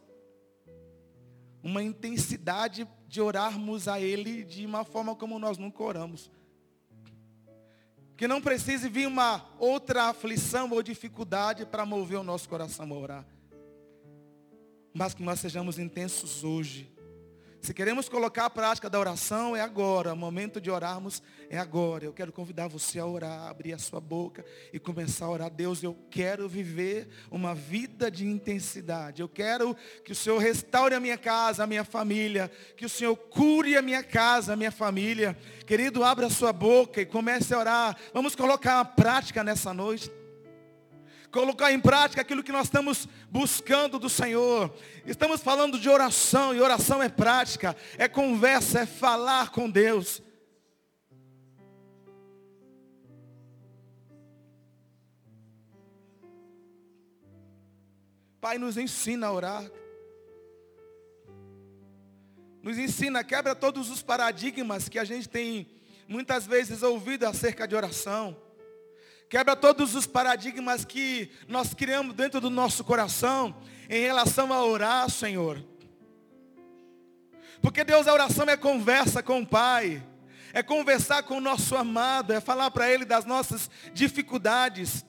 uma 1.63 1.81
intensidade 1.81 2.87
de 3.07 3.19
orarmos 3.19 3.87
a 3.87 3.99
Ele 3.99 4.43
de 4.43 4.63
uma 4.63 4.83
forma 4.83 5.15
como 5.15 5.39
nós 5.39 5.57
nunca 5.57 5.81
oramos. 5.81 6.29
Que 8.19 8.27
não 8.27 8.41
precise 8.41 8.89
vir 8.89 9.07
uma 9.07 9.45
outra 9.57 10.09
aflição 10.09 10.69
ou 10.71 10.83
dificuldade 10.83 11.65
para 11.65 11.85
mover 11.85 12.19
o 12.19 12.23
nosso 12.23 12.49
coração 12.49 12.91
a 12.91 12.97
orar. 12.97 13.25
Mas 14.93 15.13
que 15.13 15.23
nós 15.23 15.39
sejamos 15.39 15.79
intensos 15.79 16.43
hoje 16.43 16.91
se 17.61 17.73
queremos 17.73 18.07
colocar 18.07 18.45
a 18.45 18.49
prática 18.49 18.89
da 18.89 18.97
oração, 18.97 19.53
é 19.53 19.59
agora. 19.59 20.13
O 20.13 20.17
momento 20.17 20.61
de 20.61 20.71
orarmos 20.71 21.21
é 21.49 21.57
agora. 21.57 22.05
Eu 22.05 22.13
quero 22.13 22.31
convidar 22.31 22.69
você 22.69 22.99
a 22.99 23.05
orar, 23.05 23.47
abrir 23.47 23.73
a 23.73 23.77
sua 23.77 23.99
boca 23.99 24.45
e 24.71 24.79
começar 24.79 25.25
a 25.25 25.29
orar. 25.29 25.49
Deus, 25.49 25.83
eu 25.83 25.95
quero 26.09 26.47
viver 26.47 27.09
uma 27.29 27.53
vida 27.53 28.09
de 28.09 28.25
intensidade. 28.25 29.21
Eu 29.21 29.27
quero 29.27 29.75
que 30.05 30.13
o 30.13 30.15
Senhor 30.15 30.37
restaure 30.37 30.95
a 30.95 31.01
minha 31.01 31.17
casa, 31.17 31.65
a 31.65 31.67
minha 31.67 31.83
família. 31.83 32.49
Que 32.77 32.85
o 32.85 32.89
Senhor 32.89 33.15
cure 33.15 33.75
a 33.75 33.81
minha 33.81 34.03
casa, 34.03 34.53
a 34.53 34.55
minha 34.55 34.71
família. 34.71 35.37
Querido, 35.67 36.03
abra 36.03 36.27
a 36.27 36.31
sua 36.31 36.53
boca 36.53 37.01
e 37.01 37.05
comece 37.05 37.53
a 37.53 37.59
orar. 37.59 37.97
Vamos 38.13 38.35
colocar 38.35 38.79
a 38.79 38.85
prática 38.85 39.43
nessa 39.43 39.73
noite 39.73 40.09
colocar 41.31 41.71
em 41.71 41.79
prática 41.79 42.21
aquilo 42.21 42.43
que 42.43 42.51
nós 42.51 42.67
estamos 42.67 43.07
buscando 43.29 43.99
do 43.99 44.09
Senhor. 44.09 44.73
Estamos 45.05 45.41
falando 45.41 45.79
de 45.79 45.89
oração, 45.89 46.53
e 46.53 46.61
oração 46.61 47.01
é 47.01 47.09
prática, 47.09 47.75
é 47.97 48.07
conversa, 48.07 48.79
é 48.79 48.85
falar 48.85 49.49
com 49.51 49.69
Deus. 49.69 50.21
Pai, 58.41 58.57
nos 58.57 58.77
ensina 58.77 59.27
a 59.27 59.33
orar. 59.33 59.71
Nos 62.61 62.77
ensina, 62.77 63.23
quebra 63.23 63.53
todos 63.55 63.89
os 63.89 64.01
paradigmas 64.01 64.89
que 64.89 64.99
a 64.99 65.03
gente 65.03 65.27
tem 65.27 65.67
muitas 66.07 66.47
vezes 66.47 66.81
ouvido 66.81 67.25
acerca 67.25 67.67
de 67.67 67.75
oração. 67.75 68.48
Quebra 69.29 69.55
todos 69.55 69.93
os 69.93 70.07
paradigmas 70.07 70.83
que 70.83 71.29
nós 71.47 71.71
criamos 71.73 72.15
dentro 72.15 72.41
do 72.41 72.49
nosso 72.49 72.83
coração 72.83 73.55
em 73.87 74.01
relação 74.01 74.51
a 74.51 74.65
orar, 74.65 75.07
Senhor. 75.07 75.63
Porque 77.61 77.83
Deus, 77.83 78.07
a 78.07 78.13
oração 78.13 78.45
é 78.49 78.57
conversa 78.57 79.21
com 79.21 79.41
o 79.41 79.45
Pai. 79.45 80.03
É 80.51 80.63
conversar 80.63 81.21
com 81.21 81.37
o 81.37 81.41
nosso 81.41 81.75
amado, 81.75 82.33
é 82.33 82.41
falar 82.41 82.71
para 82.71 82.89
Ele 82.91 83.05
das 83.05 83.23
nossas 83.23 83.69
dificuldades, 83.93 85.05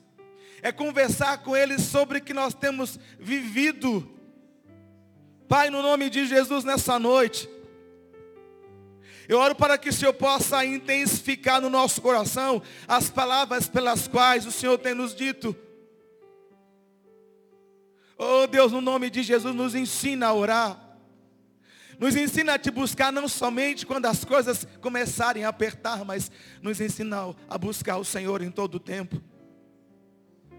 é 0.60 0.70
conversar 0.70 1.38
com 1.38 1.56
Ele 1.56 1.78
sobre 1.78 2.18
o 2.18 2.22
que 2.22 2.34
nós 2.34 2.52
temos 2.52 3.00
vivido. 3.18 4.06
Pai, 5.48 5.70
no 5.70 5.80
nome 5.80 6.10
de 6.10 6.26
Jesus, 6.26 6.62
nessa 6.62 6.98
noite, 6.98 7.48
eu 9.31 9.39
oro 9.39 9.55
para 9.55 9.78
que 9.78 9.89
o 9.89 9.93
Senhor 9.93 10.12
possa 10.12 10.64
intensificar 10.64 11.61
no 11.61 11.70
nosso 11.70 12.03
coração 12.03 12.61
as 12.89 13.11
palavras 13.11 13.68
pelas 13.68 14.09
quais 14.09 14.45
o 14.45 14.51
Senhor 14.51 14.76
tem 14.76 14.93
nos 14.93 15.14
dito. 15.14 15.57
Oh 18.18 18.49
Deus, 18.49 18.72
no 18.72 18.81
nome 18.81 19.09
de 19.09 19.22
Jesus, 19.22 19.55
nos 19.55 19.76
ensina 19.76 20.26
a 20.26 20.35
orar. 20.35 20.97
Nos 21.97 22.16
ensina 22.16 22.55
a 22.55 22.59
te 22.59 22.72
buscar 22.72 23.12
não 23.12 23.28
somente 23.28 23.87
quando 23.87 24.07
as 24.07 24.24
coisas 24.24 24.66
começarem 24.81 25.45
a 25.45 25.51
apertar, 25.51 26.05
mas 26.05 26.28
nos 26.61 26.81
ensina 26.81 27.33
a 27.49 27.57
buscar 27.57 27.99
o 27.99 28.05
Senhor 28.05 28.43
em 28.43 28.51
todo 28.51 28.74
o 28.74 28.81
tempo. 28.81 29.22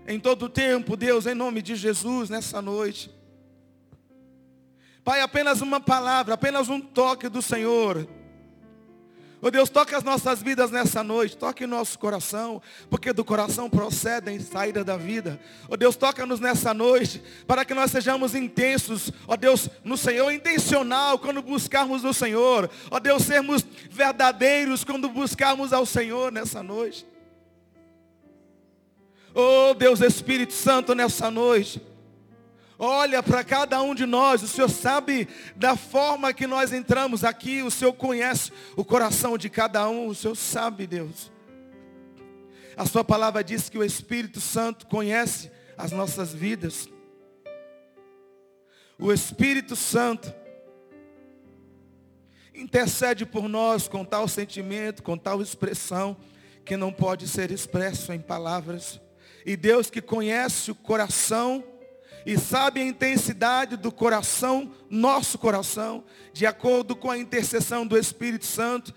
Em 0.08 0.18
todo 0.18 0.44
o 0.44 0.50
tempo, 0.50 0.96
Deus, 0.96 1.26
em 1.26 1.36
nome 1.36 1.62
de 1.62 1.76
Jesus, 1.76 2.30
nessa 2.30 2.62
noite. 2.62 3.14
Pai, 5.04 5.20
apenas 5.20 5.60
uma 5.60 5.82
palavra, 5.82 6.36
apenas 6.36 6.70
um 6.70 6.80
toque 6.80 7.28
do 7.28 7.42
Senhor 7.42 8.21
Oh 9.44 9.50
Deus, 9.50 9.72
toque 9.72 9.96
as 9.96 10.04
nossas 10.04 10.44
vidas 10.44 10.70
nessa 10.70 11.04
noite, 11.04 11.36
toque 11.36 11.64
o 11.64 11.68
nosso 11.68 11.98
coração, 11.98 12.62
porque 12.92 13.12
do 13.12 13.26
coração 13.26 13.68
procedem 13.68 14.39
saída 14.39 14.84
da 14.84 14.96
vida. 14.96 15.39
Oh 15.68 15.76
Deus, 15.76 15.96
toca-nos 15.96 16.39
nessa 16.39 16.76
noite, 16.76 17.24
para 17.48 17.66
que 17.66 17.74
nós 17.74 17.89
sejamos 17.89 18.36
intensos, 18.36 19.12
ó 19.28 19.34
oh 19.34 19.38
Deus, 19.38 19.68
no 19.84 19.98
Senhor, 19.98 20.32
intencional 20.32 21.18
quando 21.18 21.42
buscarmos 21.42 22.04
o 22.04 22.14
Senhor. 22.14 22.70
Ó 22.92 22.98
oh 22.98 23.00
Deus, 23.00 23.24
sermos 23.24 23.66
verdadeiros 23.89 24.84
quando 24.84 25.10
buscarmos 25.10 25.74
ao 25.74 25.88
Senhor 25.88 26.32
nessa 26.32 26.62
noite. 26.62 27.08
Oh 29.34 29.74
Deus 29.74 30.02
Espírito 30.02 30.54
Santo, 30.54 30.94
nessa 30.94 31.32
noite 31.32 31.82
olha 32.84 33.22
para 33.22 33.44
cada 33.44 33.80
um 33.84 33.94
de 33.94 34.08
nós, 34.08 34.42
o 34.42 34.48
Senhor 34.48 34.68
sabe 34.68 35.28
da 35.56 35.76
forma 35.76 36.34
que 36.34 36.48
nós 36.48 36.74
entramos 36.74 37.24
aqui, 37.24 37.62
o 37.62 37.70
Senhor 37.70 37.94
conhece 37.94 38.52
o 38.76 38.84
coração 38.84 39.38
de 39.38 39.52
cada 39.52 39.88
um, 39.88 40.08
o 40.08 40.16
Senhor 40.16 40.36
sabe, 40.36 40.88
Deus. 40.88 41.32
A 42.76 42.84
sua 42.88 43.04
palavra 43.04 43.44
diz 43.44 43.70
que 43.70 43.78
o 43.78 43.84
Espírito 43.84 44.42
Santo 44.42 44.88
conhece 44.88 45.52
as 45.78 45.92
nossas 45.92 46.34
vidas. 46.34 46.90
O 48.98 49.14
Espírito 49.14 49.76
Santo 49.76 50.34
intercede 52.56 53.28
por 53.28 53.48
nós 53.48 53.88
com 53.88 54.04
tal 54.04 54.28
sentimento, 54.28 55.04
com 55.04 55.16
tal 55.16 55.40
expressão, 55.40 56.18
que 56.66 56.76
não 56.76 56.92
pode 56.92 57.28
ser 57.28 57.52
expresso 57.52 58.12
em 58.12 58.20
palavras. 58.20 59.00
E 59.46 59.56
Deus 59.56 59.92
que 59.92 60.02
conhece 60.02 60.72
o 60.72 60.76
coração 60.76 61.64
e 62.26 62.38
sabe 62.38 62.82
a 62.82 62.86
intensidade 62.86 63.76
do 63.76 63.92
coração, 63.92 64.72
nosso 64.90 65.38
coração, 65.38 66.04
de 66.34 66.46
acordo 66.46 66.96
com 66.96 67.10
a 67.10 67.18
intercessão 67.18 67.86
do 67.86 67.98
Espírito 67.98 68.46
Santo. 68.46 68.94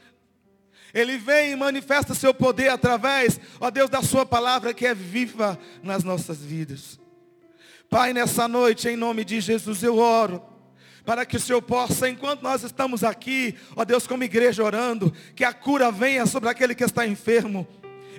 Ele 0.93 1.18
vem 1.18 1.53
e 1.53 1.57
manifesta 1.57 2.14
seu 2.14 2.33
poder 2.33 2.68
através, 2.68 3.41
ó 3.61 3.70
Deus, 3.70 3.91
da 3.91 4.03
sua 4.03 4.25
palavra 4.25 4.72
que 4.72 4.87
é 4.87 4.95
viva 4.95 5.59
nas 5.83 6.05
nossas 6.05 6.39
vidas. 6.39 7.01
Pai, 7.91 8.12
nessa 8.12 8.47
noite, 8.47 8.89
em 8.89 8.97
nome 8.97 9.25
de 9.25 9.41
Jesus, 9.41 9.83
eu 9.83 9.99
oro 9.99 10.43
para 11.05 11.27
que 11.27 11.37
o 11.37 11.41
Senhor 11.41 11.61
possa, 11.61 12.09
enquanto 12.09 12.43
nós 12.43 12.62
estamos 12.62 13.05
aqui, 13.05 13.55
ó 13.77 13.85
Deus, 13.85 14.07
como 14.07 14.25
igreja 14.25 14.64
orando, 14.64 15.12
que 15.37 15.45
a 15.45 15.53
cura 15.53 15.93
venha 15.93 16.25
sobre 16.25 16.49
aquele 16.49 16.75
que 16.75 16.83
está 16.83 17.07
enfermo 17.07 17.66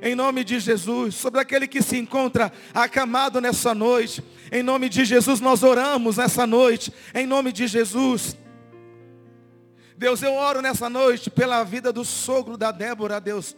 em 0.02 0.16
nome 0.16 0.44
de 0.44 0.60
Jesus, 0.60 1.16
sobre 1.16 1.40
aquele 1.40 1.68
que 1.68 1.82
se 1.82 1.98
encontra 1.98 2.52
acamado 2.74 3.40
nessa 3.42 3.74
noite. 3.74 4.24
Em 4.52 4.64
nome 4.64 4.90
de 4.90 5.06
Jesus, 5.06 5.40
nós 5.40 5.64
oramos 5.64 6.18
nessa 6.18 6.46
noite. 6.46 6.94
Em 7.14 7.26
nome 7.26 7.52
de 7.52 7.68
Jesus. 7.68 8.38
Deus, 9.98 10.22
eu 10.22 10.34
oro 10.34 10.62
nessa 10.62 10.90
noite 10.90 11.30
pela 11.30 11.64
vida 11.64 11.92
do 11.92 12.04
sogro 12.04 12.58
da 12.58 12.72
Débora, 12.72 13.22
Deus. 13.22 13.56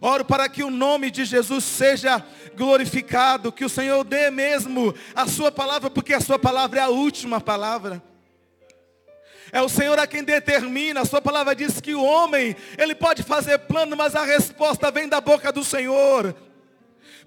Oro 0.00 0.24
para 0.24 0.48
que 0.48 0.62
o 0.62 0.70
nome 0.70 1.10
de 1.10 1.24
Jesus 1.24 1.64
seja 1.64 2.22
glorificado, 2.54 3.50
que 3.50 3.64
o 3.64 3.68
Senhor 3.68 4.04
dê 4.04 4.30
mesmo 4.30 4.94
a 5.14 5.26
sua 5.26 5.50
palavra, 5.50 5.88
porque 5.88 6.12
a 6.12 6.20
sua 6.20 6.38
palavra 6.38 6.80
é 6.80 6.82
a 6.82 6.88
última 6.88 7.40
palavra. 7.40 8.02
É 9.54 9.62
o 9.62 9.68
Senhor 9.68 9.96
a 10.00 10.04
quem 10.04 10.24
determina. 10.24 11.02
A 11.02 11.04
sua 11.04 11.22
palavra 11.22 11.54
diz 11.54 11.80
que 11.80 11.94
o 11.94 12.02
homem, 12.02 12.56
ele 12.76 12.92
pode 12.92 13.22
fazer 13.22 13.56
plano, 13.56 13.96
mas 13.96 14.16
a 14.16 14.24
resposta 14.24 14.90
vem 14.90 15.08
da 15.08 15.20
boca 15.20 15.52
do 15.52 15.62
Senhor. 15.62 16.34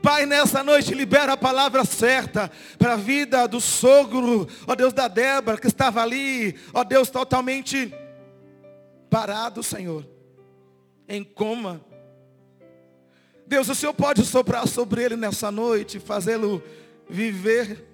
Pai, 0.01 0.25
nessa 0.25 0.61
noite 0.61 0.93
libera 0.93 1.32
a 1.32 1.38
palavra 1.38 1.86
certa 1.86 2.51
para 2.78 2.93
a 2.93 2.97
vida 2.97 3.47
do 3.47 3.61
sogro, 3.61 4.45
ó 4.67 4.75
Deus 4.75 4.91
da 4.91 5.07
Débora, 5.07 5.57
que 5.57 5.67
estava 5.67 6.01
ali, 6.01 6.59
ó 6.73 6.84
Deus 6.84 7.09
totalmente 7.09 7.93
parado, 9.09 9.63
Senhor, 9.63 10.05
em 11.07 11.23
coma. 11.23 11.80
Deus, 13.47 13.69
o 13.69 13.75
Senhor 13.75 13.93
pode 13.93 14.25
soprar 14.25 14.67
sobre 14.67 15.01
ele 15.01 15.15
nessa 15.15 15.49
noite, 15.49 15.97
fazê-lo 15.97 16.61
viver. 17.09 17.88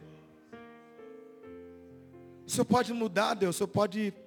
O 2.47 2.49
Senhor 2.49 2.65
pode 2.65 2.91
mudar, 2.93 3.35
Deus, 3.35 3.55
o 3.55 3.57
Senhor 3.59 3.67
pode 3.67 4.22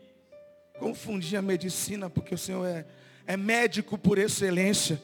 confundir 0.79 1.39
a 1.39 1.43
medicina, 1.43 2.09
porque 2.09 2.35
o 2.35 2.39
Senhor 2.39 2.67
é, 2.67 2.87
é 3.27 3.37
médico 3.37 3.97
por 3.97 4.19
excelência. 4.19 5.01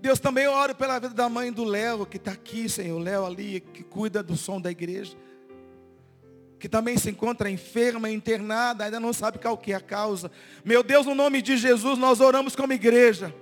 Deus, 0.00 0.20
também 0.20 0.46
oro 0.46 0.74
pela 0.74 0.98
vida 0.98 1.14
da 1.14 1.28
mãe 1.28 1.52
do 1.52 1.64
Léo, 1.64 2.06
que 2.06 2.18
está 2.18 2.32
aqui, 2.32 2.68
Senhor. 2.68 2.98
Léo 2.98 3.26
ali, 3.26 3.60
que 3.60 3.82
cuida 3.82 4.22
do 4.22 4.36
som 4.36 4.60
da 4.60 4.70
igreja. 4.70 5.16
Que 6.58 6.68
também 6.68 6.96
se 6.96 7.10
encontra 7.10 7.50
enferma, 7.50 8.10
internada, 8.10 8.84
ainda 8.84 9.00
não 9.00 9.12
sabe 9.12 9.38
qual 9.38 9.56
que 9.56 9.72
é 9.72 9.76
a 9.76 9.80
causa. 9.80 10.30
Meu 10.64 10.82
Deus, 10.82 11.06
no 11.06 11.14
nome 11.14 11.42
de 11.42 11.56
Jesus, 11.56 11.98
nós 11.98 12.20
oramos 12.20 12.54
como 12.54 12.72
igreja. 12.72 13.34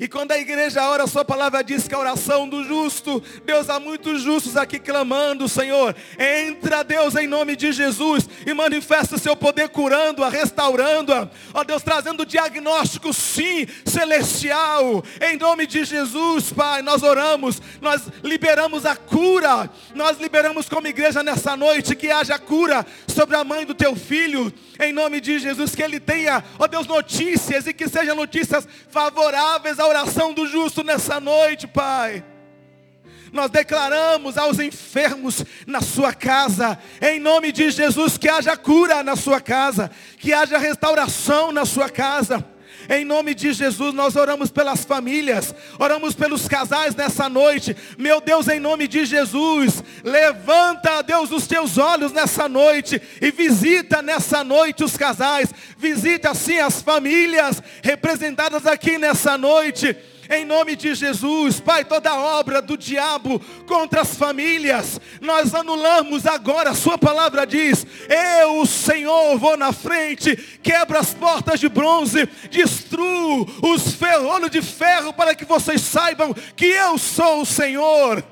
E 0.00 0.06
quando 0.06 0.30
a 0.30 0.38
igreja 0.38 0.88
ora, 0.88 1.04
a 1.04 1.08
sua 1.08 1.24
palavra 1.24 1.62
diz 1.62 1.88
que 1.88 1.94
a 1.94 1.98
oração 1.98 2.48
do 2.48 2.62
justo, 2.62 3.20
Deus, 3.44 3.68
há 3.68 3.80
muitos 3.80 4.22
justos 4.22 4.56
aqui 4.56 4.78
clamando, 4.78 5.48
Senhor. 5.48 5.94
Entra, 6.16 6.84
Deus, 6.84 7.16
em 7.16 7.26
nome 7.26 7.56
de 7.56 7.72
Jesus 7.72 8.28
e 8.46 8.54
manifesta 8.54 9.16
o 9.16 9.18
seu 9.18 9.34
poder 9.34 9.70
curando-a, 9.70 10.28
restaurando-a. 10.28 11.28
Ó 11.52 11.64
Deus, 11.64 11.82
trazendo 11.82 12.24
diagnóstico, 12.24 13.12
sim, 13.12 13.66
celestial. 13.84 15.02
Em 15.20 15.36
nome 15.36 15.66
de 15.66 15.84
Jesus, 15.84 16.52
Pai, 16.52 16.80
nós 16.80 17.02
oramos, 17.02 17.60
nós 17.80 18.02
liberamos 18.22 18.86
a 18.86 18.94
cura. 18.94 19.68
Nós 19.96 20.20
liberamos 20.20 20.68
como 20.68 20.86
igreja 20.86 21.24
nessa 21.24 21.56
noite 21.56 21.96
que 21.96 22.08
haja 22.08 22.38
cura 22.38 22.86
sobre 23.08 23.34
a 23.34 23.42
mãe 23.42 23.66
do 23.66 23.74
teu 23.74 23.96
filho. 23.96 24.52
Em 24.78 24.92
nome 24.92 25.20
de 25.20 25.40
Jesus, 25.40 25.74
que 25.74 25.82
ele 25.82 25.98
tenha, 25.98 26.44
ó 26.56 26.68
Deus, 26.68 26.86
notícias 26.86 27.66
e 27.66 27.72
que 27.72 27.88
sejam 27.88 28.14
notícias 28.14 28.68
favoráveis 28.90 29.80
ao 29.80 29.87
oração 29.88 30.32
do 30.32 30.46
justo 30.46 30.84
nessa 30.84 31.18
noite, 31.18 31.66
Pai. 31.66 32.24
Nós 33.32 33.50
declaramos 33.50 34.38
aos 34.38 34.58
enfermos 34.58 35.44
na 35.66 35.80
sua 35.80 36.14
casa, 36.14 36.78
em 37.00 37.18
nome 37.20 37.52
de 37.52 37.70
Jesus, 37.70 38.16
que 38.16 38.28
haja 38.28 38.56
cura 38.56 39.02
na 39.02 39.16
sua 39.16 39.40
casa, 39.40 39.90
que 40.18 40.32
haja 40.32 40.58
restauração 40.58 41.52
na 41.52 41.64
sua 41.64 41.90
casa. 41.90 42.44
Em 42.88 43.04
nome 43.04 43.34
de 43.34 43.52
Jesus, 43.52 43.92
nós 43.92 44.16
oramos 44.16 44.50
pelas 44.50 44.82
famílias, 44.84 45.54
oramos 45.78 46.14
pelos 46.14 46.48
casais 46.48 46.94
nessa 46.94 47.28
noite. 47.28 47.76
Meu 47.98 48.18
Deus, 48.18 48.48
em 48.48 48.58
nome 48.58 48.88
de 48.88 49.04
Jesus, 49.04 49.82
levanta, 50.02 51.02
Deus, 51.02 51.30
os 51.30 51.46
teus 51.46 51.76
olhos 51.76 52.12
nessa 52.12 52.48
noite 52.48 53.00
e 53.20 53.30
visita 53.30 54.00
nessa 54.00 54.42
noite 54.42 54.84
os 54.84 54.96
casais, 54.96 55.52
visita 55.76 56.30
assim 56.30 56.58
as 56.60 56.80
famílias 56.80 57.62
representadas 57.82 58.66
aqui 58.66 58.96
nessa 58.96 59.36
noite 59.36 59.94
em 60.30 60.44
nome 60.44 60.76
de 60.76 60.94
Jesus, 60.94 61.60
Pai, 61.60 61.84
toda 61.84 62.14
obra 62.14 62.60
do 62.60 62.76
diabo 62.76 63.40
contra 63.66 64.02
as 64.02 64.16
famílias, 64.16 65.00
nós 65.20 65.54
anulamos 65.54 66.26
agora, 66.26 66.70
a 66.70 66.74
Sua 66.74 66.98
palavra 66.98 67.46
diz: 67.46 67.86
Eu, 68.08 68.60
o 68.60 68.66
Senhor, 68.66 69.38
vou 69.38 69.56
na 69.56 69.72
frente, 69.72 70.36
quebra 70.62 70.98
as 70.98 71.14
portas 71.14 71.58
de 71.60 71.68
bronze, 71.68 72.26
destruo 72.50 73.46
os 73.62 73.94
ferrolhos 73.94 74.50
de 74.50 74.60
ferro, 74.60 75.12
para 75.12 75.34
que 75.34 75.44
vocês 75.44 75.80
saibam 75.80 76.34
que 76.54 76.66
eu 76.66 76.98
sou 76.98 77.42
o 77.42 77.46
Senhor. 77.46 78.22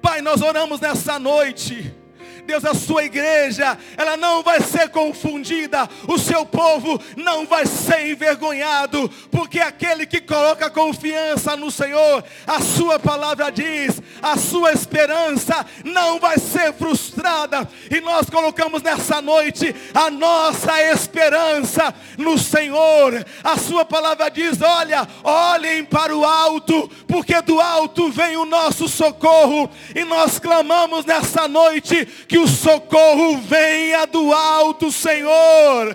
Pai, 0.00 0.20
nós 0.20 0.42
oramos 0.42 0.80
nessa 0.80 1.18
noite 1.18 2.01
Deus, 2.46 2.64
a 2.64 2.74
sua 2.74 3.04
igreja, 3.04 3.78
ela 3.96 4.16
não 4.16 4.42
vai 4.42 4.60
ser 4.60 4.88
confundida, 4.88 5.88
o 6.08 6.18
seu 6.18 6.44
povo 6.44 7.00
não 7.16 7.46
vai 7.46 7.64
ser 7.66 8.10
envergonhado, 8.10 9.08
porque 9.30 9.60
aquele 9.60 10.06
que 10.06 10.20
coloca 10.20 10.68
confiança 10.68 11.56
no 11.56 11.70
Senhor, 11.70 12.24
a 12.46 12.60
sua 12.60 12.98
palavra 12.98 13.50
diz, 13.50 14.02
a 14.20 14.36
sua 14.36 14.72
esperança 14.72 15.64
não 15.84 16.18
vai 16.18 16.38
ser 16.38 16.72
frustrada, 16.72 17.68
e 17.90 18.00
nós 18.00 18.28
colocamos 18.28 18.82
nessa 18.82 19.22
noite 19.22 19.74
a 19.94 20.10
nossa 20.10 20.82
esperança 20.90 21.94
no 22.18 22.36
Senhor, 22.38 23.24
a 23.44 23.56
sua 23.56 23.84
palavra 23.84 24.28
diz: 24.30 24.60
olha, 24.60 25.06
olhem 25.22 25.84
para 25.84 26.16
o 26.16 26.24
alto, 26.24 26.90
porque 27.06 27.40
do 27.42 27.60
alto 27.60 28.10
vem 28.10 28.36
o 28.36 28.44
nosso 28.44 28.88
socorro, 28.88 29.70
e 29.94 30.04
nós 30.04 30.38
clamamos 30.38 31.04
nessa 31.04 31.46
noite 31.46 32.06
que 32.32 32.38
o 32.38 32.48
socorro 32.48 33.36
venha 33.42 34.06
do 34.06 34.32
alto, 34.32 34.90
Senhor, 34.90 35.94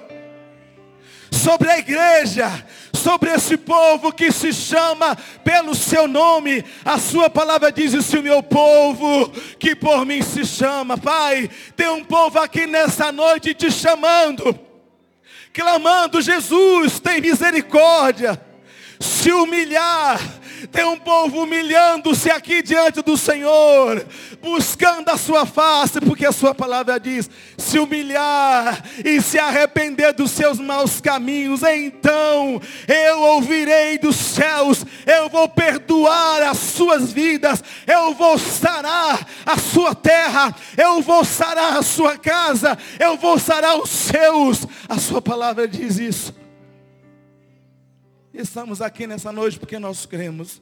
sobre 1.31 1.67
a 1.71 1.79
igreja, 1.79 2.63
sobre 2.93 3.31
esse 3.31 3.57
povo 3.57 4.13
que 4.13 4.31
se 4.31 4.53
chama 4.53 5.17
pelo 5.43 5.73
seu 5.73 6.07
nome. 6.07 6.63
A 6.85 6.99
sua 6.99 7.27
palavra 7.27 7.71
diz: 7.71 8.05
se 8.05 8.19
o 8.19 8.21
meu 8.21 8.43
povo 8.43 9.31
que 9.57 9.75
por 9.75 10.05
mim 10.05 10.21
se 10.21 10.45
chama, 10.45 10.95
Pai, 10.95 11.49
tem 11.75 11.89
um 11.89 12.03
povo 12.03 12.37
aqui 12.37 12.67
nessa 12.67 13.11
noite 13.11 13.55
te 13.55 13.71
chamando, 13.71 14.59
clamando: 15.51 16.21
Jesus, 16.21 16.99
tem 16.99 17.19
misericórdia, 17.19 18.39
se 18.99 19.31
humilhar 19.31 20.19
tem 20.71 20.85
um 20.85 20.97
povo 20.97 21.43
humilhando-se 21.43 22.29
aqui 22.29 22.61
diante 22.61 23.01
do 23.01 23.15
Senhor, 23.15 24.05
buscando 24.41 25.09
a 25.09 25.17
sua 25.17 25.45
face, 25.45 26.01
porque 26.01 26.25
a 26.25 26.31
sua 26.31 26.55
palavra 26.55 26.99
diz: 26.99 27.29
se 27.57 27.77
humilhar 27.77 28.83
e 29.03 29.21
se 29.21 29.37
arrepender 29.37 30.13
dos 30.13 30.31
seus 30.31 30.59
maus 30.59 30.99
caminhos, 30.99 31.61
então 31.63 32.61
eu 32.87 33.21
ouvirei 33.21 33.97
dos 33.97 34.15
céus, 34.15 34.85
eu 35.05 35.29
vou 35.29 35.47
perdoar 35.47 36.41
as 36.43 36.57
suas 36.57 37.11
vidas, 37.11 37.63
eu 37.85 38.13
vou 38.13 38.37
sarar 38.37 39.27
a 39.45 39.57
sua 39.57 39.93
terra, 39.93 40.55
eu 40.75 41.01
vou 41.01 41.23
sarar 41.23 41.77
a 41.77 41.83
sua 41.83 42.17
casa, 42.17 42.77
eu 42.99 43.17
vou 43.17 43.37
sarar 43.37 43.77
os 43.77 43.89
seus. 43.89 44.65
A 44.89 44.97
sua 44.97 45.21
palavra 45.21 45.67
diz 45.67 45.99
isso. 45.99 46.46
Estamos 48.37 48.83
aqui 48.83 49.07
nessa 49.07 49.31
noite 49.31 49.57
porque 49.57 49.79
nós 49.79 50.05
cremos. 50.05 50.61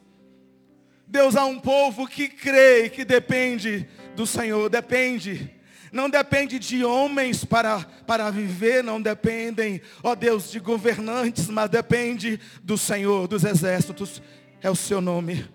Deus 1.05 1.35
há 1.35 1.43
um 1.43 1.59
povo 1.59 2.07
que 2.07 2.29
crê 2.29 2.85
e 2.85 2.89
que 2.89 3.03
depende 3.03 3.85
do 4.15 4.25
Senhor, 4.25 4.69
depende. 4.69 5.51
Não 5.91 6.09
depende 6.09 6.57
de 6.57 6.85
homens 6.85 7.43
para, 7.43 7.81
para 8.07 8.31
viver, 8.31 8.81
não 8.81 9.01
dependem, 9.01 9.81
ó 10.01 10.15
Deus, 10.15 10.49
de 10.49 10.57
governantes, 10.57 11.49
mas 11.49 11.69
depende 11.69 12.39
do 12.63 12.77
Senhor, 12.77 13.27
dos 13.27 13.43
exércitos, 13.43 14.21
é 14.61 14.69
o 14.69 14.75
seu 14.75 15.01
nome. 15.01 15.45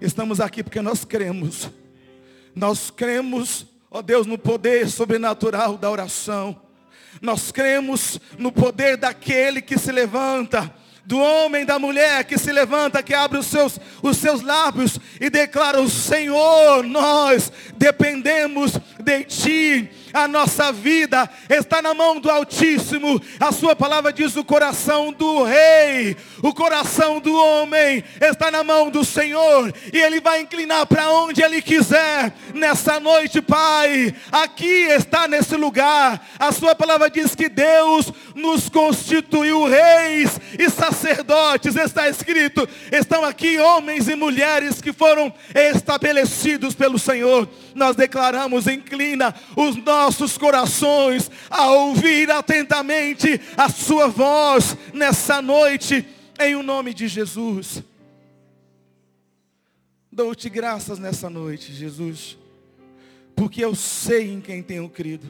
Estamos 0.00 0.40
aqui 0.40 0.62
porque 0.62 0.80
nós 0.80 1.04
cremos. 1.04 1.70
Nós 2.54 2.90
cremos, 2.90 3.66
ó 3.90 4.00
Deus, 4.00 4.26
no 4.26 4.38
poder 4.38 4.88
sobrenatural 4.88 5.76
da 5.76 5.90
oração. 5.90 6.58
Nós 7.20 7.52
cremos 7.52 8.18
no 8.38 8.50
poder 8.50 8.96
daquele 8.96 9.60
que 9.60 9.76
se 9.76 9.92
levanta 9.92 10.74
do 11.06 11.18
homem, 11.18 11.64
da 11.64 11.78
mulher 11.78 12.24
que 12.24 12.38
se 12.38 12.50
levanta, 12.50 13.02
que 13.02 13.14
abre 13.14 13.38
os 13.38 13.46
seus, 13.46 13.78
os 14.02 14.16
seus 14.16 14.40
lábios 14.40 14.98
e 15.20 15.28
declara: 15.28 15.80
O 15.80 15.88
Senhor, 15.88 16.82
nós 16.84 17.52
dependemos 17.76 18.72
de 18.98 19.24
Ti 19.24 19.90
a 20.14 20.28
nossa 20.28 20.70
vida 20.70 21.28
está 21.50 21.82
na 21.82 21.92
mão 21.92 22.20
do 22.20 22.30
Altíssimo. 22.30 23.20
A 23.40 23.50
sua 23.50 23.74
palavra 23.74 24.12
diz: 24.12 24.36
o 24.36 24.44
coração 24.44 25.12
do 25.12 25.42
rei, 25.42 26.16
o 26.40 26.54
coração 26.54 27.18
do 27.18 27.34
homem 27.34 28.04
está 28.20 28.48
na 28.48 28.62
mão 28.62 28.90
do 28.90 29.04
Senhor, 29.04 29.74
e 29.92 29.98
ele 29.98 30.20
vai 30.20 30.40
inclinar 30.40 30.86
para 30.86 31.10
onde 31.10 31.42
ele 31.42 31.60
quiser. 31.60 32.32
Nessa 32.54 33.00
noite, 33.00 33.42
Pai, 33.42 34.14
aqui 34.30 34.64
está 34.64 35.26
nesse 35.26 35.56
lugar. 35.56 36.24
A 36.38 36.52
sua 36.52 36.76
palavra 36.76 37.10
diz 37.10 37.34
que 37.34 37.48
Deus 37.48 38.12
nos 38.36 38.68
constituiu 38.68 39.66
reis 39.66 40.40
e 40.56 40.70
sacerdotes. 40.70 41.74
Está 41.74 42.08
escrito: 42.08 42.68
estão 42.92 43.24
aqui 43.24 43.58
homens 43.58 44.08
e 44.08 44.14
mulheres 44.14 44.80
que 44.80 44.92
foram 44.92 45.34
estabelecidos 45.52 46.72
pelo 46.72 47.00
Senhor. 47.00 47.48
Nós 47.74 47.96
declaramos: 47.96 48.68
inclina 48.68 49.34
os 49.56 49.74
nossos 49.74 50.03
nossos 50.04 50.36
corações 50.36 51.30
a 51.48 51.70
ouvir 51.70 52.30
atentamente 52.30 53.40
a 53.56 53.70
Sua 53.70 54.06
voz 54.06 54.76
nessa 54.92 55.40
noite, 55.40 56.06
em 56.38 56.54
o 56.54 56.62
nome 56.62 56.92
de 56.92 57.08
Jesus. 57.08 57.82
Dou-te 60.12 60.50
graças 60.50 60.98
nessa 60.98 61.30
noite, 61.30 61.72
Jesus, 61.72 62.36
porque 63.34 63.64
eu 63.64 63.74
sei 63.74 64.30
em 64.30 64.42
quem 64.42 64.62
tenho 64.62 64.90
crido. 64.90 65.26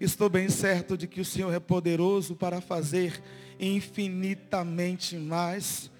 estou 0.00 0.30
bem 0.30 0.48
certo 0.48 0.96
de 0.96 1.06
que 1.06 1.20
o 1.20 1.24
Senhor 1.24 1.52
é 1.52 1.60
poderoso 1.60 2.34
para 2.34 2.62
fazer 2.62 3.22
infinitamente 3.60 5.16
mais 5.16 5.90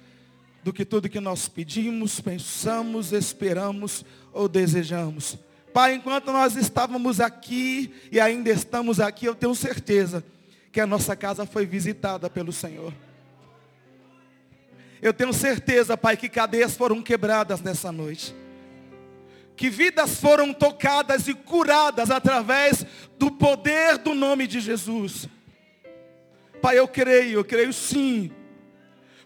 do 0.64 0.72
que 0.72 0.86
tudo 0.86 1.11
que 1.11 1.20
nós 1.20 1.47
pedimos, 1.47 2.20
pensamos, 2.20 3.12
esperamos 3.12 4.03
ou 4.32 4.49
desejamos. 4.49 5.36
Pai, 5.72 5.94
enquanto 5.94 6.30
nós 6.32 6.54
estávamos 6.54 7.18
aqui 7.18 7.94
e 8.10 8.20
ainda 8.20 8.50
estamos 8.50 9.00
aqui, 9.00 9.24
eu 9.24 9.34
tenho 9.34 9.54
certeza 9.54 10.22
que 10.70 10.80
a 10.80 10.86
nossa 10.86 11.16
casa 11.16 11.46
foi 11.46 11.64
visitada 11.64 12.28
pelo 12.28 12.52
Senhor. 12.52 12.92
Eu 15.00 15.14
tenho 15.14 15.32
certeza, 15.32 15.96
Pai, 15.96 16.16
que 16.16 16.28
cadeias 16.28 16.76
foram 16.76 17.02
quebradas 17.02 17.60
nessa 17.60 17.90
noite. 17.90 18.34
Que 19.56 19.70
vidas 19.70 20.20
foram 20.20 20.52
tocadas 20.52 21.26
e 21.26 21.34
curadas 21.34 22.10
através 22.10 22.84
do 23.18 23.30
poder 23.30 23.98
do 23.98 24.14
nome 24.14 24.46
de 24.46 24.60
Jesus. 24.60 25.26
Pai, 26.60 26.78
eu 26.78 26.86
creio, 26.86 27.40
eu 27.40 27.44
creio 27.44 27.72
sim. 27.72 28.30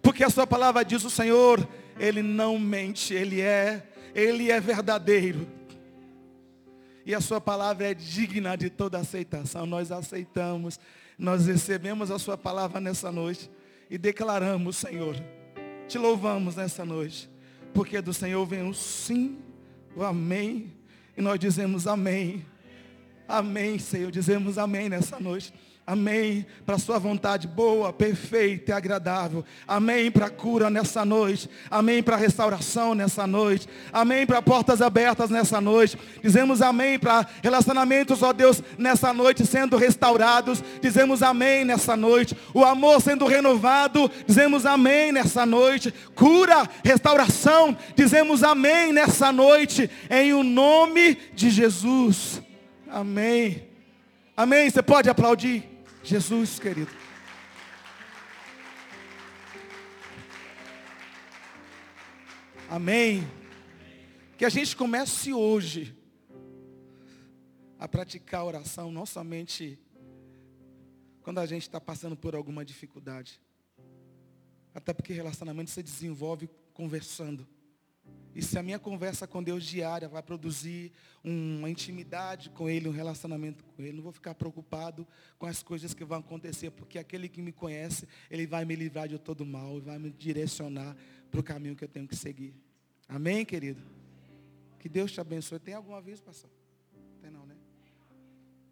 Porque 0.01 0.23
a 0.23 0.31
sua 0.31 0.47
palavra 0.47 0.85
diz 0.85 1.05
o 1.05 1.11
Senhor, 1.11 1.67
Ele 1.99 2.23
não 2.23 2.59
mente, 2.59 3.13
Ele 3.13 3.41
é, 3.41 3.83
Ele 4.15 4.51
é 4.51 4.61
verdadeiro. 4.61 5.56
E 7.07 7.15
a 7.15 7.21
sua 7.21 7.41
palavra 7.41 7.93
é 7.93 7.95
digna 7.95 8.57
de 8.57 8.69
toda 8.69 8.99
aceitação. 8.99 9.65
Nós 9.65 9.93
aceitamos, 9.93 10.81
nós 11.17 11.47
recebemos 11.47 12.11
a 12.11 12.19
sua 12.19 12.37
palavra 12.37 12.81
nessa 12.81 13.13
noite 13.13 13.49
e 13.89 13.97
declaramos, 13.97 14.77
Senhor, 14.77 15.15
te 15.87 15.99
louvamos 15.99 16.57
nessa 16.57 16.85
noite, 16.85 17.31
porque 17.73 18.01
do 18.01 18.13
Senhor 18.13 18.45
vem 18.45 18.69
o 18.69 18.75
sim, 18.75 19.39
o 19.95 20.03
amém, 20.03 20.75
e 21.17 21.23
nós 21.23 21.39
dizemos 21.39 21.87
amém. 21.87 22.45
Amém, 23.29 23.79
Senhor, 23.79 24.11
dizemos 24.11 24.59
amém 24.59 24.89
nessa 24.89 25.21
noite. 25.21 25.55
Amém. 25.87 26.45
Para 26.65 26.75
a 26.75 26.79
sua 26.81 26.99
vontade 26.99 27.47
boa, 27.47 27.93
perfeita 27.93 28.73
e 28.73 28.75
agradável. 28.75 29.45
Amém 29.69 30.11
para 30.11 30.27
a 30.27 30.31
cura 30.31 30.69
nessa 30.69 31.05
noite. 31.05 31.49
Amém 31.71 32.03
para 32.03 32.17
a 32.17 32.19
restauração 32.19 32.93
nessa 32.93 33.25
noite. 33.25 33.69
Amém 33.93 34.27
para 34.27 34.43
portas 34.43 34.83
abertas 34.83 35.31
nessa 35.31 35.61
noite. 35.61 35.97
Dizemos 36.21 36.61
amém 36.61 36.99
para 36.99 37.25
relacionamentos, 37.41 38.21
ó 38.21 38.33
Deus, 38.33 38.61
nessa 38.77 39.13
noite 39.13 39.47
sendo 39.47 39.77
restaurados. 39.77 40.61
Dizemos 40.83 41.23
amém 41.23 41.65
nessa 41.65 41.97
noite. 41.97 42.37
O 42.53 42.65
amor 42.65 43.01
sendo 43.01 43.25
renovado. 43.25 44.11
Dizemos 44.27 44.67
amém 44.67 45.13
nessa 45.13 45.47
noite. 45.47 45.95
Cura, 46.17 46.69
restauração. 46.85 47.79
Dizemos 47.95 48.43
amém 48.43 48.93
nessa 48.93 49.31
noite. 49.31 49.89
Em 50.11 50.33
o 50.33 50.43
nome 50.43 51.17
de 51.33 51.49
Jesus. 51.49 52.43
Amém. 52.91 53.63
Amém. 54.37 54.69
Você 54.69 54.83
pode 54.83 55.09
aplaudir? 55.09 55.76
Jesus, 56.07 56.61
querido. 56.61 56.93
Amém. 62.71 63.25
Que 64.39 64.45
a 64.45 64.49
gente 64.49 64.77
comece 64.77 65.33
hoje 65.33 65.99
a 67.77 67.89
praticar 67.89 68.43
a 68.43 68.45
oração, 68.45 68.93
não 68.93 69.05
somente 69.05 69.81
quando 71.23 71.41
a 71.41 71.47
gente 71.47 71.63
está 71.63 71.81
passando 71.81 72.17
por 72.17 72.37
alguma 72.37 72.65
dificuldade. 72.65 73.41
Até 74.73 74.93
porque 74.93 75.13
relacionamento 75.13 75.73
se 75.73 75.83
desenvolve 75.83 76.49
conversando. 76.73 77.45
E 78.37 78.43
se 78.43 78.59
a 78.59 78.63
minha 78.63 78.79
conversa 78.79 79.27
com 79.27 79.43
Deus 79.43 79.65
diária 79.65 80.11
vai 80.11 80.23
produzir 80.23 80.93
uma 81.25 81.71
intimidade 81.71 82.51
com 82.51 82.69
Ele, 82.69 82.87
um 82.87 82.93
relacionamento 82.93 83.65
com 83.65 83.83
Ele, 83.83 83.97
não 83.97 84.03
vou 84.03 84.13
ficar 84.13 84.35
preocupado 84.35 85.09
com 85.39 85.47
as 85.47 85.63
coisas 85.63 85.95
que 85.95 86.05
vão 86.05 86.19
acontecer, 86.19 86.71
porque 86.71 86.99
aquele 86.99 87.31
que 87.31 87.41
me 87.41 87.51
conhece, 87.51 88.07
Ele 88.31 88.47
vai 88.47 88.67
me 88.67 88.77
livrar 88.77 89.09
de 89.09 89.19
todo 89.19 89.47
mal 89.47 89.79
e 89.79 89.81
vai 89.81 89.99
me 89.99 90.11
direcionar 90.11 90.95
para 91.31 91.41
o 91.41 91.43
caminho 91.43 91.75
que 91.75 91.83
eu 91.83 91.89
tenho 91.89 92.07
que 92.07 92.15
seguir. 92.15 92.55
Amém, 93.09 93.43
querido? 93.43 93.81
Que 94.79 94.87
Deus 94.87 95.11
te 95.11 95.19
abençoe. 95.19 95.59
Tem 95.59 95.73
algum 95.73 95.95
aviso, 95.95 96.23
pastor? 96.23 96.51
Tem 97.23 97.31
não, 97.31 97.47
né? 97.47 97.57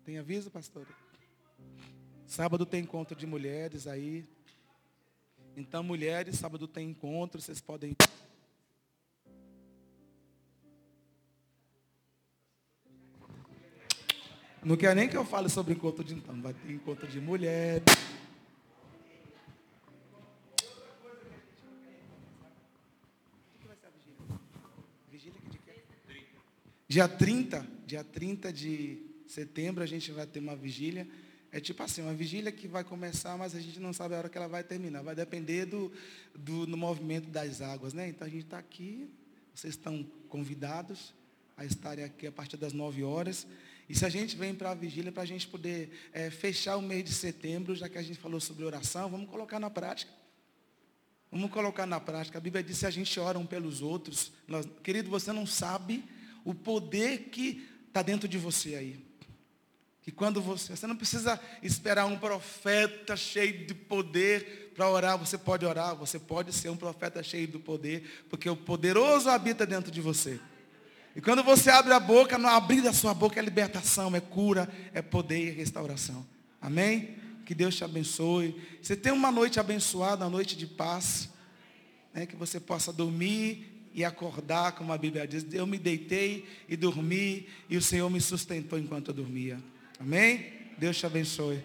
Tem 0.04 0.18
aviso, 0.18 0.50
pastor? 0.50 0.86
Sábado 2.26 2.66
tem 2.66 2.82
encontro 2.82 3.16
de 3.16 3.26
mulheres 3.26 3.86
aí. 3.86 4.26
Então, 5.56 5.82
mulheres, 5.82 6.36
sábado 6.36 6.68
tem 6.68 6.90
encontro, 6.90 7.40
vocês 7.40 7.62
podem 7.62 7.96
Não 14.64 14.78
quer 14.78 14.96
nem 14.96 15.06
que 15.06 15.16
eu 15.16 15.26
fale 15.26 15.50
sobre 15.50 15.74
encontro 15.74 16.02
de 16.02 16.14
então, 16.14 16.40
vai 16.40 16.54
ter 16.54 16.72
encontro 16.72 17.06
de 17.06 17.20
mulher. 17.20 17.82
Dia 26.88 27.06
30, 27.06 27.66
dia 27.86 28.02
30 28.02 28.52
de 28.52 29.02
setembro 29.26 29.82
a 29.82 29.86
gente 29.86 30.10
vai 30.12 30.26
ter 30.26 30.38
uma 30.38 30.56
vigília. 30.56 31.06
É 31.52 31.60
tipo 31.60 31.82
assim, 31.82 32.00
uma 32.00 32.14
vigília 32.14 32.50
que 32.50 32.66
vai 32.66 32.84
começar, 32.84 33.36
mas 33.36 33.54
a 33.54 33.60
gente 33.60 33.78
não 33.78 33.92
sabe 33.92 34.14
a 34.14 34.18
hora 34.18 34.28
que 34.30 34.38
ela 34.38 34.48
vai 34.48 34.64
terminar. 34.64 35.02
Vai 35.02 35.14
depender 35.14 35.66
do, 35.66 35.92
do, 36.34 36.64
do 36.64 36.76
movimento 36.76 37.28
das 37.28 37.60
águas, 37.60 37.92
né? 37.92 38.08
Então 38.08 38.26
a 38.26 38.30
gente 38.30 38.44
está 38.44 38.58
aqui, 38.58 39.10
vocês 39.54 39.74
estão 39.74 40.06
convidados 40.28 41.12
a 41.54 41.66
estarem 41.66 42.04
aqui 42.04 42.26
a 42.26 42.32
partir 42.32 42.56
das 42.56 42.72
9 42.72 43.02
horas. 43.02 43.46
E 43.88 43.94
se 43.94 44.04
a 44.04 44.08
gente 44.08 44.36
vem 44.36 44.54
para 44.54 44.70
a 44.70 44.74
vigília, 44.74 45.12
para 45.12 45.22
a 45.22 45.26
gente 45.26 45.46
poder 45.46 45.90
é, 46.12 46.30
fechar 46.30 46.76
o 46.76 46.82
mês 46.82 47.04
de 47.04 47.12
setembro, 47.12 47.74
já 47.74 47.88
que 47.88 47.98
a 47.98 48.02
gente 48.02 48.18
falou 48.18 48.40
sobre 48.40 48.64
oração, 48.64 49.10
vamos 49.10 49.28
colocar 49.28 49.60
na 49.60 49.68
prática. 49.68 50.10
Vamos 51.30 51.50
colocar 51.50 51.84
na 51.84 52.00
prática. 52.00 52.38
A 52.38 52.40
Bíblia 52.40 52.62
diz 52.62 52.78
que 52.78 52.86
a 52.86 52.90
gente 52.90 53.18
ora 53.18 53.38
um 53.38 53.44
pelos 53.44 53.82
outros. 53.82 54.32
Nós, 54.46 54.66
querido, 54.82 55.10
você 55.10 55.32
não 55.32 55.44
sabe 55.44 56.04
o 56.44 56.54
poder 56.54 57.30
que 57.30 57.68
está 57.88 58.02
dentro 58.02 58.28
de 58.28 58.38
você 58.38 58.76
aí. 58.76 59.04
Que 60.00 60.12
quando 60.12 60.40
você, 60.40 60.76
você 60.76 60.86
não 60.86 60.96
precisa 60.96 61.40
esperar 61.62 62.06
um 62.06 62.18
profeta 62.18 63.16
cheio 63.16 63.66
de 63.66 63.74
poder 63.74 64.72
para 64.74 64.88
orar, 64.88 65.18
você 65.18 65.38
pode 65.38 65.64
orar, 65.64 65.96
você 65.96 66.18
pode 66.18 66.52
ser 66.52 66.68
um 66.68 66.76
profeta 66.76 67.22
cheio 67.22 67.48
do 67.48 67.58
poder, 67.60 68.26
porque 68.28 68.48
o 68.48 68.56
poderoso 68.56 69.30
habita 69.30 69.64
dentro 69.64 69.90
de 69.90 70.00
você. 70.00 70.40
E 71.16 71.20
quando 71.20 71.42
você 71.44 71.70
abre 71.70 71.92
a 71.92 72.00
boca, 72.00 72.36
no 72.36 72.48
abrir 72.48 72.82
da 72.82 72.92
sua 72.92 73.14
boca 73.14 73.38
é 73.38 73.42
libertação, 73.42 74.14
é 74.16 74.20
cura, 74.20 74.68
é 74.92 75.00
poder 75.00 75.48
e 75.48 75.50
restauração. 75.50 76.26
Amém? 76.60 77.16
Que 77.46 77.54
Deus 77.54 77.76
te 77.76 77.84
abençoe. 77.84 78.60
Você 78.82 78.96
tem 78.96 79.12
uma 79.12 79.30
noite 79.30 79.60
abençoada, 79.60 80.24
uma 80.24 80.30
noite 80.30 80.56
de 80.56 80.66
paz. 80.66 81.28
Né? 82.12 82.26
Que 82.26 82.34
você 82.34 82.58
possa 82.58 82.92
dormir 82.92 83.88
e 83.92 84.04
acordar, 84.04 84.72
como 84.72 84.92
a 84.92 84.98
Bíblia 84.98 85.26
diz. 85.26 85.46
Eu 85.52 85.66
me 85.66 85.78
deitei 85.78 86.48
e 86.68 86.76
dormi, 86.76 87.46
e 87.70 87.76
o 87.76 87.82
Senhor 87.82 88.10
me 88.10 88.20
sustentou 88.20 88.78
enquanto 88.78 89.08
eu 89.08 89.14
dormia. 89.14 89.60
Amém? 90.00 90.52
Deus 90.76 90.96
te 90.96 91.06
abençoe. 91.06 91.62